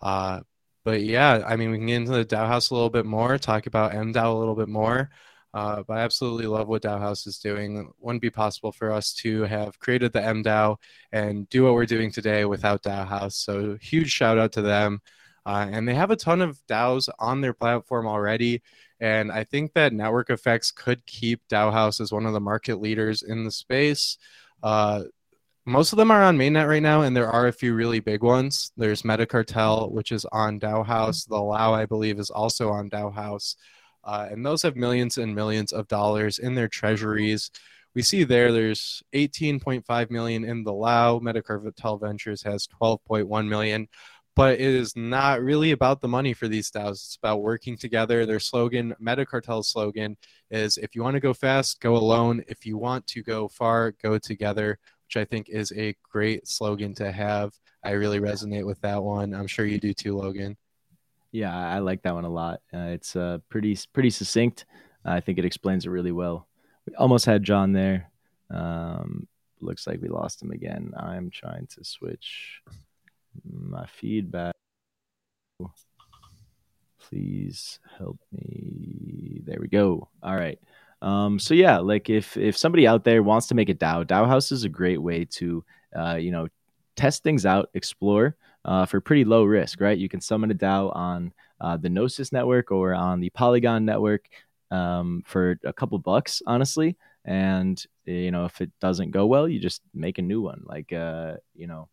Uh, 0.00 0.40
but 0.84 1.02
yeah, 1.02 1.44
I 1.46 1.54
mean, 1.54 1.70
we 1.70 1.78
can 1.78 1.86
get 1.86 1.96
into 1.96 2.12
the 2.12 2.24
DAOhaus 2.24 2.70
a 2.70 2.74
little 2.74 2.90
bit 2.90 3.06
more, 3.06 3.38
talk 3.38 3.66
about 3.66 3.92
MDAO 3.92 4.34
a 4.34 4.38
little 4.38 4.56
bit 4.56 4.68
more. 4.68 5.10
Uh, 5.54 5.82
but 5.86 5.96
I 5.96 6.00
absolutely 6.00 6.46
love 6.46 6.68
what 6.68 6.82
DAOhaus 6.82 7.26
is 7.26 7.38
doing. 7.38 7.78
It 7.78 7.86
wouldn't 8.00 8.20
be 8.20 8.30
possible 8.30 8.72
for 8.72 8.92
us 8.92 9.14
to 9.14 9.44
have 9.44 9.78
created 9.78 10.12
the 10.12 10.20
MDAO 10.20 10.76
and 11.12 11.48
do 11.48 11.64
what 11.64 11.74
we're 11.74 11.86
doing 11.86 12.10
today 12.10 12.44
without 12.44 12.82
DAOhaus. 12.82 13.32
So 13.32 13.78
huge 13.80 14.10
shout 14.10 14.38
out 14.38 14.52
to 14.52 14.62
them. 14.62 15.00
Uh, 15.46 15.68
and 15.70 15.88
they 15.88 15.94
have 15.94 16.10
a 16.10 16.16
ton 16.16 16.42
of 16.42 16.58
DAOs 16.68 17.08
on 17.20 17.40
their 17.40 17.54
platform 17.54 18.04
already. 18.04 18.62
And 18.98 19.30
I 19.30 19.44
think 19.44 19.74
that 19.74 19.92
network 19.92 20.28
effects 20.28 20.72
could 20.72 21.06
keep 21.06 21.40
DAOhaus 21.48 22.00
as 22.00 22.10
one 22.10 22.26
of 22.26 22.32
the 22.32 22.40
market 22.40 22.80
leaders 22.80 23.22
in 23.22 23.44
the 23.44 23.52
space. 23.52 24.18
Uh, 24.60 25.04
most 25.64 25.92
of 25.92 25.98
them 25.98 26.10
are 26.10 26.22
on 26.22 26.36
mainnet 26.36 26.68
right 26.68 26.82
now, 26.82 27.02
and 27.02 27.16
there 27.16 27.30
are 27.30 27.46
a 27.46 27.52
few 27.52 27.74
really 27.74 28.00
big 28.00 28.22
ones. 28.22 28.72
There's 28.76 29.02
Metacartel, 29.02 29.92
which 29.92 30.10
is 30.10 30.24
on 30.32 30.58
DAOhaus. 30.58 31.28
The 31.28 31.40
LAO, 31.40 31.72
I 31.72 31.86
believe, 31.86 32.18
is 32.18 32.30
also 32.30 32.70
on 32.70 32.90
DAOhaus. 32.90 33.54
Uh, 34.02 34.28
and 34.30 34.44
those 34.44 34.62
have 34.62 34.74
millions 34.74 35.16
and 35.16 35.34
millions 35.34 35.72
of 35.72 35.86
dollars 35.86 36.38
in 36.38 36.56
their 36.56 36.68
treasuries. 36.68 37.52
We 37.94 38.02
see 38.02 38.24
there, 38.24 38.52
there's 38.52 39.02
18.5 39.14 40.10
million 40.10 40.44
in 40.44 40.64
the 40.64 40.72
LAO. 40.72 41.18
Metacartel 41.18 42.00
Ventures 42.00 42.42
has 42.42 42.68
12.1 42.80 43.48
million 43.48 43.88
but 44.36 44.60
it 44.60 44.60
is 44.60 44.94
not 44.94 45.40
really 45.40 45.70
about 45.70 46.02
the 46.02 46.08
money 46.08 46.34
for 46.34 46.46
these 46.46 46.70
DAOs. 46.70 46.90
It's 46.90 47.16
about 47.16 47.40
working 47.40 47.76
together. 47.76 48.26
Their 48.26 48.38
slogan, 48.38 48.94
Metacartel's 49.02 49.70
slogan, 49.70 50.18
is 50.50 50.76
if 50.76 50.94
you 50.94 51.02
want 51.02 51.14
to 51.14 51.20
go 51.20 51.32
fast, 51.32 51.80
go 51.80 51.96
alone. 51.96 52.44
If 52.46 52.66
you 52.66 52.76
want 52.76 53.06
to 53.08 53.22
go 53.22 53.48
far, 53.48 53.92
go 54.02 54.18
together, 54.18 54.78
which 55.06 55.16
I 55.16 55.24
think 55.24 55.48
is 55.48 55.72
a 55.72 55.96
great 56.12 56.46
slogan 56.46 56.94
to 56.96 57.10
have. 57.10 57.54
I 57.82 57.92
really 57.92 58.20
resonate 58.20 58.66
with 58.66 58.78
that 58.82 59.02
one. 59.02 59.34
I'm 59.34 59.46
sure 59.46 59.64
you 59.64 59.80
do 59.80 59.94
too, 59.94 60.14
Logan. 60.14 60.58
Yeah, 61.32 61.56
I 61.56 61.78
like 61.78 62.02
that 62.02 62.14
one 62.14 62.26
a 62.26 62.30
lot. 62.30 62.60
Uh, 62.72 62.90
it's 62.92 63.16
uh, 63.16 63.38
pretty 63.48 63.78
pretty 63.94 64.10
succinct. 64.10 64.66
I 65.02 65.20
think 65.20 65.38
it 65.38 65.44
explains 65.46 65.86
it 65.86 65.90
really 65.90 66.12
well. 66.12 66.46
We 66.86 66.94
almost 66.96 67.24
had 67.24 67.42
John 67.42 67.72
there. 67.72 68.10
Um, 68.50 69.28
looks 69.60 69.86
like 69.86 70.02
we 70.02 70.08
lost 70.08 70.42
him 70.42 70.50
again. 70.50 70.92
I'm 70.96 71.30
trying 71.30 71.68
to 71.68 71.84
switch 71.84 72.60
my 73.44 73.86
feedback. 73.86 74.54
Please 76.98 77.78
help 77.98 78.18
me. 78.32 79.42
There 79.44 79.58
we 79.60 79.68
go. 79.68 80.08
All 80.22 80.34
right. 80.34 80.58
Um, 81.02 81.38
so 81.38 81.54
yeah, 81.54 81.78
like 81.78 82.10
if 82.10 82.36
if 82.36 82.56
somebody 82.56 82.86
out 82.86 83.04
there 83.04 83.22
wants 83.22 83.46
to 83.48 83.54
make 83.54 83.68
a 83.68 83.74
DAO, 83.74 84.04
DAOhaus 84.04 84.50
is 84.50 84.64
a 84.64 84.68
great 84.68 85.00
way 85.00 85.24
to 85.24 85.64
uh, 85.94 86.16
you 86.16 86.30
know 86.30 86.48
test 86.96 87.22
things 87.22 87.46
out, 87.46 87.70
explore 87.74 88.36
uh, 88.64 88.86
for 88.86 89.00
pretty 89.00 89.24
low 89.24 89.44
risk, 89.44 89.80
right? 89.80 89.98
You 89.98 90.08
can 90.08 90.20
summon 90.20 90.50
a 90.50 90.54
DAO 90.54 90.94
on 90.96 91.32
uh, 91.60 91.76
the 91.76 91.90
Gnosis 91.90 92.32
network 92.32 92.70
or 92.70 92.94
on 92.94 93.20
the 93.20 93.30
Polygon 93.30 93.84
network 93.84 94.28
um, 94.70 95.22
for 95.26 95.58
a 95.64 95.72
couple 95.72 95.98
bucks, 95.98 96.42
honestly. 96.46 96.96
And 97.24 97.82
you 98.04 98.30
know, 98.30 98.44
if 98.44 98.60
it 98.60 98.70
doesn't 98.80 99.10
go 99.10 99.26
well, 99.26 99.48
you 99.48 99.60
just 99.60 99.82
make 99.94 100.18
a 100.18 100.22
new 100.22 100.40
one. 100.40 100.62
Like 100.64 100.92
uh, 100.92 101.36
you 101.54 101.66
know, 101.66 101.88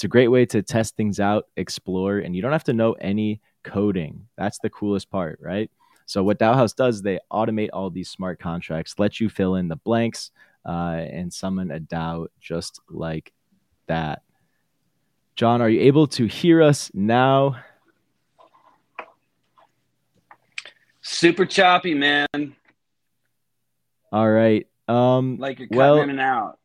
it's 0.00 0.04
a 0.06 0.08
great 0.08 0.28
way 0.28 0.46
to 0.46 0.62
test 0.62 0.96
things 0.96 1.20
out, 1.20 1.48
explore, 1.58 2.20
and 2.20 2.34
you 2.34 2.40
don't 2.40 2.52
have 2.52 2.64
to 2.64 2.72
know 2.72 2.94
any 3.02 3.38
coding. 3.62 4.26
That's 4.34 4.58
the 4.58 4.70
coolest 4.70 5.10
part, 5.10 5.38
right? 5.42 5.70
So 6.06 6.24
what 6.24 6.38
DAOhaus 6.38 6.74
does, 6.74 7.02
they 7.02 7.18
automate 7.30 7.68
all 7.74 7.90
these 7.90 8.08
smart 8.08 8.40
contracts, 8.40 8.94
let 8.98 9.20
you 9.20 9.28
fill 9.28 9.56
in 9.56 9.68
the 9.68 9.76
blanks, 9.76 10.30
uh, 10.64 11.04
and 11.12 11.30
summon 11.30 11.70
a 11.70 11.80
DAO 11.80 12.28
just 12.40 12.80
like 12.88 13.30
that. 13.88 14.22
John, 15.36 15.60
are 15.60 15.68
you 15.68 15.82
able 15.82 16.06
to 16.06 16.24
hear 16.24 16.62
us 16.62 16.90
now? 16.94 17.62
Super 21.02 21.44
choppy, 21.44 21.92
man. 21.92 22.56
All 24.10 24.30
right. 24.30 24.66
Um, 24.88 25.36
Like 25.36 25.58
you're 25.58 25.68
cutting 25.68 25.76
well, 25.76 26.00
in 26.00 26.08
and 26.08 26.20
out. 26.20 26.58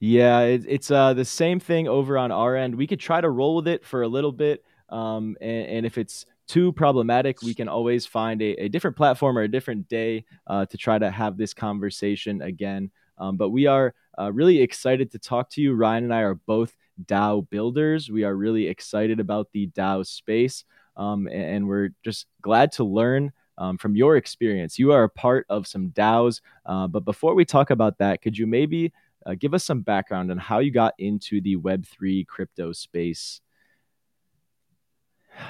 Yeah, 0.00 0.40
it, 0.40 0.64
it's 0.68 0.90
uh, 0.90 1.14
the 1.14 1.24
same 1.24 1.60
thing 1.60 1.88
over 1.88 2.18
on 2.18 2.30
our 2.30 2.56
end. 2.56 2.74
We 2.74 2.86
could 2.86 3.00
try 3.00 3.20
to 3.20 3.30
roll 3.30 3.56
with 3.56 3.68
it 3.68 3.84
for 3.84 4.02
a 4.02 4.08
little 4.08 4.32
bit, 4.32 4.64
um, 4.90 5.36
and, 5.40 5.66
and 5.66 5.86
if 5.86 5.96
it's 5.98 6.26
too 6.46 6.72
problematic, 6.72 7.40
we 7.42 7.54
can 7.54 7.68
always 7.68 8.04
find 8.04 8.42
a, 8.42 8.64
a 8.64 8.68
different 8.68 8.96
platform 8.96 9.38
or 9.38 9.42
a 9.42 9.48
different 9.48 9.88
day 9.88 10.24
uh, 10.46 10.66
to 10.66 10.76
try 10.76 10.98
to 10.98 11.10
have 11.10 11.36
this 11.38 11.54
conversation 11.54 12.42
again. 12.42 12.90
Um, 13.16 13.36
but 13.36 13.50
we 13.50 13.66
are 13.66 13.94
uh, 14.18 14.30
really 14.32 14.60
excited 14.60 15.10
to 15.12 15.18
talk 15.18 15.48
to 15.50 15.62
you. 15.62 15.74
Ryan 15.74 16.04
and 16.04 16.14
I 16.14 16.20
are 16.20 16.34
both 16.34 16.74
DAO 17.06 17.48
builders. 17.48 18.10
We 18.10 18.24
are 18.24 18.34
really 18.34 18.66
excited 18.66 19.20
about 19.20 19.48
the 19.52 19.68
DAO 19.68 20.04
space, 20.04 20.64
um, 20.96 21.26
and, 21.28 21.42
and 21.42 21.68
we're 21.68 21.90
just 22.04 22.26
glad 22.42 22.72
to 22.72 22.84
learn 22.84 23.32
um, 23.56 23.78
from 23.78 23.96
your 23.96 24.16
experience. 24.16 24.78
You 24.78 24.92
are 24.92 25.04
a 25.04 25.08
part 25.08 25.46
of 25.48 25.66
some 25.66 25.90
DAOs, 25.90 26.40
uh, 26.66 26.88
but 26.88 27.04
before 27.04 27.34
we 27.34 27.44
talk 27.44 27.70
about 27.70 27.98
that, 27.98 28.20
could 28.20 28.36
you 28.36 28.46
maybe 28.46 28.92
uh, 29.26 29.34
give 29.38 29.54
us 29.54 29.64
some 29.64 29.80
background 29.80 30.30
on 30.30 30.38
how 30.38 30.58
you 30.58 30.70
got 30.70 30.94
into 30.98 31.40
the 31.40 31.56
Web3 31.56 32.26
crypto 32.26 32.72
space. 32.72 33.40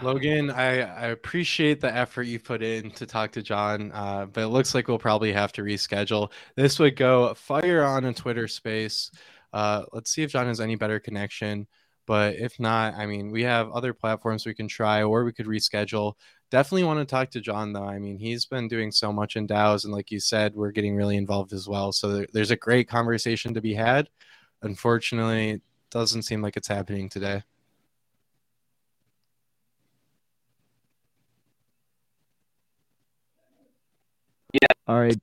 Logan, 0.02 0.50
I, 0.50 0.80
I 0.80 1.06
appreciate 1.08 1.80
the 1.80 1.94
effort 1.94 2.22
you 2.22 2.38
put 2.38 2.62
in 2.62 2.90
to 2.92 3.06
talk 3.06 3.32
to 3.32 3.42
John, 3.42 3.92
uh, 3.92 4.26
but 4.26 4.44
it 4.44 4.48
looks 4.48 4.74
like 4.74 4.88
we'll 4.88 4.98
probably 4.98 5.32
have 5.32 5.52
to 5.52 5.62
reschedule. 5.62 6.32
This 6.56 6.78
would 6.78 6.96
go 6.96 7.34
fire 7.34 7.84
on 7.84 8.04
a 8.06 8.14
Twitter 8.14 8.48
space. 8.48 9.10
Uh, 9.52 9.84
let's 9.92 10.10
see 10.10 10.22
if 10.22 10.30
John 10.30 10.46
has 10.46 10.60
any 10.60 10.74
better 10.74 10.98
connection. 10.98 11.66
But 12.06 12.36
if 12.36 12.60
not, 12.60 12.94
I 12.94 13.06
mean, 13.06 13.30
we 13.30 13.42
have 13.44 13.70
other 13.70 13.94
platforms 13.94 14.44
we 14.46 14.54
can 14.54 14.68
try, 14.68 15.02
or 15.02 15.24
we 15.24 15.32
could 15.32 15.46
reschedule. 15.46 16.14
Definitely 16.50 16.84
want 16.84 17.00
to 17.00 17.04
talk 17.10 17.30
to 17.30 17.40
John, 17.40 17.72
though. 17.72 17.84
I 17.84 17.98
mean, 17.98 18.18
he's 18.18 18.44
been 18.46 18.68
doing 18.68 18.92
so 18.92 19.12
much 19.12 19.36
in 19.36 19.46
DAOs, 19.46 19.84
and 19.84 19.92
like 19.92 20.10
you 20.10 20.20
said, 20.20 20.54
we're 20.54 20.70
getting 20.72 20.96
really 20.96 21.16
involved 21.16 21.52
as 21.52 21.68
well. 21.68 21.92
So 21.92 22.26
there's 22.32 22.50
a 22.50 22.56
great 22.56 22.88
conversation 22.88 23.54
to 23.54 23.60
be 23.60 23.74
had. 23.74 24.08
Unfortunately, 24.62 25.50
it 25.52 25.62
doesn't 25.90 26.22
seem 26.22 26.42
like 26.42 26.56
it's 26.56 26.68
happening 26.68 27.08
today. 27.08 27.42
Yeah. 34.52 34.68
All 34.86 35.00
right. 35.00 35.16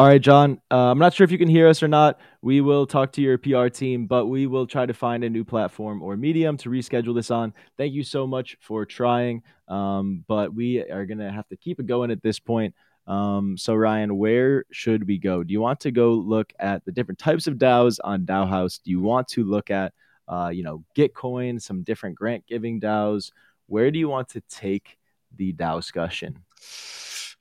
All 0.00 0.06
right, 0.06 0.22
John. 0.22 0.62
Uh, 0.70 0.90
I'm 0.90 0.98
not 0.98 1.12
sure 1.12 1.26
if 1.26 1.30
you 1.30 1.36
can 1.36 1.46
hear 1.46 1.68
us 1.68 1.82
or 1.82 1.86
not. 1.86 2.20
We 2.40 2.62
will 2.62 2.86
talk 2.86 3.12
to 3.12 3.20
your 3.20 3.36
PR 3.36 3.68
team, 3.68 4.06
but 4.06 4.28
we 4.28 4.46
will 4.46 4.66
try 4.66 4.86
to 4.86 4.94
find 4.94 5.22
a 5.24 5.28
new 5.28 5.44
platform 5.44 6.02
or 6.02 6.16
medium 6.16 6.56
to 6.56 6.70
reschedule 6.70 7.14
this 7.14 7.30
on. 7.30 7.52
Thank 7.76 7.92
you 7.92 8.02
so 8.02 8.26
much 8.26 8.56
for 8.62 8.86
trying. 8.86 9.42
Um, 9.68 10.24
but 10.26 10.54
we 10.54 10.78
are 10.78 11.04
going 11.04 11.18
to 11.18 11.30
have 11.30 11.46
to 11.48 11.56
keep 11.58 11.80
it 11.80 11.86
going 11.86 12.10
at 12.10 12.22
this 12.22 12.38
point. 12.38 12.74
Um, 13.06 13.58
so, 13.58 13.74
Ryan, 13.74 14.16
where 14.16 14.64
should 14.72 15.06
we 15.06 15.18
go? 15.18 15.44
Do 15.44 15.52
you 15.52 15.60
want 15.60 15.80
to 15.80 15.90
go 15.90 16.14
look 16.14 16.50
at 16.58 16.82
the 16.86 16.92
different 16.92 17.18
types 17.18 17.46
of 17.46 17.56
DAOs 17.56 17.98
on 18.02 18.24
DAOhaus? 18.24 18.80
Do 18.82 18.90
you 18.90 19.02
want 19.02 19.28
to 19.28 19.44
look 19.44 19.70
at, 19.70 19.92
uh, 20.26 20.48
you 20.48 20.62
know, 20.62 20.82
Gitcoin, 20.96 21.60
some 21.60 21.82
different 21.82 22.16
grant 22.16 22.46
giving 22.46 22.80
DAOs? 22.80 23.32
Where 23.66 23.90
do 23.90 23.98
you 23.98 24.08
want 24.08 24.30
to 24.30 24.40
take 24.48 24.96
the 25.36 25.52
DAO 25.52 25.76
discussion? 25.76 26.38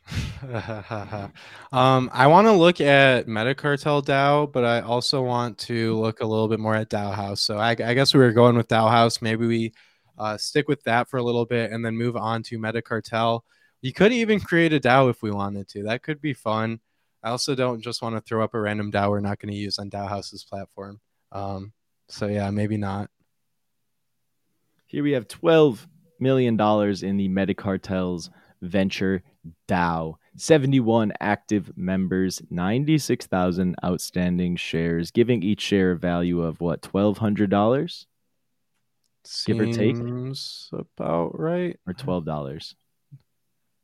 um, 1.72 2.10
I 2.14 2.28
want 2.28 2.47
to 2.47 2.53
look 2.53 2.82
at 2.82 3.28
Metacartel 3.28 4.03
DAO, 4.03 4.51
but 4.51 4.64
I 4.66 4.82
also 4.82 5.22
want 5.22 5.57
to 5.60 5.99
look 5.99 6.22
a 6.22 6.26
little 6.26 6.47
bit 6.47 6.60
more 6.60 6.76
at 6.76 6.89
DAOhaus. 6.89 7.39
So 7.39 7.57
I, 7.57 7.72
I 7.72 7.93
guess 7.93 8.14
we 8.14 8.20
were 8.20 8.32
going 8.32 8.55
with 8.55 8.68
DAOhaus. 8.68 9.22
Maybe 9.22 9.47
we 9.47 9.74
uh, 10.18 10.38
stick 10.38 10.68
with 10.68 10.84
that 10.84 11.10
for 11.10 11.18
a 11.18 11.24
little 11.24 11.45
bit 11.45 11.72
and 11.72 11.86
then 11.86 11.95
move 11.95 12.16
on 12.16 12.43
to 12.43 12.60
Metacartel. 12.60 13.41
You 13.82 13.93
could 13.93 14.12
even 14.12 14.39
create 14.39 14.74
a 14.74 14.80
DAO 14.80 15.10
if 15.10 15.22
we 15.22 15.32
wanted 15.32 15.68
to. 15.70 15.84
That 15.84 16.03
could 16.03 16.22
be 16.22 16.34
fun. 16.34 16.80
I 17.24 17.30
also 17.30 17.55
don't 17.55 17.82
just 17.82 18.01
want 18.01 18.16
to 18.16 18.22
throw 18.22 18.43
up 18.43 18.53
a 18.53 18.60
random 18.60 18.91
DAO 18.91 19.10
we're 19.10 19.20
not 19.20 19.39
going 19.39 19.53
to 19.53 19.60
use 19.60 19.80
on 19.80 19.89
DAOhaus's 19.89 20.43
platform. 20.43 20.99
Um, 21.32 21.74
so 22.07 22.28
yeah, 22.28 22.49
maybe 22.49 22.78
not. 22.78 23.10
Here 24.88 25.03
we 25.03 25.12
have 25.12 25.28
twelve 25.28 25.88
million 26.20 26.57
dollars 26.57 27.03
in 27.03 27.18
the 27.18 27.30
Metacartel's 27.30 28.30
venture 28.62 29.24
DAO. 29.68 30.16
71 30.36 31.14
active 31.20 31.72
members, 31.78 32.41
96,000 32.49 33.76
outstanding 33.84 34.55
shares, 34.55 35.12
giving 35.12 35.43
each 35.43 35.62
share 35.62 35.91
a 35.91 35.97
value 35.97 36.41
of 36.41 36.62
what, 36.62 36.82
$1,200? 36.82 38.05
Give 39.45 39.60
or 39.60 39.66
take? 39.66 39.97
About 40.74 41.39
right. 41.39 41.78
Or 41.86 41.93
$12? 41.93 42.74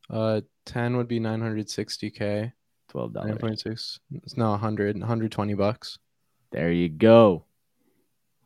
Uh, 0.09 0.41
10 0.65 0.97
would 0.97 1.07
be 1.07 1.19
960k. 1.19 2.51
$12. 2.93 3.13
9.6. 3.13 3.99
It's 4.23 4.38
no 4.38 4.51
100, 4.51 4.97
120 4.97 5.53
bucks. 5.55 5.99
There 6.51 6.71
you 6.71 6.88
go. 6.89 7.45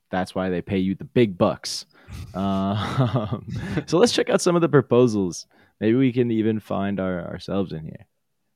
That's 0.09 0.34
why 0.34 0.49
they 0.49 0.61
pay 0.61 0.80
you 0.80 0.95
the 0.95 1.03
big 1.03 1.38
bucks. 1.38 1.86
Uh, 2.34 3.38
so 3.86 3.97
let's 3.97 4.11
check 4.11 4.30
out 4.30 4.41
some 4.41 4.55
of 4.55 4.61
the 4.61 4.69
proposals. 4.69 5.45
Maybe 5.80 5.95
we 5.95 6.11
can 6.11 6.32
even 6.32 6.59
find 6.59 6.99
our, 6.99 7.25
ourselves 7.25 7.71
in 7.71 7.84
here. 7.84 8.05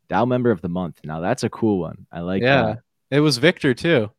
DAO 0.09 0.28
member 0.28 0.51
of 0.51 0.61
the 0.61 0.69
month. 0.69 0.99
Now 1.03 1.21
that's 1.21 1.43
a 1.43 1.49
cool 1.49 1.80
one. 1.80 2.05
I 2.11 2.19
like 2.21 2.41
yeah. 2.41 2.63
that. 2.63 2.80
It 3.09 3.19
was 3.19 3.38
Victor 3.38 3.74
too. 3.74 4.11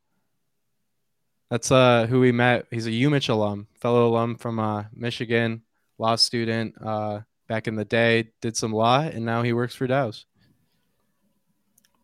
That's 1.51 1.71
uh 1.71 2.07
who 2.07 2.21
we 2.21 2.33
met. 2.33 2.67
He's 2.71 2.87
a 2.87 2.91
UMich 2.91 3.29
alum, 3.29 3.69
fellow 3.81 4.09
alum 4.09 4.37
from 4.37 4.59
uh 4.59 4.85
Michigan, 4.95 5.63
law 5.99 6.17
student 6.17 6.75
uh 6.83 7.21
back 7.49 7.69
in 7.69 7.77
the 7.77 7.85
day, 7.85 8.31
did 8.41 8.57
some 8.57 8.73
law 8.73 9.01
and 9.01 9.25
now 9.25 9.43
he 9.43 9.53
works 9.53 9.75
for 9.75 9.87
DAOs. 9.87 10.25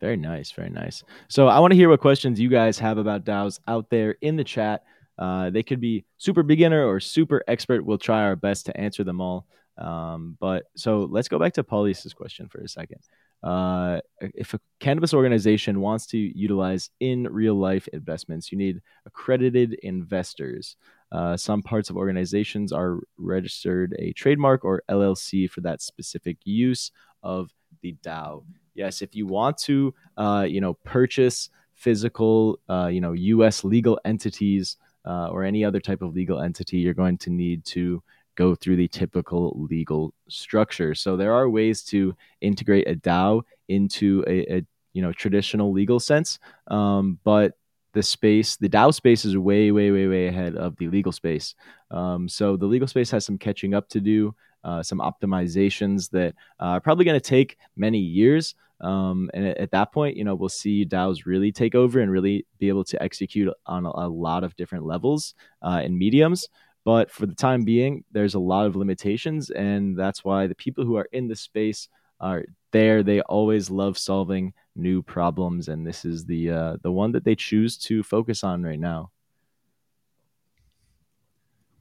Very 0.00 0.16
nice, 0.16 0.50
very 0.52 0.70
nice. 0.70 1.02
So 1.28 1.48
I 1.48 1.58
want 1.58 1.72
to 1.72 1.76
hear 1.76 1.88
what 1.88 2.00
questions 2.00 2.40
you 2.40 2.48
guys 2.48 2.78
have 2.78 2.98
about 2.98 3.24
DAOs 3.24 3.60
out 3.66 3.90
there 3.90 4.16
in 4.20 4.36
the 4.36 4.44
chat. 4.44 4.84
Uh, 5.18 5.50
they 5.50 5.62
could 5.62 5.80
be 5.80 6.04
super 6.16 6.42
beginner 6.42 6.86
or 6.86 7.00
super 7.00 7.44
expert. 7.46 7.84
We'll 7.84 7.98
try 7.98 8.22
our 8.22 8.36
best 8.36 8.66
to 8.66 8.76
answer 8.76 9.04
them 9.04 9.20
all. 9.20 9.46
Um, 9.80 10.36
but 10.40 10.64
so 10.76 11.08
let's 11.10 11.28
go 11.28 11.38
back 11.38 11.54
to 11.54 11.64
Paulius's 11.64 12.12
question 12.12 12.48
for 12.48 12.60
a 12.60 12.68
second. 12.68 13.00
Uh, 13.42 14.00
if 14.20 14.52
a 14.52 14.60
cannabis 14.80 15.14
organization 15.14 15.80
wants 15.80 16.06
to 16.06 16.18
utilize 16.18 16.90
in 17.00 17.24
real 17.24 17.54
life 17.54 17.88
investments, 17.88 18.52
you 18.52 18.58
need 18.58 18.80
accredited 19.06 19.74
investors. 19.82 20.76
Uh, 21.10 21.36
some 21.36 21.62
parts 21.62 21.88
of 21.88 21.96
organizations 21.96 22.72
are 22.72 23.00
registered 23.16 23.96
a 23.98 24.12
trademark 24.12 24.64
or 24.64 24.82
LLC 24.90 25.50
for 25.50 25.62
that 25.62 25.80
specific 25.80 26.36
use 26.44 26.92
of 27.22 27.50
the 27.82 27.96
DAO. 28.04 28.44
Yes, 28.74 29.02
if 29.02 29.14
you 29.14 29.26
want 29.26 29.56
to, 29.58 29.94
uh, 30.16 30.46
you 30.48 30.60
know, 30.60 30.74
purchase 30.74 31.48
physical, 31.74 32.58
uh, 32.68 32.88
you 32.92 33.00
know, 33.00 33.12
U.S. 33.12 33.64
legal 33.64 33.98
entities 34.04 34.76
uh, 35.06 35.28
or 35.28 35.44
any 35.44 35.64
other 35.64 35.80
type 35.80 36.02
of 36.02 36.14
legal 36.14 36.40
entity, 36.40 36.76
you're 36.76 36.94
going 36.94 37.16
to 37.18 37.30
need 37.30 37.64
to 37.64 38.02
go 38.36 38.54
through 38.54 38.76
the 38.76 38.88
typical 38.88 39.66
legal 39.70 40.14
structure. 40.28 40.94
So 40.94 41.16
there 41.16 41.32
are 41.32 41.48
ways 41.48 41.82
to 41.84 42.14
integrate 42.40 42.88
a 42.88 42.94
DAO 42.94 43.42
into 43.68 44.24
a, 44.26 44.56
a 44.56 44.66
you 44.92 45.02
know 45.02 45.12
traditional 45.12 45.72
legal 45.72 46.00
sense, 46.00 46.38
um, 46.68 47.18
but 47.24 47.54
the 47.92 48.02
space, 48.02 48.56
the 48.56 48.68
DAO 48.68 48.94
space 48.94 49.24
is 49.24 49.36
way, 49.36 49.72
way, 49.72 49.90
way, 49.90 50.06
way 50.06 50.26
ahead 50.28 50.56
of 50.56 50.76
the 50.76 50.88
legal 50.88 51.12
space. 51.12 51.54
Um, 51.90 52.28
so 52.28 52.56
the 52.56 52.66
legal 52.66 52.88
space 52.88 53.10
has 53.10 53.24
some 53.24 53.38
catching 53.38 53.74
up 53.74 53.88
to 53.90 54.00
do, 54.00 54.34
uh, 54.62 54.82
some 54.82 54.98
optimizations 54.98 56.10
that 56.10 56.34
are 56.60 56.80
probably 56.80 57.04
going 57.04 57.18
to 57.18 57.28
take 57.28 57.56
many 57.76 57.98
years. 57.98 58.54
Um, 58.80 59.30
and 59.34 59.46
at, 59.46 59.58
at, 59.58 59.70
that 59.72 59.92
point, 59.92 60.16
you 60.16 60.24
know, 60.24 60.34
we'll 60.34 60.48
see 60.48 60.86
DAOs 60.86 61.26
really 61.26 61.52
take 61.52 61.74
over 61.74 62.00
and 62.00 62.10
really 62.10 62.46
be 62.58 62.68
able 62.68 62.84
to 62.84 63.02
execute 63.02 63.52
on 63.66 63.84
a, 63.84 63.90
a 63.90 64.08
lot 64.08 64.42
of 64.42 64.56
different 64.56 64.86
levels 64.86 65.34
uh, 65.62 65.80
and 65.82 65.98
mediums. 65.98 66.48
But 66.84 67.10
for 67.10 67.26
the 67.26 67.34
time 67.34 67.64
being, 67.64 68.04
there's 68.10 68.34
a 68.34 68.40
lot 68.40 68.66
of 68.66 68.76
limitations, 68.76 69.50
and 69.50 69.98
that's 69.98 70.24
why 70.24 70.46
the 70.46 70.54
people 70.54 70.84
who 70.84 70.96
are 70.96 71.08
in 71.12 71.28
the 71.28 71.36
space 71.36 71.88
are 72.20 72.44
there. 72.72 73.02
They 73.02 73.20
always 73.22 73.70
love 73.70 73.98
solving 73.98 74.54
new 74.76 75.02
problems, 75.02 75.68
and 75.68 75.86
this 75.86 76.04
is 76.04 76.24
the 76.24 76.50
uh, 76.50 76.76
the 76.82 76.92
one 76.92 77.12
that 77.12 77.24
they 77.24 77.34
choose 77.34 77.76
to 77.78 78.02
focus 78.02 78.42
on 78.42 78.62
right 78.62 78.80
now. 78.80 79.10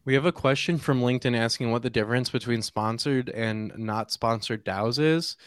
We 0.05 0.15
have 0.15 0.25
a 0.25 0.31
question 0.31 0.79
from 0.79 1.01
LinkedIn 1.01 1.37
asking 1.37 1.71
what 1.71 1.83
the 1.83 1.89
difference 1.89 2.29
between 2.29 2.61
sponsored 2.61 3.29
and 3.29 3.71
not 3.77 4.11
sponsored 4.11 4.65
DAOs 4.65 4.97
is 4.97 5.37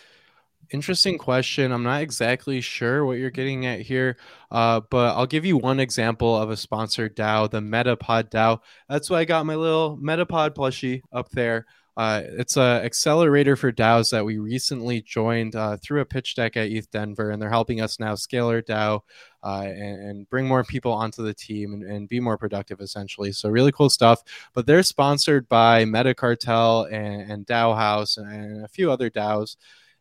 interesting 0.71 1.19
question. 1.19 1.73
I'm 1.73 1.83
not 1.83 2.03
exactly 2.03 2.61
sure 2.61 3.05
what 3.05 3.19
you're 3.19 3.31
getting 3.31 3.67
at 3.67 3.81
here, 3.81 4.17
uh, 4.51 4.81
but 4.91 5.17
I'll 5.17 5.27
give 5.27 5.45
you 5.45 5.57
one 5.57 5.81
example 5.81 6.37
of 6.37 6.51
a 6.51 6.57
sponsored 6.57 7.17
DAO, 7.17 7.51
the 7.51 7.61
Metapod 7.61 8.31
DAO. 8.31 8.61
That's 8.89 9.11
why 9.11 9.21
I 9.21 9.25
got 9.25 9.47
my 9.47 9.55
little 9.55 9.97
Metapod 9.99 10.51
plushie 10.51 11.03
up 11.13 11.31
there. 11.31 11.67
Uh, 11.95 12.23
it's 12.25 12.57
an 12.57 12.83
accelerator 12.83 13.55
for 13.55 13.71
DAOs 13.71 14.11
that 14.11 14.25
we 14.25 14.39
recently 14.39 15.03
joined 15.03 15.55
uh, 15.55 15.77
through 15.77 16.01
a 16.01 16.07
pitch 16.07 16.35
deck 16.35 16.57
at 16.57 16.71
ETH 16.71 16.91
Denver, 16.91 17.31
and 17.31 17.41
they're 17.41 17.51
helping 17.51 17.83
us 17.83 18.01
now 18.01 18.15
scale 18.15 18.49
our 18.49 18.63
DAO 18.63 19.01
uh, 19.45 19.65
and, 19.67 20.09
and, 20.09 20.31
bring 20.31 20.47
more 20.47 20.65
people 20.65 20.93
onto 20.93 21.23
the 21.23 21.35
team 21.35 21.75
and, 21.75 21.83
and, 21.83 22.09
be 22.09 22.19
more 22.19 22.39
productive, 22.39 22.81
essentially. 22.81 23.31
So 23.33 23.51
really 23.51 23.73
cool 23.73 23.91
stuff. 23.91 24.23
But 24.55 24.67
they're 24.67 24.83
sponsored 24.83 25.49
by 25.49 25.85
Metacartel 25.85 26.91
and, 26.91 27.31
and 27.31 27.47
DAOhaus 27.47 28.17
and 28.17 28.65
a 28.65 28.69
few 28.69 28.91
other 28.91 29.11
DAOs. 29.11 29.57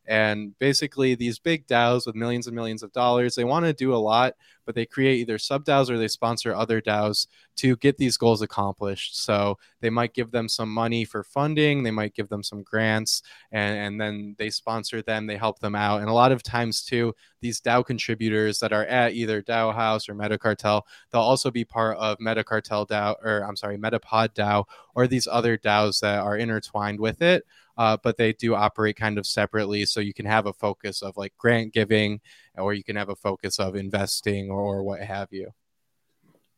And 0.06 0.58
basically, 0.58 1.14
these 1.14 1.38
big 1.38 1.66
DAOs 1.66 2.06
with 2.06 2.16
millions 2.16 2.46
and 2.46 2.56
millions 2.56 2.82
of 2.82 2.92
dollars, 2.92 3.34
they 3.34 3.44
want 3.44 3.66
to 3.66 3.72
do 3.72 3.94
a 3.94 3.96
lot, 3.96 4.34
but 4.64 4.74
they 4.74 4.86
create 4.86 5.20
either 5.20 5.38
sub 5.38 5.64
DAOs 5.64 5.90
or 5.90 5.98
they 5.98 6.08
sponsor 6.08 6.54
other 6.54 6.80
DAOs 6.80 7.26
to 7.56 7.76
get 7.76 7.98
these 7.98 8.16
goals 8.16 8.42
accomplished. 8.42 9.22
So 9.22 9.58
they 9.80 9.90
might 9.90 10.14
give 10.14 10.30
them 10.30 10.48
some 10.48 10.72
money 10.72 11.04
for 11.04 11.22
funding, 11.22 11.82
they 11.82 11.90
might 11.90 12.14
give 12.14 12.28
them 12.28 12.42
some 12.42 12.62
grants, 12.62 13.22
and, 13.50 13.78
and 13.78 14.00
then 14.00 14.36
they 14.38 14.50
sponsor 14.50 15.02
them, 15.02 15.26
they 15.26 15.36
help 15.36 15.58
them 15.58 15.74
out. 15.74 16.00
And 16.00 16.08
a 16.08 16.14
lot 16.14 16.32
of 16.32 16.42
times, 16.42 16.82
too, 16.82 17.14
these 17.40 17.60
DAO 17.60 17.84
contributors 17.84 18.58
that 18.60 18.72
are 18.72 18.86
at 18.86 19.14
either 19.14 19.42
DAOhaus 19.42 20.08
or 20.08 20.14
Metacartel, 20.14 20.82
they'll 21.10 21.20
also 21.20 21.50
be 21.50 21.64
part 21.64 21.96
of 21.98 22.18
Metacartel 22.18 22.86
DAO, 22.86 23.16
or 23.22 23.44
I'm 23.46 23.56
sorry, 23.56 23.76
Metapod 23.76 24.34
DAO, 24.34 24.64
or 24.94 25.06
these 25.06 25.26
other 25.26 25.58
DAOs 25.58 26.00
that 26.00 26.20
are 26.20 26.36
intertwined 26.36 27.00
with 27.00 27.22
it. 27.22 27.44
Uh, 27.76 27.96
but 28.02 28.16
they 28.16 28.32
do 28.34 28.54
operate 28.54 28.96
kind 28.96 29.18
of 29.18 29.26
separately. 29.26 29.86
So 29.86 30.00
you 30.00 30.12
can 30.12 30.26
have 30.26 30.46
a 30.46 30.52
focus 30.52 31.02
of 31.02 31.16
like 31.16 31.32
grant 31.38 31.72
giving, 31.72 32.20
or 32.56 32.74
you 32.74 32.84
can 32.84 32.96
have 32.96 33.08
a 33.08 33.16
focus 33.16 33.58
of 33.58 33.76
investing 33.76 34.50
or, 34.50 34.60
or 34.60 34.82
what 34.82 35.00
have 35.00 35.28
you. 35.30 35.50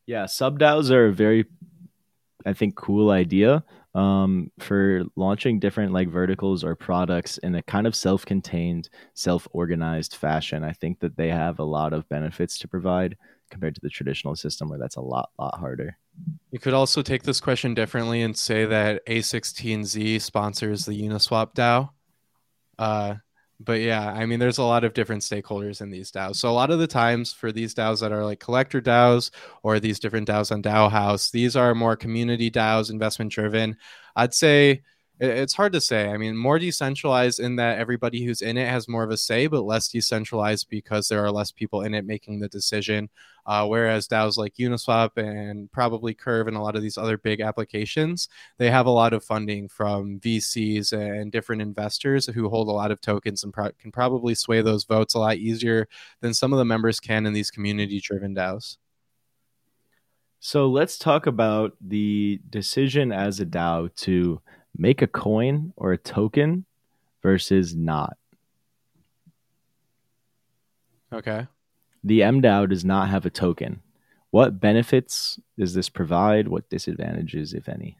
Yeah, 0.05 0.25
sub 0.25 0.59
DAOs 0.59 0.91
are 0.91 1.07
a 1.07 1.13
very, 1.13 1.45
I 2.45 2.53
think, 2.53 2.75
cool 2.75 3.09
idea 3.09 3.63
um, 3.95 4.51
for 4.59 5.03
launching 5.15 5.59
different 5.59 5.93
like 5.93 6.09
verticals 6.09 6.63
or 6.63 6.75
products 6.75 7.37
in 7.39 7.55
a 7.55 7.63
kind 7.63 7.87
of 7.87 7.95
self-contained, 7.95 8.89
self-organized 9.13 10.15
fashion. 10.15 10.63
I 10.63 10.73
think 10.73 10.99
that 10.99 11.15
they 11.15 11.29
have 11.29 11.59
a 11.59 11.63
lot 11.63 11.93
of 11.93 12.07
benefits 12.09 12.59
to 12.59 12.67
provide 12.67 13.17
compared 13.49 13.73
to 13.75 13.81
the 13.81 13.89
traditional 13.89 14.35
system 14.35 14.69
where 14.69 14.79
that's 14.79 14.97
a 14.97 15.01
lot, 15.01 15.29
lot 15.39 15.57
harder. 15.57 15.97
You 16.51 16.59
could 16.59 16.73
also 16.73 17.01
take 17.01 17.23
this 17.23 17.39
question 17.39 17.73
differently 17.73 18.21
and 18.21 18.37
say 18.37 18.65
that 18.65 19.05
A16Z 19.05 20.21
sponsors 20.21 20.85
the 20.85 21.01
Uniswap 21.01 21.53
DAO. 21.53 21.89
Uh, 22.77 23.15
but 23.59 23.79
yeah, 23.79 24.11
I 24.11 24.25
mean, 24.25 24.39
there's 24.39 24.57
a 24.57 24.63
lot 24.63 24.83
of 24.83 24.93
different 24.93 25.21
stakeholders 25.21 25.81
in 25.81 25.89
these 25.89 26.11
DAOs. 26.11 26.35
So 26.35 26.49
a 26.49 26.51
lot 26.51 26.71
of 26.71 26.79
the 26.79 26.87
times 26.87 27.31
for 27.31 27.51
these 27.51 27.73
DAOs 27.73 28.01
that 28.01 28.11
are 28.11 28.25
like 28.25 28.39
collector 28.39 28.81
DAOs 28.81 29.31
or 29.63 29.79
these 29.79 29.99
different 29.99 30.27
DAOs 30.27 30.51
on 30.51 30.61
DAOhaus, 30.61 31.31
these 31.31 31.55
are 31.55 31.73
more 31.73 31.95
community 31.95 32.51
DAOs, 32.51 32.91
investment 32.91 33.31
driven. 33.31 33.77
I'd 34.15 34.33
say 34.33 34.83
it's 35.19 35.53
hard 35.53 35.73
to 35.73 35.81
say. 35.81 36.09
I 36.09 36.17
mean, 36.17 36.35
more 36.35 36.59
decentralized 36.59 37.39
in 37.39 37.55
that 37.55 37.79
everybody 37.79 38.25
who's 38.25 38.41
in 38.41 38.57
it 38.57 38.67
has 38.67 38.87
more 38.87 39.03
of 39.03 39.11
a 39.11 39.17
say, 39.17 39.47
but 39.47 39.63
less 39.63 39.87
decentralized 39.87 40.67
because 40.69 41.07
there 41.07 41.23
are 41.23 41.31
less 41.31 41.51
people 41.51 41.81
in 41.81 41.93
it 41.93 42.05
making 42.05 42.39
the 42.39 42.49
decision. 42.49 43.09
Uh, 43.45 43.65
whereas 43.65 44.07
DAOs 44.07 44.37
like 44.37 44.55
Uniswap 44.55 45.17
and 45.17 45.71
probably 45.71 46.13
Curve 46.13 46.47
and 46.47 46.57
a 46.57 46.61
lot 46.61 46.75
of 46.75 46.81
these 46.81 46.97
other 46.97 47.17
big 47.17 47.41
applications, 47.41 48.27
they 48.57 48.69
have 48.71 48.87
a 48.87 48.91
lot 48.91 49.13
of 49.13 49.23
funding 49.23 49.69
from 49.69 50.19
VCs 50.19 50.91
and 50.91 51.31
different 51.31 51.61
investors 51.61 52.25
who 52.25 52.49
hold 52.49 52.67
a 52.67 52.71
lot 52.71 52.91
of 52.91 52.99
tokens 52.99 53.43
and 53.43 53.53
pro- 53.53 53.71
can 53.73 53.91
probably 53.91 54.35
sway 54.35 54.61
those 54.61 54.83
votes 54.83 55.13
a 55.13 55.19
lot 55.19 55.37
easier 55.37 55.87
than 56.21 56.33
some 56.33 56.51
of 56.53 56.59
the 56.59 56.65
members 56.65 56.99
can 56.99 57.25
in 57.25 57.33
these 57.33 57.51
community 57.51 58.01
driven 58.01 58.35
DAOs. 58.35 58.77
So 60.39 60.67
let's 60.67 60.97
talk 60.97 61.25
about 61.25 61.73
the 61.81 62.39
decision 62.49 63.11
as 63.11 63.39
a 63.39 63.45
DAO 63.45 63.95
to 63.97 64.41
make 64.77 65.01
a 65.01 65.07
coin 65.07 65.73
or 65.75 65.91
a 65.91 65.97
token 65.97 66.65
versus 67.21 67.75
not. 67.75 68.17
Okay. 71.11 71.47
The 72.03 72.19
MDAO 72.21 72.69
does 72.69 72.85
not 72.85 73.09
have 73.09 73.25
a 73.25 73.29
token. 73.29 73.81
What 74.31 74.59
benefits 74.59 75.39
does 75.57 75.73
this 75.73 75.89
provide? 75.89 76.47
What 76.47 76.69
disadvantages, 76.69 77.53
if 77.53 77.69
any? 77.69 77.97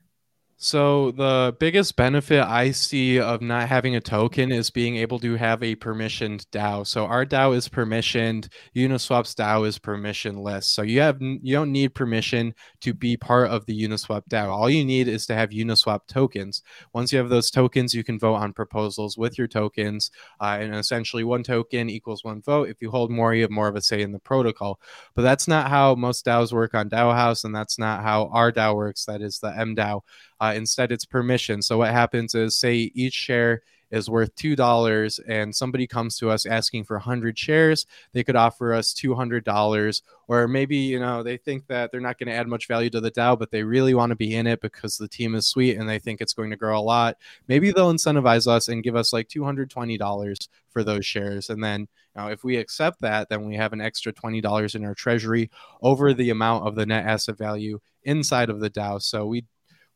So 0.58 1.12
the 1.12 1.53
biggest 1.60 1.97
benefit 1.97 2.41
I 2.41 2.72
see 2.72 3.20
of 3.20 3.41
not 3.41 3.68
having 3.68 3.97
a 3.97 4.01
token 4.01 4.53
is 4.53 4.70
being 4.70 4.95
able 4.95 5.20
to 5.20 5.36
have 5.36 5.62
a 5.62 5.76
permissioned 5.76 6.45
DAO. 6.49 6.88
So 6.88 7.06
our 7.06 7.26
DAO 7.26 7.53
is 7.53 7.68
permissioned, 7.68 8.47
Uniswap's 8.74 9.36
DAO 9.36 9.68
is 9.68 9.78
permissionless. 9.78 10.64
So 10.64 10.82
you 10.82 11.01
have 11.01 11.18
you 11.22 11.53
don't 11.53 11.74
need 11.74 11.93
permission 11.93 12.53
to 12.82 12.93
be 12.93 13.18
part 13.18 13.49
of 13.49 13.66
the 13.66 13.78
Uniswap 13.84 14.24
DAO. 14.30 14.47
All 14.47 14.70
you 14.70 14.86
need 14.86 15.10
is 15.10 15.26
to 15.26 15.36
have 15.36 15.49
Uniswap 15.49 16.08
tokens. 16.08 16.64
Once 16.93 17.12
you 17.12 17.20
have 17.20 17.30
those 17.30 17.51
tokens, 17.51 17.93
you 17.93 18.06
can 18.06 18.18
vote 18.18 18.36
on 18.36 18.53
proposals 18.53 19.18
with 19.18 19.38
your 19.38 19.47
tokens, 19.47 20.10
uh, 20.39 20.58
and 20.62 20.74
essentially 20.74 21.26
one 21.26 21.43
token 21.43 21.89
equals 21.89 22.24
one 22.24 22.41
vote. 22.41 22.70
If 22.70 22.82
you 22.82 22.91
hold 22.91 23.12
more, 23.12 23.34
you 23.34 23.41
have 23.41 23.51
more 23.51 23.68
of 23.68 23.76
a 23.76 23.82
say 23.82 24.01
in 24.01 24.14
the 24.14 24.20
protocol. 24.20 24.80
But 25.16 25.24
that's 25.24 25.49
not 25.49 25.70
how 25.70 25.95
most 25.95 26.26
DAOs 26.26 26.53
work 26.53 26.74
on 26.74 26.89
DAOhaus, 26.89 27.43
and 27.43 27.53
that's 27.53 27.78
not 27.78 28.03
how 28.03 28.28
our 28.28 28.53
DAO 28.53 28.74
works. 28.74 29.03
That 29.03 29.22
is 29.22 29.39
the 29.39 29.49
MDAO. 29.49 29.99
Uh, 30.40 30.54
instead, 30.56 30.92
it's 30.92 31.06
permission. 31.06 31.62
So 31.62 31.78
what 31.78 31.92
happens 31.92 32.36
is, 32.36 32.58
say 32.58 32.92
each 32.94 33.14
share 33.14 33.62
is 33.92 34.10
worth 34.10 34.36
two 34.36 34.56
dollars, 34.56 35.20
and 35.20 35.56
somebody 35.56 35.88
comes 35.88 36.18
to 36.18 36.30
us 36.30 36.46
asking 36.46 36.84
for 36.84 37.00
hundred 37.00 37.38
shares, 37.38 37.86
they 38.14 38.24
could 38.24 38.36
offer 38.36 38.74
us 38.74 38.94
two 38.94 39.16
hundred 39.16 39.44
dollars, 39.44 40.02
or 40.28 40.48
maybe 40.48 40.76
you 40.78 41.00
know 41.00 41.24
they 41.24 41.38
think 41.38 41.68
that 41.68 41.92
they're 41.92 42.02
not 42.02 42.18
going 42.18 42.28
to 42.28 42.34
add 42.34 42.48
much 42.48 42.68
value 42.68 42.90
to 42.90 43.00
the 43.00 43.12
DAO, 43.12 43.38
but 43.38 43.52
they 43.52 43.64
really 43.64 43.94
want 43.94 44.10
to 44.10 44.16
be 44.16 44.36
in 44.36 44.48
it 44.48 44.62
because 44.62 44.98
the 44.98 45.08
team 45.08 45.36
is 45.36 45.48
sweet 45.48 45.78
and 45.78 45.88
they 45.88 46.00
think 46.00 46.20
it's 46.20 46.34
going 46.34 46.50
to 46.50 46.58
grow 46.58 46.78
a 46.78 46.82
lot. 46.82 47.18
Maybe 47.48 47.72
they'll 47.72 47.94
incentivize 47.94 48.48
us 48.48 48.68
and 48.68 48.84
give 48.84 48.96
us 48.96 49.14
like 49.14 49.30
two 49.30 49.44
hundred 49.44 49.70
twenty 49.70 49.98
dollars 49.98 50.50
for 50.70 50.84
those 50.84 51.06
shares, 51.06 51.50
and 51.50 51.64
then 51.64 51.88
now, 52.16 52.30
if 52.30 52.44
we 52.44 52.56
accept 52.56 53.02
that, 53.02 53.28
then 53.30 53.46
we 53.46 53.56
have 53.56 53.74
an 53.74 53.82
extra 53.82 54.14
$20 54.14 54.76
in 54.76 54.86
our 54.86 54.94
treasury 54.94 55.52
over 55.82 56.14
the 56.14 56.30
amount 56.30 56.66
of 56.66 56.76
the 56.76 56.86
net 56.86 57.06
asset 57.06 57.38
value 57.38 57.80
inside 58.04 58.50
of 58.50 58.62
the 58.62 58.70
DAO. 58.70 59.02
So 59.02 59.26
we 59.26 59.44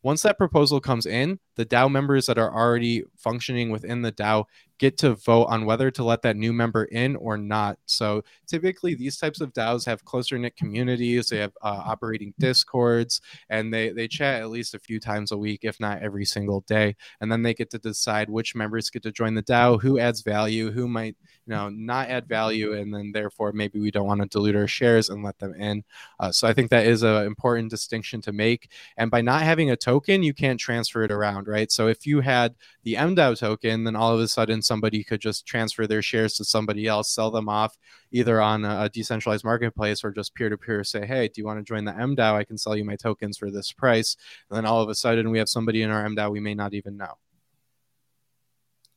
once 0.01 0.21
that 0.21 0.37
proposal 0.37 0.79
comes 0.79 1.05
in, 1.05 1.39
the 1.55 1.65
DAO 1.65 1.91
members 1.91 2.25
that 2.27 2.37
are 2.37 2.53
already 2.53 3.03
functioning 3.17 3.69
within 3.69 4.01
the 4.01 4.11
DAO 4.11 4.45
get 4.79 4.97
to 4.97 5.13
vote 5.15 5.45
on 5.45 5.65
whether 5.65 5.91
to 5.91 6.03
let 6.03 6.21
that 6.23 6.37
new 6.37 6.53
member 6.53 6.85
in 6.85 7.15
or 7.17 7.37
not. 7.37 7.77
So 7.85 8.23
typically, 8.47 8.95
these 8.95 9.17
types 9.17 9.41
of 9.41 9.53
DAOs 9.53 9.85
have 9.85 10.05
closer 10.05 10.37
knit 10.37 10.55
communities. 10.55 11.29
They 11.29 11.37
have 11.37 11.53
uh, 11.61 11.83
operating 11.85 12.33
discords, 12.39 13.21
and 13.49 13.73
they 13.73 13.89
they 13.89 14.07
chat 14.07 14.41
at 14.41 14.49
least 14.49 14.73
a 14.73 14.79
few 14.79 14.99
times 14.99 15.31
a 15.31 15.37
week, 15.37 15.59
if 15.63 15.79
not 15.79 16.01
every 16.01 16.25
single 16.25 16.61
day. 16.61 16.95
And 17.21 17.31
then 17.31 17.43
they 17.43 17.53
get 17.53 17.69
to 17.71 17.79
decide 17.79 18.29
which 18.29 18.55
members 18.55 18.89
get 18.89 19.03
to 19.03 19.11
join 19.11 19.35
the 19.35 19.43
DAO, 19.43 19.81
who 19.81 19.99
adds 19.99 20.21
value, 20.21 20.71
who 20.71 20.87
might 20.87 21.15
you 21.45 21.53
know 21.53 21.69
not 21.69 22.09
add 22.09 22.27
value, 22.27 22.73
and 22.73 22.93
then 22.93 23.11
therefore 23.13 23.51
maybe 23.51 23.79
we 23.79 23.91
don't 23.91 24.07
want 24.07 24.21
to 24.21 24.27
dilute 24.27 24.55
our 24.55 24.67
shares 24.67 25.09
and 25.09 25.23
let 25.23 25.37
them 25.39 25.53
in. 25.55 25.83
Uh, 26.19 26.31
so 26.31 26.47
I 26.47 26.53
think 26.53 26.69
that 26.71 26.87
is 26.87 27.03
an 27.03 27.25
important 27.25 27.69
distinction 27.69 28.21
to 28.21 28.31
make. 28.31 28.71
And 28.97 29.11
by 29.11 29.21
not 29.21 29.41
having 29.41 29.71
a 29.71 29.75
token, 29.75 30.23
you 30.23 30.33
can't 30.33 30.59
transfer 30.59 31.03
it 31.03 31.11
around, 31.11 31.47
right? 31.47 31.71
So 31.71 31.87
if 31.87 32.05
you 32.05 32.21
had 32.21 32.55
the 32.83 32.95
MDAO 32.95 33.37
token, 33.37 33.83
then 33.83 33.95
all 33.95 34.13
of 34.13 34.19
a 34.19 34.27
sudden 34.27 34.61
somebody 34.61 35.03
could 35.03 35.19
just 35.19 35.45
transfer 35.45 35.85
their 35.85 36.01
shares 36.01 36.35
to 36.35 36.45
somebody 36.45 36.87
else, 36.87 37.13
sell 37.13 37.29
them 37.29 37.49
off 37.49 37.77
either 38.11 38.41
on 38.41 38.65
a, 38.65 38.89
decentralized 38.89 39.43
marketplace 39.43 40.03
or 40.03 40.11
just 40.11 40.33
peer 40.33 40.49
to 40.49 40.57
peer. 40.57 40.83
Say, 40.83 41.05
hey, 41.05 41.27
do 41.27 41.41
you 41.41 41.45
want 41.45 41.59
to 41.59 41.63
join 41.63 41.85
the 41.85 41.91
MDAO? 41.91 42.33
I 42.33 42.43
can 42.43 42.57
sell 42.57 42.75
you 42.75 42.85
my 42.85 42.95
tokens 42.95 43.37
for 43.37 43.51
this 43.51 43.71
price. 43.71 44.15
And 44.49 44.57
then 44.57 44.65
all 44.65 44.81
of 44.81 44.89
a 44.89 44.95
sudden, 44.95 45.29
we 45.29 45.39
have 45.39 45.49
somebody 45.49 45.81
in 45.81 45.91
our 45.91 46.03
MDAO 46.05 46.31
we 46.31 46.39
may 46.39 46.55
not 46.55 46.73
even 46.73 46.97
know. 46.97 47.15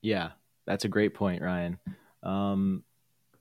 Yeah, 0.01 0.31
that's 0.67 0.85
a 0.85 0.89
great 0.89 1.15
point, 1.15 1.43
Ryan. 1.43 1.79
Um, 2.23 2.85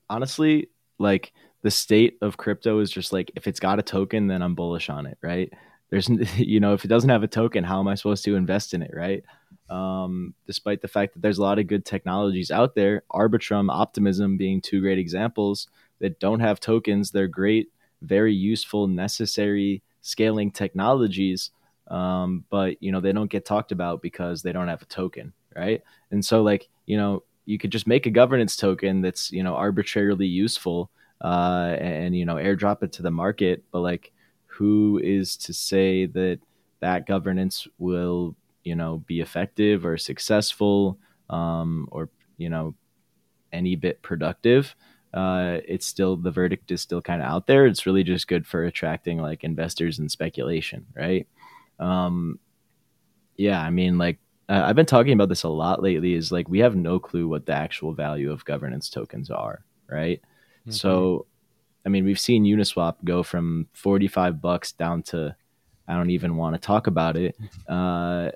honestly, 0.10 0.70
like 1.00 1.34
the 1.64 1.72
state 1.72 2.18
of 2.22 2.38
crypto 2.38 2.80
is 2.80 2.92
just 2.92 3.14
like 3.14 3.32
if 3.36 3.48
it's 3.48 3.60
got 3.60 3.80
a 3.80 3.84
token, 3.84 4.28
then 4.28 4.42
I'm 4.42 4.56
bullish 4.56 4.90
on 4.90 5.06
it, 5.06 5.18
right? 5.22 5.52
There's, 5.90 6.10
you 6.38 6.60
know, 6.60 6.74
if 6.74 6.86
it 6.86 6.90
doesn't 6.90 7.10
have 7.10 7.24
a 7.24 7.28
token, 7.28 7.64
how 7.64 7.80
am 7.80 7.88
I 7.88 7.96
supposed 7.96 8.26
to 8.26 8.36
invest 8.36 8.74
in 8.74 8.82
it, 8.82 8.92
right? 8.94 9.24
Um, 9.72 10.34
despite 10.48 10.82
the 10.82 10.90
fact 10.90 11.14
that 11.14 11.22
there's 11.22 11.38
a 11.38 11.44
lot 11.44 11.58
of 11.58 11.68
good 11.68 11.86
technologies 11.86 12.52
out 12.52 12.76
there, 12.76 13.04
Arbitrum, 13.10 13.72
Optimism 13.72 14.36
being 14.36 14.60
two 14.60 14.82
great 14.82 15.00
examples 15.00 15.70
that 16.00 16.20
don't 16.20 16.42
have 16.42 16.60
tokens. 16.60 17.10
They're 17.12 17.30
great, 17.30 17.70
very 18.02 18.34
useful, 18.34 18.88
necessary 18.88 19.82
scaling 20.02 20.52
technologies, 20.52 21.52
um, 21.88 22.44
but 22.50 22.84
you 22.84 22.92
know 22.92 23.00
they 23.00 23.14
don't 23.14 23.32
get 23.32 23.46
talked 23.46 23.72
about 23.72 24.02
because 24.02 24.42
they 24.42 24.52
don't 24.52 24.68
have 24.68 24.82
a 24.82 24.86
token, 24.86 25.32
right? 25.56 25.82
And 26.12 26.24
so, 26.24 26.42
like 26.42 26.68
you 26.86 26.98
know, 26.98 27.24
you 27.46 27.58
could 27.58 27.72
just 27.72 27.88
make 27.88 28.06
a 28.06 28.12
governance 28.12 28.58
token 28.58 29.00
that's 29.02 29.32
you 29.32 29.42
know 29.42 29.56
arbitrarily 29.56 30.28
useful 30.28 30.90
uh, 31.22 31.78
and 31.80 32.14
you 32.14 32.26
know 32.26 32.36
airdrop 32.36 32.84
it 32.84 32.92
to 32.94 33.04
the 33.04 33.12
market, 33.12 33.64
but 33.72 33.80
like 33.80 34.12
who 34.48 35.00
is 35.02 35.38
to 35.38 35.54
say 35.54 36.08
that 36.08 36.40
that 36.82 37.08
governance 37.08 37.68
will 37.78 38.36
you 38.64 38.76
know 38.76 39.04
be 39.08 39.22
effective 39.22 39.86
or 39.86 39.98
successful 39.98 40.98
um, 41.30 41.88
or 41.92 42.10
you 42.38 42.50
know 42.50 42.74
any 43.52 43.76
bit 43.76 44.02
productive 44.02 44.76
uh, 45.14 45.58
it's 45.68 45.86
still 45.86 46.16
the 46.16 46.32
verdict 46.32 46.72
is 46.72 46.82
still 46.82 47.02
kind 47.02 47.22
of 47.22 47.28
out 47.28 47.48
there 47.48 47.66
it's 47.66 47.86
really 47.86 48.04
just 48.04 48.28
good 48.28 48.46
for 48.46 48.66
attracting 48.66 49.18
like 49.18 49.44
investors 49.44 50.00
and 50.00 50.12
speculation 50.12 50.86
right 50.96 51.28
um, 51.80 52.40
yeah 53.36 53.62
i 53.62 53.70
mean 53.70 53.98
like 53.98 54.20
uh, 54.50 54.64
i've 54.66 54.76
been 54.76 54.86
talking 54.86 55.14
about 55.14 55.30
this 55.30 55.44
a 55.44 55.50
lot 55.50 55.82
lately 55.82 56.14
is 56.14 56.32
like 56.32 56.48
we 56.48 56.60
have 56.60 56.76
no 56.76 57.00
clue 57.00 57.28
what 57.28 57.46
the 57.46 57.54
actual 57.54 57.94
value 57.94 58.32
of 58.32 58.46
governance 58.46 58.90
tokens 58.90 59.30
are 59.30 59.64
right 59.90 60.22
mm-hmm. 60.62 60.72
so 60.72 61.26
i 61.86 61.90
mean 61.90 62.06
we've 62.06 62.20
seen 62.20 62.46
uniswap 62.46 62.96
go 63.04 63.24
from 63.24 63.68
45 63.74 64.42
bucks 64.42 64.72
down 64.72 65.02
to 65.04 65.36
I 65.92 65.96
don't 65.96 66.10
even 66.12 66.38
want 66.38 66.56
to 66.56 66.62
talk 66.62 66.88
about 66.88 67.18
it. 67.18 67.36
Uh, 67.68 68.32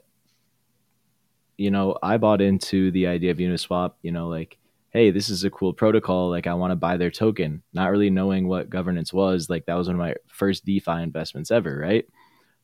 you 1.58 1.72
know, 1.72 1.98
I 2.02 2.18
bought 2.18 2.42
into 2.42 2.92
the 2.92 3.08
idea 3.08 3.32
of 3.32 3.38
Uniswap, 3.38 3.94
you 4.02 4.12
know, 4.12 4.28
like, 4.28 4.58
hey, 4.92 5.12
this 5.12 5.30
is 5.30 5.44
a 5.44 5.50
cool 5.50 5.74
protocol. 5.74 6.30
Like 6.30 6.48
I 6.48 6.54
want 6.54 6.72
to 6.72 6.76
buy 6.76 6.98
their 6.98 7.12
token, 7.12 7.64
not 7.74 7.92
really 7.92 8.10
knowing 8.10 8.48
what 8.48 8.70
governance 8.70 9.12
was. 9.14 9.50
Like 9.50 9.66
that 9.66 9.76
was 9.76 9.88
one 9.88 9.96
of 9.96 10.00
my 10.00 10.16
first 10.28 10.66
DeFi 10.66 11.02
investments 11.02 11.52
ever, 11.52 11.78
right? 11.78 12.06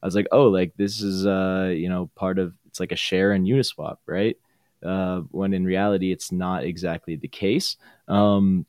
I 0.01 0.05
was 0.05 0.15
like, 0.15 0.27
oh, 0.31 0.47
like 0.47 0.73
this 0.77 1.01
is 1.01 1.25
uh, 1.25 1.71
you 1.75 1.89
know, 1.89 2.09
part 2.15 2.39
of 2.39 2.53
it's 2.67 2.79
like 2.79 2.91
a 2.91 2.97
share 2.97 3.33
in 3.33 3.43
Uniswap, 3.43 3.97
right? 4.05 4.37
Uh, 4.83 5.21
when 5.31 5.53
in 5.53 5.65
reality, 5.65 6.11
it's 6.11 6.31
not 6.31 6.63
exactly 6.63 7.15
the 7.15 7.27
case. 7.27 7.75
Um, 8.07 8.65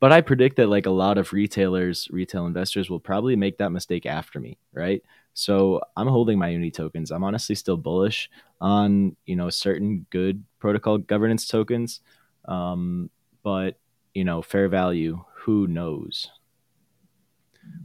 but 0.00 0.12
I 0.12 0.20
predict 0.20 0.56
that 0.56 0.68
like 0.68 0.86
a 0.86 0.90
lot 0.90 1.18
of 1.18 1.32
retailers, 1.32 2.06
retail 2.10 2.46
investors 2.46 2.88
will 2.88 3.00
probably 3.00 3.34
make 3.34 3.58
that 3.58 3.70
mistake 3.70 4.06
after 4.06 4.38
me, 4.38 4.58
right? 4.72 5.02
So 5.38 5.80
I'm 5.96 6.08
holding 6.08 6.36
my 6.36 6.48
Unity 6.48 6.72
tokens. 6.72 7.12
I'm 7.12 7.22
honestly 7.22 7.54
still 7.54 7.76
bullish 7.76 8.28
on 8.60 9.14
you 9.24 9.36
know 9.36 9.50
certain 9.50 10.04
good 10.10 10.42
protocol 10.58 10.98
governance 10.98 11.46
tokens, 11.46 12.00
um, 12.46 13.08
but 13.44 13.78
you 14.14 14.24
know 14.24 14.42
fair 14.42 14.68
value, 14.68 15.24
who 15.34 15.68
knows? 15.68 16.28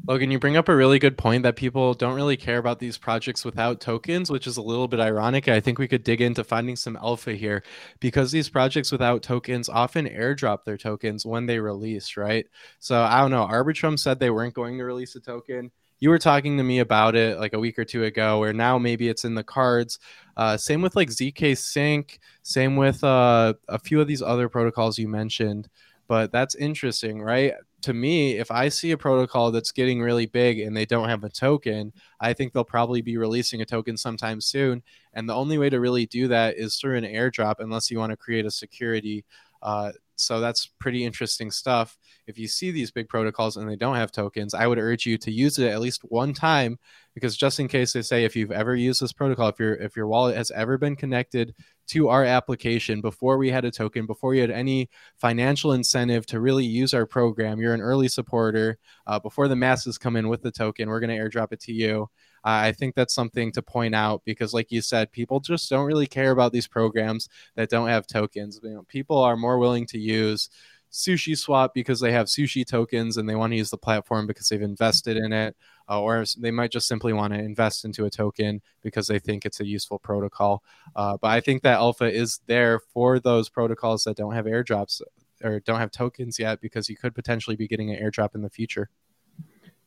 Logan, 0.07 0.31
you 0.31 0.39
bring 0.39 0.57
up 0.57 0.67
a 0.67 0.75
really 0.75 0.97
good 0.97 1.15
point 1.15 1.43
that 1.43 1.55
people 1.55 1.93
don't 1.93 2.15
really 2.15 2.37
care 2.37 2.57
about 2.57 2.79
these 2.79 2.97
projects 2.97 3.45
without 3.45 3.79
tokens, 3.79 4.31
which 4.31 4.47
is 4.47 4.57
a 4.57 4.61
little 4.61 4.87
bit 4.87 4.99
ironic. 4.99 5.47
I 5.47 5.59
think 5.59 5.77
we 5.77 5.87
could 5.87 6.03
dig 6.03 6.21
into 6.21 6.43
finding 6.43 6.75
some 6.75 6.97
alpha 6.97 7.33
here 7.33 7.63
because 7.99 8.31
these 8.31 8.49
projects 8.49 8.91
without 8.91 9.21
tokens 9.21 9.69
often 9.69 10.07
airdrop 10.07 10.63
their 10.63 10.77
tokens 10.77 11.25
when 11.25 11.45
they 11.45 11.59
release, 11.59 12.17
right? 12.17 12.47
So 12.79 12.99
I 12.99 13.19
don't 13.19 13.31
know. 13.31 13.45
Arbitrum 13.45 13.99
said 13.99 14.19
they 14.19 14.31
weren't 14.31 14.55
going 14.55 14.79
to 14.79 14.85
release 14.85 15.15
a 15.15 15.19
token. 15.19 15.71
You 15.99 16.09
were 16.09 16.19
talking 16.19 16.57
to 16.57 16.63
me 16.63 16.79
about 16.79 17.15
it 17.15 17.39
like 17.39 17.53
a 17.53 17.59
week 17.59 17.79
or 17.79 17.85
two 17.85 18.03
ago, 18.03 18.39
where 18.39 18.53
now 18.53 18.77
maybe 18.77 19.07
it's 19.07 19.23
in 19.23 19.35
the 19.35 19.43
cards. 19.43 19.99
Uh, 20.35 20.57
same 20.57 20.81
with 20.81 20.95
like 20.95 21.09
ZK 21.09 21.57
Sync, 21.57 22.19
same 22.41 22.75
with 22.75 23.03
uh, 23.03 23.53
a 23.69 23.79
few 23.79 24.01
of 24.01 24.07
these 24.07 24.21
other 24.21 24.49
protocols 24.49 24.97
you 24.97 25.07
mentioned 25.07 25.69
but 26.07 26.31
that's 26.31 26.55
interesting, 26.55 27.21
right? 27.21 27.53
To 27.81 27.93
me, 27.93 28.37
if 28.37 28.51
I 28.51 28.69
see 28.69 28.91
a 28.91 28.97
protocol 28.97 29.51
that's 29.51 29.71
getting 29.71 30.01
really 30.01 30.25
big 30.25 30.59
and 30.59 30.75
they 30.75 30.85
don't 30.85 31.09
have 31.09 31.23
a 31.23 31.29
token, 31.29 31.91
I 32.19 32.33
think 32.33 32.53
they'll 32.53 32.63
probably 32.63 33.01
be 33.01 33.17
releasing 33.17 33.61
a 33.61 33.65
token 33.65 33.97
sometime 33.97 34.39
soon. 34.39 34.83
And 35.13 35.27
the 35.27 35.33
only 35.33 35.57
way 35.57 35.69
to 35.69 35.79
really 35.79 36.05
do 36.05 36.27
that 36.29 36.55
is 36.57 36.75
through 36.77 36.97
an 36.97 37.03
airdrop, 37.03 37.55
unless 37.59 37.89
you 37.89 37.99
want 37.99 38.11
to 38.11 38.17
create 38.17 38.45
a 38.45 38.51
security. 38.51 39.25
Uh, 39.61 39.91
so 40.15 40.39
that's 40.39 40.67
pretty 40.79 41.03
interesting 41.05 41.51
stuff. 41.51 41.97
If 42.27 42.37
you 42.37 42.47
see 42.47 42.71
these 42.71 42.91
big 42.91 43.09
protocols 43.09 43.57
and 43.57 43.69
they 43.69 43.75
don't 43.75 43.95
have 43.95 44.11
tokens, 44.11 44.53
I 44.53 44.67
would 44.67 44.77
urge 44.77 45.05
you 45.05 45.17
to 45.19 45.31
use 45.31 45.59
it 45.59 45.69
at 45.69 45.81
least 45.81 46.01
one 46.03 46.33
time 46.33 46.79
because 47.13 47.35
just 47.35 47.59
in 47.59 47.67
case 47.67 47.93
they 47.93 48.01
say 48.01 48.23
if 48.23 48.35
you've 48.35 48.51
ever 48.51 48.75
used 48.75 49.01
this 49.01 49.13
protocol, 49.13 49.49
if 49.49 49.59
your 49.59 49.73
if 49.75 49.95
your 49.95 50.07
wallet 50.07 50.35
has 50.35 50.51
ever 50.51 50.77
been 50.77 50.95
connected 50.95 51.53
to 51.87 52.09
our 52.09 52.23
application 52.23 53.01
before 53.01 53.37
we 53.37 53.51
had 53.51 53.65
a 53.65 53.71
token, 53.71 54.05
before 54.05 54.33
you 54.33 54.41
had 54.41 54.51
any 54.51 54.89
financial 55.17 55.73
incentive 55.73 56.25
to 56.27 56.39
really 56.39 56.65
use 56.65 56.93
our 56.93 57.05
program, 57.05 57.59
you're 57.59 57.73
an 57.73 57.81
early 57.81 58.07
supporter. 58.07 58.77
Uh, 59.05 59.19
before 59.19 59.47
the 59.47 59.55
masses 59.55 59.97
come 59.97 60.15
in 60.15 60.29
with 60.29 60.41
the 60.41 60.51
token, 60.51 60.89
we're 60.89 60.99
going 60.99 61.09
to 61.09 61.17
airdrop 61.17 61.51
it 61.51 61.59
to 61.59 61.73
you. 61.73 62.09
Uh, 62.45 62.67
I 62.67 62.71
think 62.73 62.95
that's 62.95 63.13
something 63.13 63.51
to 63.53 63.61
point 63.61 63.95
out 63.95 64.23
because, 64.25 64.53
like 64.53 64.71
you 64.71 64.81
said, 64.81 65.11
people 65.11 65.39
just 65.39 65.69
don't 65.69 65.85
really 65.85 66.07
care 66.07 66.31
about 66.31 66.51
these 66.51 66.67
programs 66.67 67.29
that 67.55 67.69
don't 67.69 67.87
have 67.87 68.07
tokens. 68.07 68.59
You 68.63 68.69
know, 68.71 68.83
people 68.83 69.17
are 69.19 69.37
more 69.37 69.57
willing 69.57 69.85
to 69.87 69.99
use 69.99 70.49
Sushi 70.91 71.35
Swap 71.37 71.73
because 71.73 71.99
they 71.99 72.11
have 72.11 72.27
sushi 72.27 72.65
tokens 72.65 73.17
and 73.17 73.27
they 73.27 73.35
want 73.35 73.51
to 73.51 73.57
use 73.57 73.71
the 73.71 73.77
platform 73.77 74.27
because 74.27 74.47
they've 74.49 74.61
invested 74.61 75.17
in 75.17 75.33
it, 75.33 75.55
uh, 75.89 75.99
or 75.99 76.23
they 76.37 76.51
might 76.51 76.71
just 76.71 76.87
simply 76.87 77.13
want 77.13 77.33
to 77.33 77.39
invest 77.39 77.83
into 77.83 78.05
a 78.05 78.09
token 78.11 78.61
because 78.83 79.07
they 79.07 79.17
think 79.19 79.43
it's 79.45 79.59
a 79.59 79.65
useful 79.65 79.97
protocol. 79.97 80.63
Uh, 80.95 81.17
but 81.19 81.29
I 81.31 81.39
think 81.41 81.63
that 81.63 81.79
alpha 81.79 82.11
is 82.13 82.41
there 82.45 82.79
for 82.79 83.19
those 83.19 83.49
protocols 83.49 84.03
that 84.03 84.17
don't 84.17 84.33
have 84.33 84.45
airdrops 84.45 85.01
or 85.43 85.59
don't 85.61 85.79
have 85.79 85.91
tokens 85.91 86.37
yet 86.37 86.61
because 86.61 86.89
you 86.89 86.95
could 86.95 87.15
potentially 87.15 87.55
be 87.55 87.67
getting 87.67 87.89
an 87.91 88.01
airdrop 88.01 88.35
in 88.35 88.43
the 88.43 88.49
future. 88.49 88.89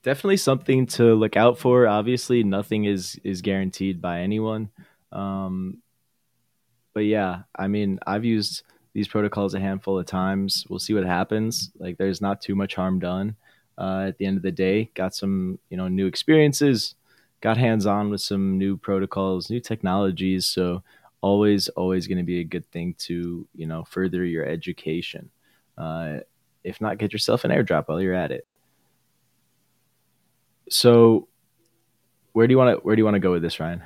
Definitely 0.06 0.36
something 0.36 0.86
to 0.86 1.16
look 1.16 1.36
out 1.36 1.58
for. 1.58 1.88
Obviously, 1.88 2.44
nothing 2.44 2.84
is 2.84 3.18
is 3.24 3.42
guaranteed 3.42 4.00
by 4.00 4.20
anyone. 4.20 4.70
Um, 5.10 5.82
but 6.94 7.06
yeah, 7.06 7.42
I 7.56 7.66
mean, 7.66 7.98
I've 8.06 8.24
used 8.24 8.62
these 8.92 9.08
protocols 9.08 9.54
a 9.54 9.58
handful 9.58 9.98
of 9.98 10.06
times. 10.06 10.64
We'll 10.68 10.78
see 10.78 10.94
what 10.94 11.04
happens. 11.04 11.72
Like 11.80 11.98
there's 11.98 12.20
not 12.20 12.40
too 12.40 12.54
much 12.54 12.76
harm 12.76 13.00
done. 13.00 13.34
Uh, 13.76 14.04
at 14.06 14.18
the 14.18 14.26
end 14.26 14.36
of 14.36 14.44
the 14.44 14.52
day, 14.52 14.92
got 14.94 15.12
some 15.12 15.58
you 15.70 15.76
know 15.76 15.88
new 15.88 16.06
experiences, 16.06 16.94
got 17.40 17.56
hands 17.56 17.84
on 17.84 18.08
with 18.08 18.20
some 18.20 18.58
new 18.58 18.76
protocols, 18.76 19.50
new 19.50 19.58
technologies. 19.58 20.46
So 20.46 20.84
always 21.20 21.68
always 21.70 22.06
going 22.06 22.18
to 22.18 22.22
be 22.22 22.38
a 22.38 22.44
good 22.44 22.70
thing 22.70 22.94
to 22.98 23.44
you 23.56 23.66
know 23.66 23.82
further 23.82 24.24
your 24.24 24.46
education. 24.46 25.30
Uh, 25.76 26.18
if 26.62 26.80
not, 26.80 26.98
get 26.98 27.12
yourself 27.12 27.44
an 27.44 27.50
airdrop 27.50 27.88
while 27.88 28.00
you're 28.00 28.14
at 28.14 28.30
it. 28.30 28.46
So 30.68 31.28
where 32.32 32.46
do 32.46 32.52
you 32.52 32.58
want 32.58 32.78
to 32.78 32.84
where 32.84 32.96
do 32.96 33.00
you 33.00 33.04
want 33.04 33.14
to 33.14 33.20
go 33.20 33.32
with 33.32 33.42
this, 33.42 33.60
Ryan? 33.60 33.82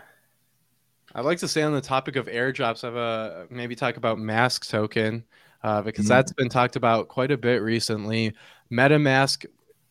I'd 1.15 1.25
like 1.25 1.39
to 1.39 1.49
stay 1.49 1.63
on 1.63 1.73
the 1.73 1.81
topic 1.81 2.17
of 2.17 2.27
airdrops. 2.27 2.85
I've 2.85 2.97
uh, 2.97 3.47
maybe 3.51 3.75
talk 3.75 3.97
about 3.97 4.19
Mask 4.19 4.69
token 4.69 5.25
uh, 5.63 5.83
because 5.83 6.05
mm-hmm. 6.05 6.15
that's 6.15 6.33
been 6.33 6.49
talked 6.49 6.77
about 6.77 7.09
quite 7.09 7.31
a 7.31 7.37
bit 7.37 7.63
recently. 7.63 8.33
MetaMask 8.73 9.45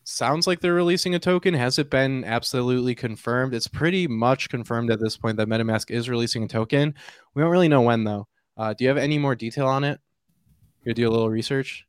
sounds 0.04 0.46
like 0.46 0.60
they're 0.60 0.74
releasing 0.74 1.14
a 1.14 1.18
token. 1.18 1.52
Has 1.52 1.78
it 1.78 1.90
been 1.90 2.24
absolutely 2.24 2.94
confirmed? 2.94 3.54
It's 3.54 3.68
pretty 3.68 4.06
much 4.06 4.48
confirmed 4.48 4.90
at 4.90 4.98
this 5.00 5.16
point 5.16 5.36
that 5.36 5.48
MetaMask 5.48 5.90
is 5.90 6.08
releasing 6.08 6.44
a 6.44 6.48
token. 6.48 6.94
We 7.34 7.42
don't 7.42 7.50
really 7.50 7.68
know 7.68 7.82
when 7.82 8.04
though. 8.04 8.26
Uh, 8.56 8.74
do 8.74 8.84
you 8.84 8.88
have 8.88 8.98
any 8.98 9.18
more 9.18 9.34
detail 9.34 9.66
on 9.66 9.84
it? 9.84 10.00
You 10.84 10.94
do 10.94 11.08
a 11.08 11.10
little 11.10 11.30
research. 11.30 11.86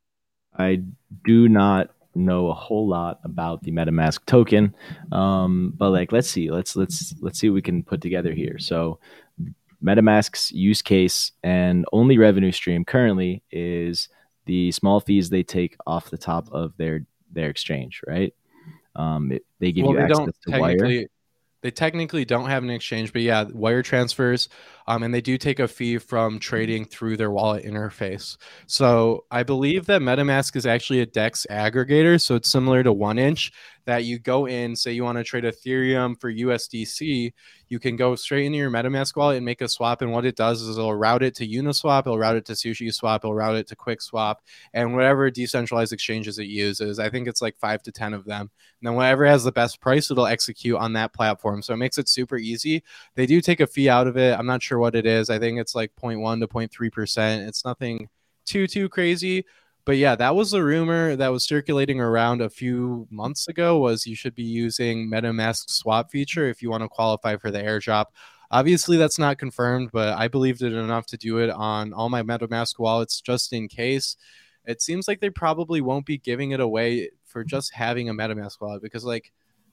I 0.56 0.82
do 1.24 1.48
not 1.48 1.90
know 2.14 2.48
a 2.48 2.54
whole 2.54 2.88
lot 2.88 3.20
about 3.24 3.62
the 3.62 3.72
MetaMask 3.72 4.24
token, 4.26 4.74
um, 5.10 5.72
but 5.76 5.90
like 5.90 6.12
let's 6.12 6.28
see, 6.28 6.50
let's 6.50 6.76
let's 6.76 7.14
let's 7.20 7.38
see 7.38 7.48
what 7.48 7.54
we 7.54 7.62
can 7.62 7.82
put 7.82 8.00
together 8.00 8.32
here. 8.32 8.58
So 8.58 8.98
MetaMask's 9.82 10.52
use 10.52 10.82
case 10.82 11.32
and 11.42 11.84
only 11.92 12.18
revenue 12.18 12.52
stream 12.52 12.84
currently 12.84 13.42
is 13.50 14.08
the 14.46 14.72
small 14.72 15.00
fees 15.00 15.30
they 15.30 15.42
take 15.42 15.76
off 15.86 16.10
the 16.10 16.18
top 16.18 16.48
of 16.52 16.76
their 16.76 17.06
their 17.30 17.50
exchange, 17.50 18.00
right? 18.06 18.34
Um, 18.94 19.32
it, 19.32 19.44
they 19.58 19.72
give 19.72 19.86
well, 19.86 19.94
you 19.94 20.06
they 20.06 20.12
access 20.12 20.38
to 20.46 20.58
wire. 20.58 21.06
They 21.62 21.70
technically 21.70 22.24
don't 22.24 22.48
have 22.48 22.62
an 22.62 22.70
exchange, 22.70 23.12
but 23.12 23.22
yeah, 23.22 23.44
wire 23.52 23.82
transfers, 23.82 24.48
um, 24.86 25.02
and 25.02 25.14
they 25.14 25.20
do 25.20 25.38
take 25.38 25.60
a 25.60 25.68
fee 25.68 25.98
from 25.98 26.38
trading 26.38 26.84
through 26.84 27.16
their 27.16 27.30
wallet 27.30 27.64
interface. 27.64 28.36
So 28.66 29.24
I 29.30 29.44
believe 29.44 29.86
that 29.86 30.02
MetaMask 30.02 30.56
is 30.56 30.66
actually 30.66 31.00
a 31.00 31.06
DEX 31.06 31.46
aggregator, 31.50 32.20
so 32.20 32.34
it's 32.34 32.50
similar 32.50 32.82
to 32.82 32.92
1inch 32.92 33.52
that 33.86 34.04
you 34.04 34.18
go 34.18 34.46
in, 34.46 34.76
say 34.76 34.92
you 34.92 35.04
want 35.04 35.18
to 35.18 35.24
trade 35.24 35.44
Ethereum 35.44 36.20
for 36.20 36.32
USDC, 36.32 37.32
you 37.72 37.78
can 37.78 37.96
go 37.96 38.14
straight 38.14 38.44
into 38.44 38.58
your 38.58 38.70
MetaMask 38.70 39.16
wallet 39.16 39.38
and 39.38 39.46
make 39.46 39.62
a 39.62 39.66
swap. 39.66 40.02
And 40.02 40.12
what 40.12 40.26
it 40.26 40.36
does 40.36 40.60
is 40.60 40.76
it'll 40.76 40.94
route 40.94 41.22
it 41.22 41.34
to 41.36 41.48
Uniswap, 41.48 42.00
it'll 42.00 42.18
route 42.18 42.36
it 42.36 42.44
to 42.44 42.52
Sushi 42.52 42.92
Swap, 42.92 43.24
it'll 43.24 43.34
route 43.34 43.56
it 43.56 43.66
to 43.68 43.76
QuickSwap, 43.76 44.36
and 44.74 44.94
whatever 44.94 45.30
decentralized 45.30 45.90
exchanges 45.90 46.38
it 46.38 46.48
uses. 46.48 46.98
I 46.98 47.08
think 47.08 47.26
it's 47.26 47.40
like 47.40 47.56
five 47.56 47.82
to 47.84 47.90
10 47.90 48.12
of 48.12 48.26
them. 48.26 48.42
And 48.42 48.50
then 48.82 48.94
whatever 48.94 49.24
has 49.24 49.42
the 49.42 49.52
best 49.52 49.80
price, 49.80 50.10
it'll 50.10 50.26
execute 50.26 50.76
on 50.76 50.92
that 50.92 51.14
platform. 51.14 51.62
So 51.62 51.72
it 51.72 51.78
makes 51.78 51.96
it 51.96 52.10
super 52.10 52.36
easy. 52.36 52.82
They 53.14 53.24
do 53.24 53.40
take 53.40 53.60
a 53.60 53.66
fee 53.66 53.88
out 53.88 54.06
of 54.06 54.18
it. 54.18 54.38
I'm 54.38 54.44
not 54.44 54.62
sure 54.62 54.78
what 54.78 54.94
it 54.94 55.06
is. 55.06 55.30
I 55.30 55.38
think 55.38 55.58
it's 55.58 55.74
like 55.74 55.92
0.1 55.96 56.40
to 56.40 56.48
0.3%. 56.48 57.48
It's 57.48 57.64
nothing 57.64 58.10
too, 58.44 58.66
too 58.66 58.90
crazy 58.90 59.46
but 59.84 59.96
yeah, 59.96 60.14
that 60.16 60.34
was 60.34 60.52
a 60.52 60.62
rumor 60.62 61.16
that 61.16 61.28
was 61.28 61.44
circulating 61.44 62.00
around 62.00 62.40
a 62.40 62.48
few 62.50 63.06
months 63.10 63.48
ago 63.48 63.78
was 63.78 64.06
you 64.06 64.14
should 64.14 64.34
be 64.34 64.42
using 64.42 65.10
MetaMask 65.10 65.70
swap 65.70 66.10
feature 66.10 66.48
if 66.48 66.62
you 66.62 66.70
want 66.70 66.82
to 66.82 66.88
qualify 66.88 67.36
for 67.36 67.50
the 67.50 67.60
airdrop. 67.60 68.06
Obviously, 68.50 68.96
that's 68.96 69.18
not 69.18 69.38
confirmed, 69.38 69.90
but 69.92 70.16
I 70.16 70.28
believed 70.28 70.62
it 70.62 70.72
enough 70.72 71.06
to 71.06 71.16
do 71.16 71.38
it 71.38 71.50
on 71.50 71.92
all 71.92 72.08
my 72.08 72.22
MetaMask 72.22 72.78
wallets 72.78 73.20
just 73.20 73.52
in 73.52 73.66
case. 73.66 74.16
It 74.64 74.80
seems 74.80 75.08
like 75.08 75.20
they 75.20 75.30
probably 75.30 75.80
won't 75.80 76.06
be 76.06 76.18
giving 76.18 76.52
it 76.52 76.60
away 76.60 77.10
for 77.24 77.42
just 77.42 77.72
having 77.74 78.08
a 78.08 78.14
MetaMask 78.14 78.60
wallet 78.60 78.82
because, 78.82 79.04
like, 79.04 79.32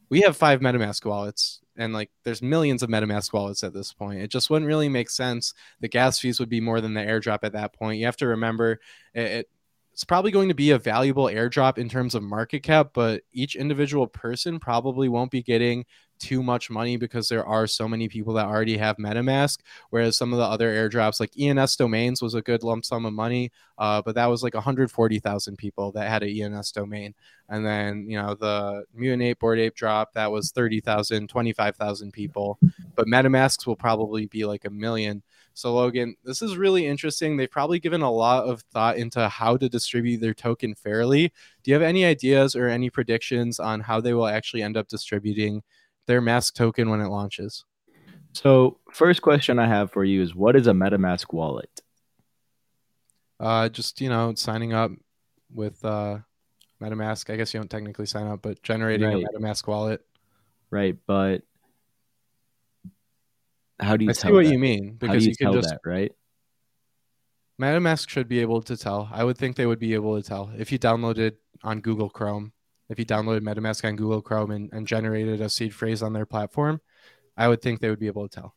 we 0.10 0.22
have 0.22 0.36
five 0.36 0.60
MetaMask 0.60 1.06
wallets 1.06 1.62
and 1.78 1.94
like 1.94 2.12
there's 2.24 2.42
millions 2.42 2.84
of 2.84 2.90
MetaMask 2.90 3.32
wallets 3.32 3.64
at 3.64 3.74
this 3.74 3.94
point. 3.94 4.22
It 4.22 4.32
just 4.32 4.50
wouldn't 4.50 4.68
really 4.68 4.90
make 4.90 5.10
sense. 5.10 5.54
The 5.80 5.88
gas 5.88 6.20
fees 6.20 6.40
would 6.40 6.50
be 6.50 6.62
more 6.62 6.82
than 6.82 6.94
the 6.94 7.02
airdrop 7.02 7.40
at 7.44 7.54
that 7.54 7.74
point. 7.74 8.00
You 8.00 8.06
have 8.06 8.18
to 8.18 8.28
remember 8.28 8.80
it, 9.14 9.22
it 9.22 9.50
it's 10.00 10.06
probably 10.06 10.32
going 10.32 10.48
to 10.48 10.56
be 10.56 10.72
a 10.72 10.80
valuable 10.80 11.26
airdrop 11.26 11.78
in 11.78 11.90
terms 11.90 12.16
of 12.16 12.24
market 12.24 12.64
cap, 12.64 12.92
but 12.94 13.22
each 13.34 13.58
individual 13.58 14.08
person 14.08 14.58
probably 14.58 15.10
won't 15.10 15.30
be 15.30 15.44
getting 15.44 15.84
too 16.20 16.42
much 16.42 16.70
money 16.70 16.96
because 16.96 17.28
there 17.28 17.46
are 17.46 17.68
so 17.68 17.86
many 17.86 18.08
people 18.08 18.34
that 18.36 18.46
already 18.46 18.78
have 18.78 18.96
MetaMask. 18.96 19.58
Whereas 19.90 20.18
some 20.18 20.32
of 20.32 20.40
the 20.40 20.46
other 20.46 20.74
airdrops, 20.74 21.20
like 21.20 21.38
ENS 21.38 21.76
domains, 21.76 22.22
was 22.22 22.34
a 22.34 22.42
good 22.42 22.64
lump 22.64 22.86
sum 22.86 23.06
of 23.06 23.12
money, 23.12 23.52
uh, 23.78 24.02
but 24.02 24.16
that 24.16 24.28
was 24.28 24.42
like 24.42 24.54
140,000 24.54 25.58
people 25.58 25.92
that 25.92 26.08
had 26.08 26.24
an 26.24 26.30
ENS 26.30 26.72
domain. 26.72 27.14
And 27.50 27.66
then, 27.66 28.06
you 28.08 28.18
know, 28.22 28.36
the 28.36 28.86
Mutant 28.94 29.24
Ape 29.24 29.40
Bored 29.40 29.60
Ape 29.60 29.76
drop, 29.76 30.14
that 30.14 30.32
was 30.32 30.52
30,000, 30.52 31.28
25,000 31.28 32.14
people. 32.14 32.58
But 32.96 33.08
MetaMasks 33.08 33.68
will 33.68 33.76
probably 33.76 34.28
be 34.28 34.46
like 34.46 34.64
a 34.64 34.70
million. 34.70 35.24
So, 35.60 35.74
Logan, 35.74 36.16
this 36.24 36.42
is 36.42 36.56
really 36.56 36.88
interesting. 36.88 37.36
They've 37.36 37.52
probably 37.52 37.82
given 37.82 38.02
a 38.02 38.10
lot 38.10 38.46
of 38.46 38.62
thought 38.72 38.96
into 38.96 39.28
how 39.28 39.58
to 39.58 39.68
distribute 39.68 40.22
their 40.22 40.34
token 40.34 40.74
fairly. 40.74 41.34
Do 41.64 41.72
you 41.72 41.74
have 41.74 41.84
any 41.84 42.06
ideas 42.06 42.56
or 42.56 42.70
any 42.70 42.90
predictions 42.90 43.60
on 43.60 43.82
how 43.82 44.00
they 44.00 44.14
will 44.14 44.28
actually 44.28 44.64
end 44.64 44.78
up 44.78 44.88
distributing 44.88 45.64
their 46.06 46.22
mask 46.22 46.56
token 46.56 46.90
when 46.90 47.02
it 47.02 47.10
launches? 47.10 47.66
So, 48.32 48.80
first 48.94 49.22
question 49.22 49.60
I 49.60 49.68
have 49.68 49.92
for 49.92 50.06
you 50.06 50.22
is 50.22 50.34
what 50.34 50.56
is 50.56 50.66
a 50.66 50.72
MetaMask 50.72 51.34
wallet? 51.34 51.82
Uh, 53.38 53.68
just, 53.68 54.00
you 54.00 54.08
know, 54.08 54.34
signing 54.36 54.72
up 54.72 54.92
with 55.54 55.84
uh, 55.84 56.20
MetaMask. 56.82 57.34
I 57.34 57.36
guess 57.36 57.54
you 57.54 57.60
don't 57.60 57.70
technically 57.70 58.06
sign 58.06 58.28
up, 58.28 58.42
but 58.42 58.64
generating 58.64 59.10
Right. 59.10 59.26
a 59.26 59.38
MetaMask 59.38 59.68
wallet. 59.68 60.06
Right, 60.72 60.96
but 61.06 61.42
how 63.80 63.98
do 63.98 64.06
you 64.06 64.12
I 64.12 64.14
tell 64.14 64.30
see 64.30 64.34
what 64.34 64.46
that? 64.46 64.52
you 64.52 64.60
mean 64.60 64.96
because 64.98 65.26
you, 65.26 65.32
you, 65.32 65.38
can 65.38 65.54
just 65.54 65.70
that, 65.70 65.80
right? 65.86 66.12
MetaMask 67.60 68.08
should 68.10 68.28
be 68.28 68.40
able 68.40 68.62
to 68.64 68.78
tell. 68.78 69.10
I 69.12 69.24
would 69.24 69.38
think 69.38 69.56
they 69.56 69.66
would 69.66 69.80
be 69.80 69.94
able 69.94 70.20
to 70.20 70.28
tell 70.28 70.52
if 70.58 70.72
you 70.72 70.80
downloaded 70.80 71.34
on 71.64 71.82
Google 71.82 72.10
Chrome. 72.10 72.54
If 72.90 72.98
you 72.98 73.06
downloaded 73.06 73.42
MetaMask 73.42 73.86
on 73.86 73.96
Google 73.96 74.22
Chrome 74.22 74.52
and, 74.52 74.72
and 74.74 74.88
generated 74.88 75.42
a 75.42 75.50
seed 75.50 75.76
phrase 75.76 76.02
on 76.02 76.14
their 76.14 76.26
platform, 76.26 76.82
I 77.38 77.48
would 77.48 77.62
think 77.62 77.80
they 77.82 77.90
would 77.90 78.00
be 78.00 78.08
able 78.08 78.28
to 78.28 78.42
tell. 78.42 78.56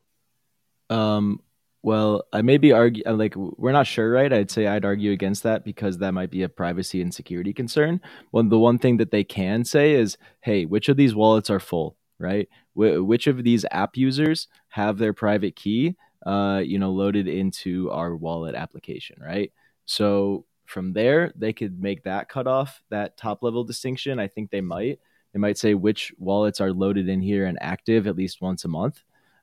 Um, 0.88 1.40
well, 1.82 2.24
I 2.32 2.42
may 2.42 2.58
be 2.58 2.72
argue 2.72 3.02
uh, 3.04 3.14
like 3.14 3.34
we're 3.34 3.72
not 3.72 3.88
sure, 3.88 4.10
right? 4.10 4.32
I'd 4.32 4.50
say 4.50 4.68
I'd 4.68 4.84
argue 4.84 5.10
against 5.10 5.42
that 5.42 5.64
because 5.64 5.98
that 5.98 6.12
might 6.12 6.30
be 6.30 6.44
a 6.44 6.48
privacy 6.48 7.02
and 7.02 7.12
security 7.12 7.52
concern. 7.52 8.00
Well, 8.30 8.44
the 8.44 8.58
one 8.58 8.78
thing 8.78 8.98
that 8.98 9.10
they 9.10 9.24
can 9.24 9.64
say 9.64 9.94
is, 9.94 10.16
hey, 10.42 10.64
which 10.64 10.88
of 10.88 10.96
these 10.96 11.14
wallets 11.14 11.50
are 11.50 11.58
full, 11.58 11.96
right? 12.20 12.48
Wh- 12.74 13.04
which 13.04 13.26
of 13.26 13.42
these 13.42 13.64
app 13.72 13.96
users 13.96 14.46
have 14.72 14.96
their 14.96 15.12
private 15.12 15.54
key, 15.54 15.94
uh, 16.24 16.62
you 16.64 16.78
know, 16.78 16.90
loaded 16.90 17.28
into 17.28 17.90
our 17.90 18.16
wallet 18.16 18.54
application, 18.54 19.20
right? 19.20 19.52
So 19.84 20.46
from 20.64 20.94
there, 20.94 21.30
they 21.36 21.52
could 21.52 21.78
make 21.78 22.04
that 22.04 22.30
cutoff, 22.30 22.82
that 22.88 23.18
top 23.18 23.42
level 23.42 23.64
distinction. 23.64 24.18
I 24.18 24.28
think 24.28 24.50
they 24.50 24.62
might. 24.62 24.98
They 25.34 25.38
might 25.38 25.58
say 25.58 25.74
which 25.74 26.10
wallets 26.18 26.58
are 26.58 26.72
loaded 26.72 27.10
in 27.10 27.20
here 27.20 27.44
and 27.44 27.58
active 27.60 28.06
at 28.06 28.16
least 28.16 28.40
once 28.40 28.64
a 28.64 28.68
month. 28.68 29.02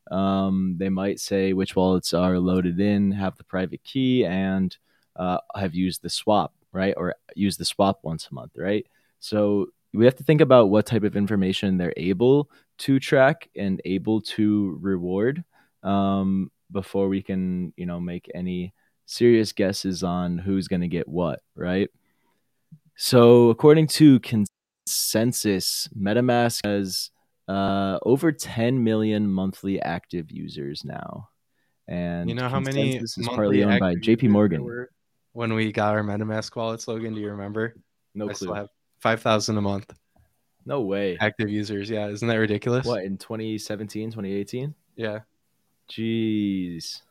Um, 0.09 0.77
they 0.79 0.89
might 0.89 1.19
say 1.19 1.53
which 1.53 1.75
wallets 1.75 2.11
are 2.15 2.39
loaded 2.39 2.79
in, 2.79 3.11
have 3.11 3.37
the 3.37 3.43
private 3.43 3.83
key, 3.83 4.25
and 4.25 4.75
uh, 5.15 5.37
have 5.55 5.75
used 5.75 6.01
the 6.01 6.09
swap, 6.09 6.55
right? 6.71 6.95
Or 6.97 7.13
use 7.35 7.57
the 7.57 7.65
swap 7.65 7.99
once 8.01 8.27
a 8.31 8.33
month, 8.33 8.53
right? 8.55 8.87
So 9.19 9.67
we 9.93 10.05
have 10.05 10.15
to 10.15 10.23
think 10.23 10.41
about 10.41 10.69
what 10.69 10.85
type 10.85 11.03
of 11.03 11.15
information 11.15 11.77
they're 11.77 11.93
able 11.97 12.49
to 12.79 12.99
track 12.99 13.49
and 13.55 13.81
able 13.85 14.21
to 14.21 14.77
reward 14.81 15.43
um, 15.83 16.51
before 16.71 17.07
we 17.07 17.21
can, 17.21 17.73
you 17.75 17.85
know, 17.85 17.99
make 17.99 18.29
any 18.35 18.73
serious 19.05 19.51
guesses 19.51 20.03
on 20.03 20.37
who's 20.37 20.67
going 20.67 20.81
to 20.81 20.87
get 20.87 21.07
what, 21.07 21.41
right? 21.55 21.89
So 22.95 23.49
according 23.49 23.87
to 23.87 24.19
ConsenSys, 24.19 25.89
MetaMask 25.97 26.65
has 26.65 27.09
uh, 27.47 27.97
over 28.03 28.31
10 28.31 28.83
million 28.83 29.31
monthly 29.31 29.81
active 29.81 30.29
users 30.29 30.85
now. 30.85 31.29
And 31.87 32.29
you 32.29 32.35
know 32.35 32.47
how 32.47 32.59
many 32.59 32.99
this 32.99 33.17
is 33.17 33.27
partly 33.27 33.63
owned 33.63 33.79
by 33.79 33.95
JP 33.95 34.29
Morgan. 34.29 34.87
when 35.31 35.53
we 35.53 35.71
got 35.71 35.95
our 35.95 36.03
MetaMask 36.03 36.55
wallet 36.55 36.81
slogan? 36.81 37.15
Do 37.15 37.21
you 37.21 37.31
remember? 37.31 37.73
No 38.13 38.29
I 38.29 38.33
clue. 38.33 38.67
Five 38.99 39.21
thousand 39.21 39.57
a 39.57 39.61
month 39.61 39.91
No 40.65 40.81
way. 40.81 41.17
active 41.19 41.49
users. 41.49 41.89
Yeah, 41.89 42.07
isn't 42.07 42.27
that 42.27 42.35
ridiculous? 42.35 42.85
What 42.85 43.03
in 43.03 43.17
2017, 43.17 44.11
2018? 44.11 44.73
Yeah, 44.95 45.19
Jeez. 45.89 47.01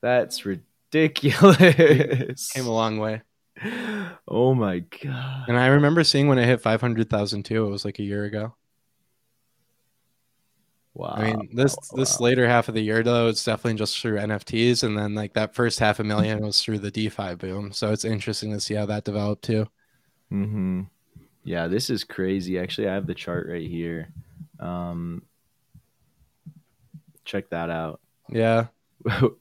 That's 0.00 0.46
ridiculous. 0.46 2.52
came 2.52 2.66
a 2.66 2.70
long 2.72 2.98
way. 2.98 3.22
Oh 4.28 4.54
my 4.54 4.78
god. 4.78 5.48
And 5.48 5.58
I 5.58 5.66
remember 5.66 6.04
seeing 6.04 6.28
when 6.28 6.38
it 6.38 6.46
hit 6.46 6.60
five 6.60 6.80
hundred 6.80 7.10
thousand 7.10 7.42
too. 7.44 7.66
It 7.66 7.70
was 7.70 7.84
like 7.84 7.98
a 7.98 8.04
year 8.04 8.24
ago. 8.24 8.54
Wow. 10.94 11.14
I 11.16 11.24
mean, 11.32 11.50
this 11.54 11.76
wow, 11.92 11.96
this 11.98 12.20
later 12.20 12.48
half 12.48 12.68
of 12.68 12.74
the 12.74 12.80
year 12.80 13.02
though, 13.02 13.28
it's 13.28 13.44
definitely 13.44 13.78
just 13.78 14.00
through 14.00 14.18
NFTs, 14.18 14.82
and 14.82 14.98
then 14.98 15.14
like 15.14 15.34
that 15.34 15.54
first 15.54 15.78
half 15.78 16.00
a 16.00 16.04
million 16.04 16.40
was 16.40 16.62
through 16.62 16.80
the 16.80 16.90
DeFi 16.90 17.34
boom. 17.36 17.72
So 17.72 17.92
it's 17.92 18.04
interesting 18.04 18.52
to 18.52 18.60
see 18.60 18.74
how 18.74 18.86
that 18.86 19.04
developed 19.04 19.44
too. 19.44 19.66
Mm-hmm. 20.32 20.82
Yeah, 21.44 21.68
this 21.68 21.90
is 21.90 22.04
crazy. 22.04 22.58
Actually, 22.58 22.88
I 22.88 22.94
have 22.94 23.06
the 23.06 23.14
chart 23.14 23.46
right 23.48 23.66
here. 23.66 24.08
Um, 24.60 25.22
check 27.24 27.50
that 27.50 27.70
out. 27.70 28.00
Yeah, 28.30 28.66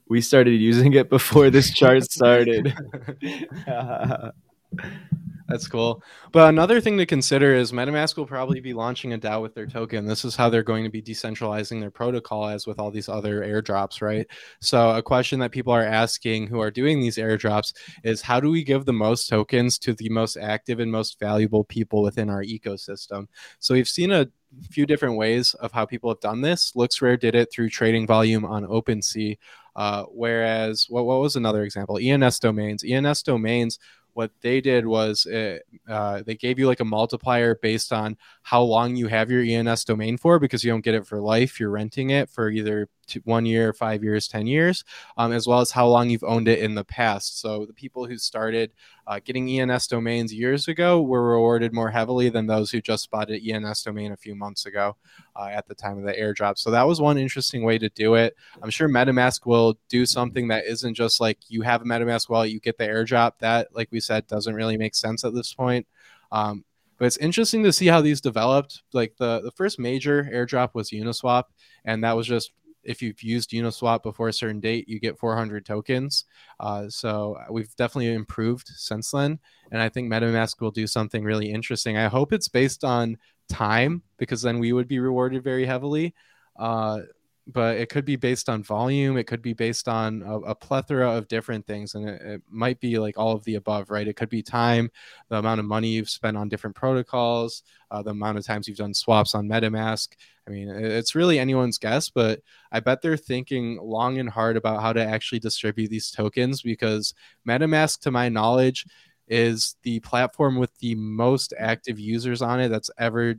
we 0.08 0.22
started 0.22 0.52
using 0.62 0.94
it 0.94 1.10
before 1.10 1.50
this 1.50 1.74
chart 1.74 2.04
started. 2.04 2.74
that's 5.48 5.68
cool. 5.68 6.04
But 6.32 6.50
another 6.50 6.82
thing 6.82 6.98
to 6.98 7.06
consider 7.06 7.54
is 7.54 7.72
MetaMask 7.72 8.18
will 8.18 8.26
probably 8.26 8.60
be 8.60 8.74
launching 8.74 9.14
a 9.14 9.18
DAO 9.18 9.42
with 9.42 9.56
their 9.56 9.66
token. 9.66 10.06
This 10.06 10.26
is 10.26 10.36
how 10.36 10.50
they're 10.50 10.64
going 10.64 10.84
to 10.84 10.90
be 10.90 11.02
decentralizing 11.02 11.80
their 11.80 11.92
protocol, 11.92 12.48
as 12.48 12.68
with 12.68 12.80
all 12.80 12.92
these 12.92 13.08
other 13.08 13.42
airdrops, 13.42 14.02
right? 14.02 14.28
So 14.60 14.92
a 14.92 15.02
question 15.02 15.40
that 15.40 15.52
people 15.52 15.72
are 15.72 15.84
asking 15.84 16.48
who 16.48 16.60
are 16.60 16.72
doing 16.72 17.00
these 17.00 17.18
airdrops 17.18 17.74
is 18.04 18.22
how 18.22 18.40
do 18.40 18.50
we 18.50 18.64
give 18.64 18.86
the 18.86 18.94
most 18.94 19.30
tokens 19.30 19.80
to 19.80 19.94
the 19.94 20.10
most 20.10 20.36
active 20.36 20.80
and 20.80 20.92
most 20.92 21.20
valuable 21.20 21.64
people 21.64 22.04
within 22.04 22.30
our 22.30 22.44
ecosystem? 22.44 23.28
So 23.60 23.74
we've 23.74 23.88
seen 23.88 24.12
a 24.12 24.28
few 24.70 24.86
different 24.86 25.18
ways 25.18 25.54
of 25.56 25.72
how 25.72 25.86
people 25.86 26.10
have 26.10 26.20
done 26.20 26.42
this. 26.42 26.74
LooksRare 26.74 27.20
did 27.20 27.36
it 27.36 27.52
through 27.52 27.70
trading 27.70 28.08
volume 28.08 28.46
on 28.46 28.66
OpenSea. 28.66 29.38
Uh, 29.76 30.04
whereas, 30.06 30.88
what, 30.90 31.06
what 31.06 31.20
was 31.20 31.36
another 31.36 31.64
example? 31.64 32.00
ENS 32.02 32.40
domains. 32.40 32.84
ENS 32.84 33.22
domains, 33.22 33.78
what 34.18 34.32
they 34.42 34.60
did 34.60 34.88
was 34.88 35.28
uh, 35.28 35.60
uh, 35.88 36.24
they 36.26 36.34
gave 36.34 36.58
you 36.58 36.66
like 36.66 36.80
a 36.80 36.86
multiplier 36.86 37.54
based 37.54 37.94
on 37.94 38.18
how 38.42 38.64
long 38.64 38.96
you 38.96 39.06
have 39.06 39.30
your 39.30 39.44
ENS 39.44 39.86
domain 39.86 40.18
for 40.18 40.40
because 40.40 40.64
you 40.64 40.72
don't 40.72 40.84
get 40.84 40.96
it 40.96 41.06
for 41.06 41.22
life. 41.22 41.60
You're 41.60 41.70
renting 41.70 42.10
it 42.10 42.28
for 42.28 42.50
either 42.50 42.90
one 43.24 43.46
year, 43.46 43.74
five 43.74 44.04
years, 44.04 44.28
10 44.28 44.48
years, 44.48 44.84
um, 45.18 45.32
as 45.32 45.48
well 45.48 45.60
as 45.60 45.72
how 45.72 45.88
long 45.88 46.10
you've 46.10 46.24
owned 46.24 46.48
it 46.48 46.60
in 46.60 46.76
the 46.76 46.84
past. 46.84 47.40
So 47.40 47.66
the 47.66 47.74
people 47.74 48.06
who 48.06 48.18
started 48.18 48.72
uh, 49.06 49.20
getting 49.24 49.50
ENS 49.50 49.88
domains 49.88 50.34
years 50.34 50.68
ago 50.68 51.02
were 51.02 51.32
rewarded 51.32 51.74
more 51.74 51.90
heavily 51.90 52.30
than 52.30 52.48
those 52.48 52.72
who 52.72 52.82
just 52.82 53.10
bought 53.10 53.30
an 53.30 53.42
ENS 53.42 53.84
domain 53.84 54.12
a 54.12 54.18
few 54.18 54.36
months 54.36 54.66
ago 54.66 54.96
uh, 55.36 55.48
at 55.48 55.68
the 55.68 55.76
time 55.76 55.98
of 55.98 56.04
the 56.04 56.14
airdrop. 56.14 56.58
So 56.58 56.72
that 56.72 56.88
was 56.88 57.00
one 57.00 57.18
interesting 57.18 57.64
way 57.64 57.78
to 57.78 57.90
do 57.90 58.16
it. 58.16 58.36
I'm 58.62 58.70
sure 58.70 58.90
MetaMask 58.90 59.46
will 59.46 59.78
do 59.90 60.06
something 60.06 60.50
that 60.50 60.66
isn't 60.66 60.96
just 60.96 61.22
like 61.22 61.38
you 61.48 61.62
have 61.62 61.82
a 61.82 61.86
MetaMask 61.86 62.30
wallet, 62.30 62.52
you 62.52 62.60
get 62.60 62.78
the 62.78 62.88
airdrop. 62.88 63.34
That, 63.40 63.70
like 63.74 63.90
we 63.92 64.00
said, 64.00 64.28
doesn't 64.28 64.56
really 64.56 64.78
make 64.78 64.96
sense 64.96 65.24
at 65.24 65.34
this 65.34 65.54
point. 65.54 65.88
Um, 66.32 66.66
but 66.98 67.06
it's 67.06 67.18
interesting 67.18 67.64
to 67.64 67.74
see 67.74 67.88
how 67.88 68.02
these 68.02 68.22
developed. 68.22 68.82
Like 68.92 69.16
the, 69.18 69.42
the 69.42 69.52
first 69.52 69.80
major 69.80 70.24
airdrop 70.34 70.74
was 70.74 70.90
Uniswap, 70.90 71.44
and 71.86 72.04
that 72.04 72.18
was 72.18 72.28
just 72.28 72.52
if 72.88 73.02
you've 73.02 73.22
used 73.22 73.52
Uniswap 73.52 74.02
before 74.02 74.30
a 74.30 74.34
certain 74.34 74.60
date, 74.60 74.88
you 74.88 75.00
get 75.00 75.20
400 75.20 75.66
tokens. 75.66 76.26
Uh, 76.60 76.90
so 76.90 77.38
we've 77.52 77.76
definitely 77.76 78.14
improved 78.14 78.70
since 78.76 79.12
then. 79.12 79.40
And 79.72 79.82
I 79.82 79.90
think 79.90 80.12
MetaMask 80.12 80.62
will 80.62 80.72
do 80.72 80.88
something 80.88 81.24
really 81.24 81.52
interesting. 81.52 81.98
I 81.98 82.08
hope 82.08 82.32
it's 82.32 82.48
based 82.48 82.84
on 82.84 83.18
time 83.50 84.02
because 84.18 84.42
then 84.42 84.60
we 84.60 84.72
would 84.74 84.88
be 84.88 85.00
rewarded 85.00 85.44
very 85.44 85.66
heavily. 85.66 86.16
Uh, 86.58 87.02
but 87.50 87.78
it 87.78 87.88
could 87.90 88.04
be 88.04 88.18
based 88.18 88.50
on 88.50 88.62
volume. 88.62 89.18
It 89.18 89.26
could 89.26 89.42
be 89.42 89.54
based 89.54 89.88
on 89.88 90.22
a, 90.24 90.40
a 90.40 90.56
plethora 90.56 91.10
of 91.12 91.30
different 91.30 91.66
things. 91.66 91.96
And 91.96 92.10
it, 92.10 92.22
it 92.22 92.42
might 92.50 92.80
be 92.82 93.00
like 93.00 93.18
all 93.18 93.32
of 93.34 93.44
the 93.46 93.56
above, 93.56 93.90
right? 93.90 94.08
It 94.08 94.18
could 94.18 94.30
be 94.30 94.44
time, 94.44 94.92
the 95.30 95.38
amount 95.38 95.62
of 95.62 95.66
money 95.66 95.90
you've 95.90 96.10
spent 96.10 96.36
on 96.36 96.50
different 96.50 96.76
protocols, 96.76 97.64
uh, 97.90 98.02
the 98.02 98.12
amount 98.12 98.38
of 98.38 98.46
times 98.46 98.68
you've 98.68 98.78
done 98.78 98.94
swaps 98.94 99.34
on 99.34 99.48
MetaMask. 99.48 100.10
I 100.46 100.52
mean, 100.52 100.70
it- 100.70 100.92
it's 100.92 101.16
really 101.16 101.40
anyone's 101.40 101.78
guess, 101.78 102.10
but 102.10 102.42
I 102.72 102.82
bet 102.82 103.02
they're 103.02 103.16
thinking 103.18 103.80
long 103.82 104.18
and 104.18 104.30
hard 104.30 104.58
about 104.58 104.82
how 104.82 104.92
to 104.92 105.04
actually 105.04 105.40
distribute 105.40 105.90
these 105.90 106.12
tokens 106.12 106.62
because 106.62 107.14
MetaMask, 107.48 108.00
to 108.02 108.12
my 108.12 108.28
knowledge, 108.28 108.86
is 109.28 109.76
the 109.84 110.00
platform 110.02 110.56
with 110.58 110.78
the 110.80 110.96
most 110.96 111.54
active 111.58 112.00
users 112.00 112.42
on 112.42 112.60
it 112.60 112.70
that's 112.70 112.90
ever 112.98 113.36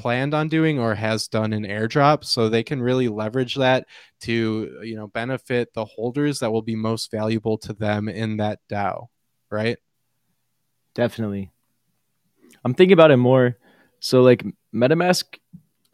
planned 0.00 0.34
on 0.34 0.48
doing 0.48 0.78
or 0.78 0.94
has 0.94 1.28
done 1.28 1.52
an 1.52 1.64
airdrop 1.64 2.24
so 2.24 2.48
they 2.48 2.62
can 2.62 2.80
really 2.80 3.08
leverage 3.08 3.54
that 3.56 3.86
to 4.20 4.80
you 4.82 4.96
know 4.96 5.06
benefit 5.08 5.72
the 5.74 5.84
holders 5.84 6.38
that 6.38 6.50
will 6.50 6.62
be 6.62 6.74
most 6.76 7.10
valuable 7.10 7.58
to 7.58 7.72
them 7.72 8.08
in 8.08 8.38
that 8.38 8.58
DAO 8.68 9.08
right 9.50 9.78
Definitely. 10.94 11.52
I'm 12.64 12.74
thinking 12.74 12.92
about 12.92 13.10
it 13.10 13.16
more. 13.16 13.56
So 14.00 14.22
like 14.22 14.44
MetaMask 14.74 15.24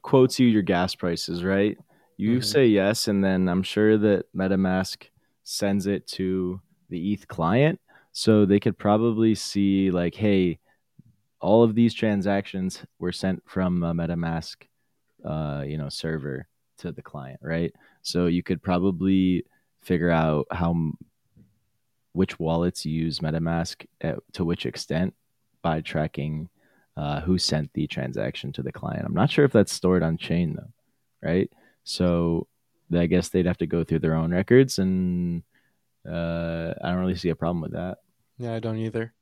quotes 0.03 0.39
you 0.39 0.47
your 0.47 0.63
gas 0.63 0.95
prices, 0.95 1.45
right? 1.45 1.77
You 2.17 2.39
Mhm. 2.39 2.45
say 2.45 2.67
yes, 2.67 3.09
and 3.09 3.23
then 3.23 3.49
I'm 3.49 3.63
sure 3.63 3.99
that 3.99 4.33
MetaMask 4.35 5.05
sends 5.43 5.87
it 5.87 6.07
to 6.09 6.61
the 6.89 7.13
ETH 7.13 7.29
client, 7.29 7.81
so 8.13 8.47
they 8.47 8.59
could 8.61 8.79
probably 8.79 9.35
see 9.35 9.91
like, 9.91 10.15
hey, 10.15 10.59
all 11.41 11.63
of 11.63 11.75
these 11.75 11.95
transactions 11.95 12.83
were 12.99 13.13
sent 13.13 13.43
from 13.47 13.83
a 13.83 13.93
MetaMask, 13.93 14.57
uh, 15.25 15.65
you 15.67 15.79
know, 15.79 15.89
server 15.89 16.49
to 16.79 16.93
the 16.93 17.03
client, 17.03 17.41
right? 17.43 17.75
So 18.03 18.27
you 18.27 18.43
could 18.43 18.63
probably 18.63 19.45
figure 19.83 20.11
out 20.11 20.47
how 20.51 20.93
which 22.13 22.39
wallets 22.39 22.87
use 22.87 23.21
MetaMask 23.21 23.85
at, 24.01 24.19
to 24.33 24.45
which 24.45 24.65
extent 24.65 25.15
by 25.63 25.81
tracking 25.83 26.49
uh, 26.97 27.21
who 27.21 27.37
sent 27.37 27.71
the 27.75 27.87
transaction 27.87 28.53
to 28.53 28.63
the 28.63 28.73
client. 28.73 29.05
I'm 29.05 29.15
not 29.15 29.31
sure 29.31 29.45
if 29.45 29.53
that's 29.53 29.73
stored 29.73 30.03
on 30.03 30.17
chain 30.17 30.55
though, 30.55 30.73
right? 31.23 31.51
So 31.85 32.47
I 32.95 33.07
guess 33.07 33.29
they'd 33.29 33.47
have 33.47 33.59
to 33.59 33.67
go 33.67 33.85
through 33.85 33.99
their 33.99 34.15
own 34.15 34.33
records, 34.33 34.79
and 34.79 35.43
uh, 36.09 36.73
I 36.83 36.91
don't 36.91 37.01
really 37.01 37.17
see 37.17 37.29
a 37.29 37.37
problem 37.37 37.61
with 37.61 37.73
that. 37.73 37.99
Yeah, 38.39 38.55
I 38.55 38.61
don't 38.61 38.79
either. 38.79 39.13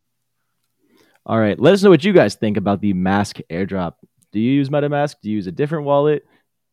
All 1.26 1.38
right, 1.38 1.58
let 1.58 1.72
us 1.72 1.82
know 1.82 1.88
what 1.88 2.04
you 2.04 2.12
guys 2.12 2.34
think 2.34 2.58
about 2.58 2.82
the 2.82 2.92
Mask 2.92 3.38
airdrop. 3.50 3.94
Do 4.30 4.40
you 4.40 4.52
use 4.52 4.68
MetaMask? 4.68 5.16
Do 5.22 5.30
you 5.30 5.36
use 5.36 5.46
a 5.46 5.52
different 5.52 5.86
wallet? 5.86 6.26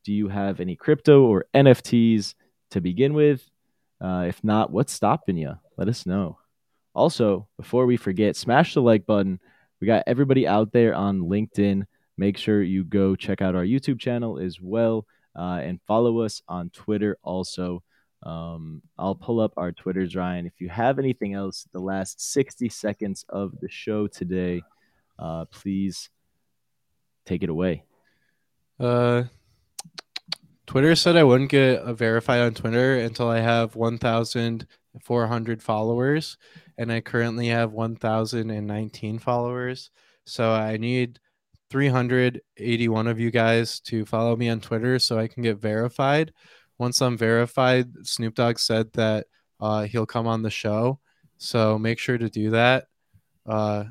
Do 0.03 0.11
you 0.11 0.27
have 0.27 0.59
any 0.59 0.75
crypto 0.75 1.23
or 1.23 1.45
NFTs 1.53 2.33
to 2.71 2.81
begin 2.81 3.13
with? 3.13 3.49
Uh, 4.01 4.25
if 4.27 4.43
not, 4.43 4.69
what's 4.69 4.91
stopping 4.91 5.37
you? 5.37 5.53
Let 5.77 5.87
us 5.87 6.05
know. 6.05 6.37
Also, 6.93 7.47
before 7.55 7.85
we 7.85 7.95
forget, 7.95 8.35
smash 8.35 8.73
the 8.73 8.81
like 8.81 9.05
button. 9.05 9.39
We 9.79 9.87
got 9.87 10.03
everybody 10.05 10.45
out 10.45 10.73
there 10.73 10.95
on 10.95 11.21
LinkedIn. 11.21 11.85
Make 12.17 12.37
sure 12.37 12.61
you 12.61 12.83
go 12.83 13.15
check 13.15 13.41
out 13.41 13.55
our 13.55 13.63
YouTube 13.63 14.01
channel 14.01 14.37
as 14.37 14.59
well 14.59 15.05
uh, 15.33 15.61
and 15.63 15.79
follow 15.87 16.19
us 16.19 16.41
on 16.49 16.71
Twitter 16.71 17.17
also. 17.23 17.83
Um, 18.23 18.81
I'll 18.97 19.15
pull 19.15 19.39
up 19.39 19.53
our 19.57 19.71
Twitters, 19.71 20.15
Ryan. 20.15 20.45
If 20.45 20.59
you 20.59 20.69
have 20.69 20.99
anything 20.99 21.33
else, 21.33 21.67
the 21.71 21.79
last 21.79 22.21
60 22.33 22.69
seconds 22.69 23.25
of 23.29 23.59
the 23.59 23.69
show 23.69 24.07
today, 24.07 24.61
uh, 25.17 25.45
please 25.45 26.09
take 27.25 27.43
it 27.43 27.49
away. 27.49 27.83
Uh, 28.79 29.23
Twitter 30.67 30.95
said 30.95 31.17
I 31.17 31.23
wouldn't 31.23 31.49
get 31.49 31.79
uh, 31.79 31.93
verified 31.93 32.41
on 32.41 32.53
Twitter 32.53 32.97
until 32.99 33.27
I 33.27 33.39
have 33.39 33.75
1,400 33.75 35.63
followers, 35.63 36.37
and 36.77 36.91
I 36.91 37.01
currently 37.01 37.47
have 37.47 37.73
1,019 37.73 39.19
followers. 39.19 39.91
So 40.25 40.51
I 40.51 40.77
need 40.77 41.19
381 41.71 43.07
of 43.07 43.19
you 43.19 43.31
guys 43.31 43.79
to 43.81 44.05
follow 44.05 44.35
me 44.35 44.49
on 44.49 44.59
Twitter 44.59 44.99
so 44.99 45.17
I 45.17 45.27
can 45.27 45.41
get 45.41 45.57
verified. 45.57 46.33
Once 46.81 46.99
I'm 46.99 47.15
verified, 47.15 48.07
Snoop 48.07 48.33
Dogg 48.33 48.57
said 48.57 48.91
that 48.93 49.27
uh, 49.59 49.83
he'll 49.83 50.07
come 50.07 50.25
on 50.25 50.41
the 50.41 50.49
show. 50.49 50.99
So 51.37 51.77
make 51.77 51.99
sure 51.99 52.17
to 52.17 52.27
do 52.27 52.49
that. 52.49 52.87
Uh, 53.45 53.83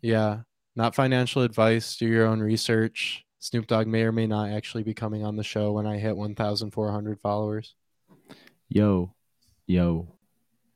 yeah, 0.00 0.38
not 0.74 0.94
financial 0.94 1.42
advice. 1.42 1.98
Do 1.98 2.06
your 2.06 2.26
own 2.26 2.40
research. 2.40 3.26
Snoop 3.40 3.66
Dogg 3.66 3.86
may 3.86 4.04
or 4.04 4.12
may 4.12 4.26
not 4.26 4.48
actually 4.48 4.84
be 4.84 4.94
coming 4.94 5.22
on 5.22 5.36
the 5.36 5.44
show 5.44 5.72
when 5.72 5.86
I 5.86 5.98
hit 5.98 6.16
1,400 6.16 7.20
followers. 7.20 7.74
Yo, 8.70 9.12
yo. 9.66 10.08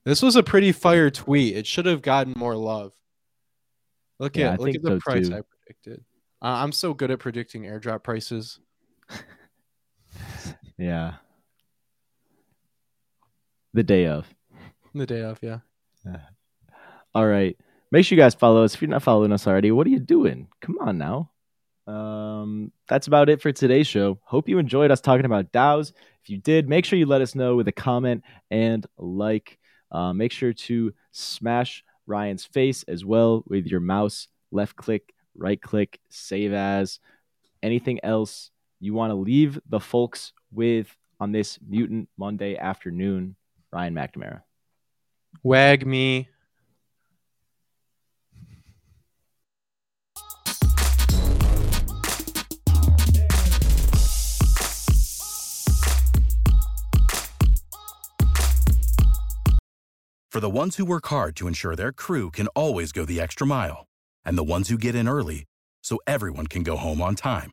This 0.04 0.20
was 0.20 0.36
a 0.36 0.42
pretty 0.42 0.70
fire 0.70 1.08
tweet. 1.08 1.56
It 1.56 1.66
should 1.66 1.86
have 1.86 2.02
gotten 2.02 2.34
more 2.36 2.56
love. 2.56 2.92
Look 4.18 4.36
Yeah, 4.36 4.50
I 4.50 4.52
at 4.52 4.60
look 4.60 4.74
at 4.74 4.82
the 4.82 4.88
so, 4.90 4.98
price 4.98 5.30
too. 5.30 5.36
I 5.36 5.40
predicted. 5.40 6.04
Uh, 6.42 6.60
I'm 6.62 6.72
so 6.72 6.92
good 6.92 7.10
at 7.10 7.20
predicting 7.20 7.62
airdrop 7.62 8.02
prices. 8.02 8.60
Yeah. 10.78 11.14
The 13.74 13.82
day 13.82 14.06
of. 14.06 14.26
The 14.94 15.06
day 15.06 15.22
of, 15.22 15.38
yeah. 15.42 15.58
All 17.14 17.26
right. 17.26 17.56
Make 17.90 18.04
sure 18.04 18.16
you 18.16 18.22
guys 18.22 18.34
follow 18.34 18.64
us. 18.64 18.74
If 18.74 18.82
you're 18.82 18.88
not 18.88 19.02
following 19.02 19.32
us 19.32 19.46
already, 19.46 19.70
what 19.70 19.86
are 19.86 19.90
you 19.90 19.98
doing? 19.98 20.48
Come 20.60 20.78
on 20.80 20.98
now. 20.98 21.30
Um, 21.86 22.72
that's 22.88 23.06
about 23.06 23.28
it 23.28 23.42
for 23.42 23.52
today's 23.52 23.86
show. 23.86 24.18
Hope 24.24 24.48
you 24.48 24.58
enjoyed 24.58 24.90
us 24.90 25.00
talking 25.00 25.26
about 25.26 25.52
DAOs. 25.52 25.92
If 26.22 26.30
you 26.30 26.38
did, 26.38 26.68
make 26.68 26.84
sure 26.84 26.98
you 26.98 27.06
let 27.06 27.20
us 27.20 27.34
know 27.34 27.56
with 27.56 27.68
a 27.68 27.72
comment 27.72 28.24
and 28.50 28.86
like. 28.96 29.58
Uh, 29.90 30.14
make 30.14 30.32
sure 30.32 30.54
to 30.54 30.94
smash 31.10 31.84
Ryan's 32.06 32.44
face 32.44 32.82
as 32.84 33.04
well 33.04 33.44
with 33.46 33.66
your 33.66 33.80
mouse. 33.80 34.28
Left 34.50 34.74
click, 34.74 35.12
right 35.36 35.60
click, 35.60 36.00
save 36.08 36.54
as. 36.54 36.98
Anything 37.62 38.00
else 38.02 38.50
you 38.82 38.94
want 38.94 39.10
to 39.10 39.14
leave 39.14 39.60
the 39.68 39.78
folks 39.78 40.32
with 40.50 40.96
on 41.20 41.30
this 41.30 41.58
Mutant 41.66 42.08
Monday 42.16 42.56
afternoon? 42.56 43.36
Ryan 43.72 43.94
McNamara. 43.94 44.42
WAGMI. 45.44 46.26
For 60.28 60.40
the 60.40 60.48
ones 60.48 60.76
who 60.76 60.84
work 60.84 61.06
hard 61.06 61.36
to 61.36 61.46
ensure 61.46 61.76
their 61.76 61.92
crew 61.92 62.30
can 62.30 62.48
always 62.48 62.90
go 62.90 63.04
the 63.04 63.20
extra 63.20 63.46
mile, 63.46 63.86
and 64.24 64.36
the 64.36 64.42
ones 64.42 64.70
who 64.70 64.76
get 64.76 64.94
in 64.94 65.06
early 65.06 65.44
so 65.82 65.98
everyone 66.06 66.46
can 66.46 66.62
go 66.62 66.76
home 66.76 67.00
on 67.00 67.14
time, 67.14 67.52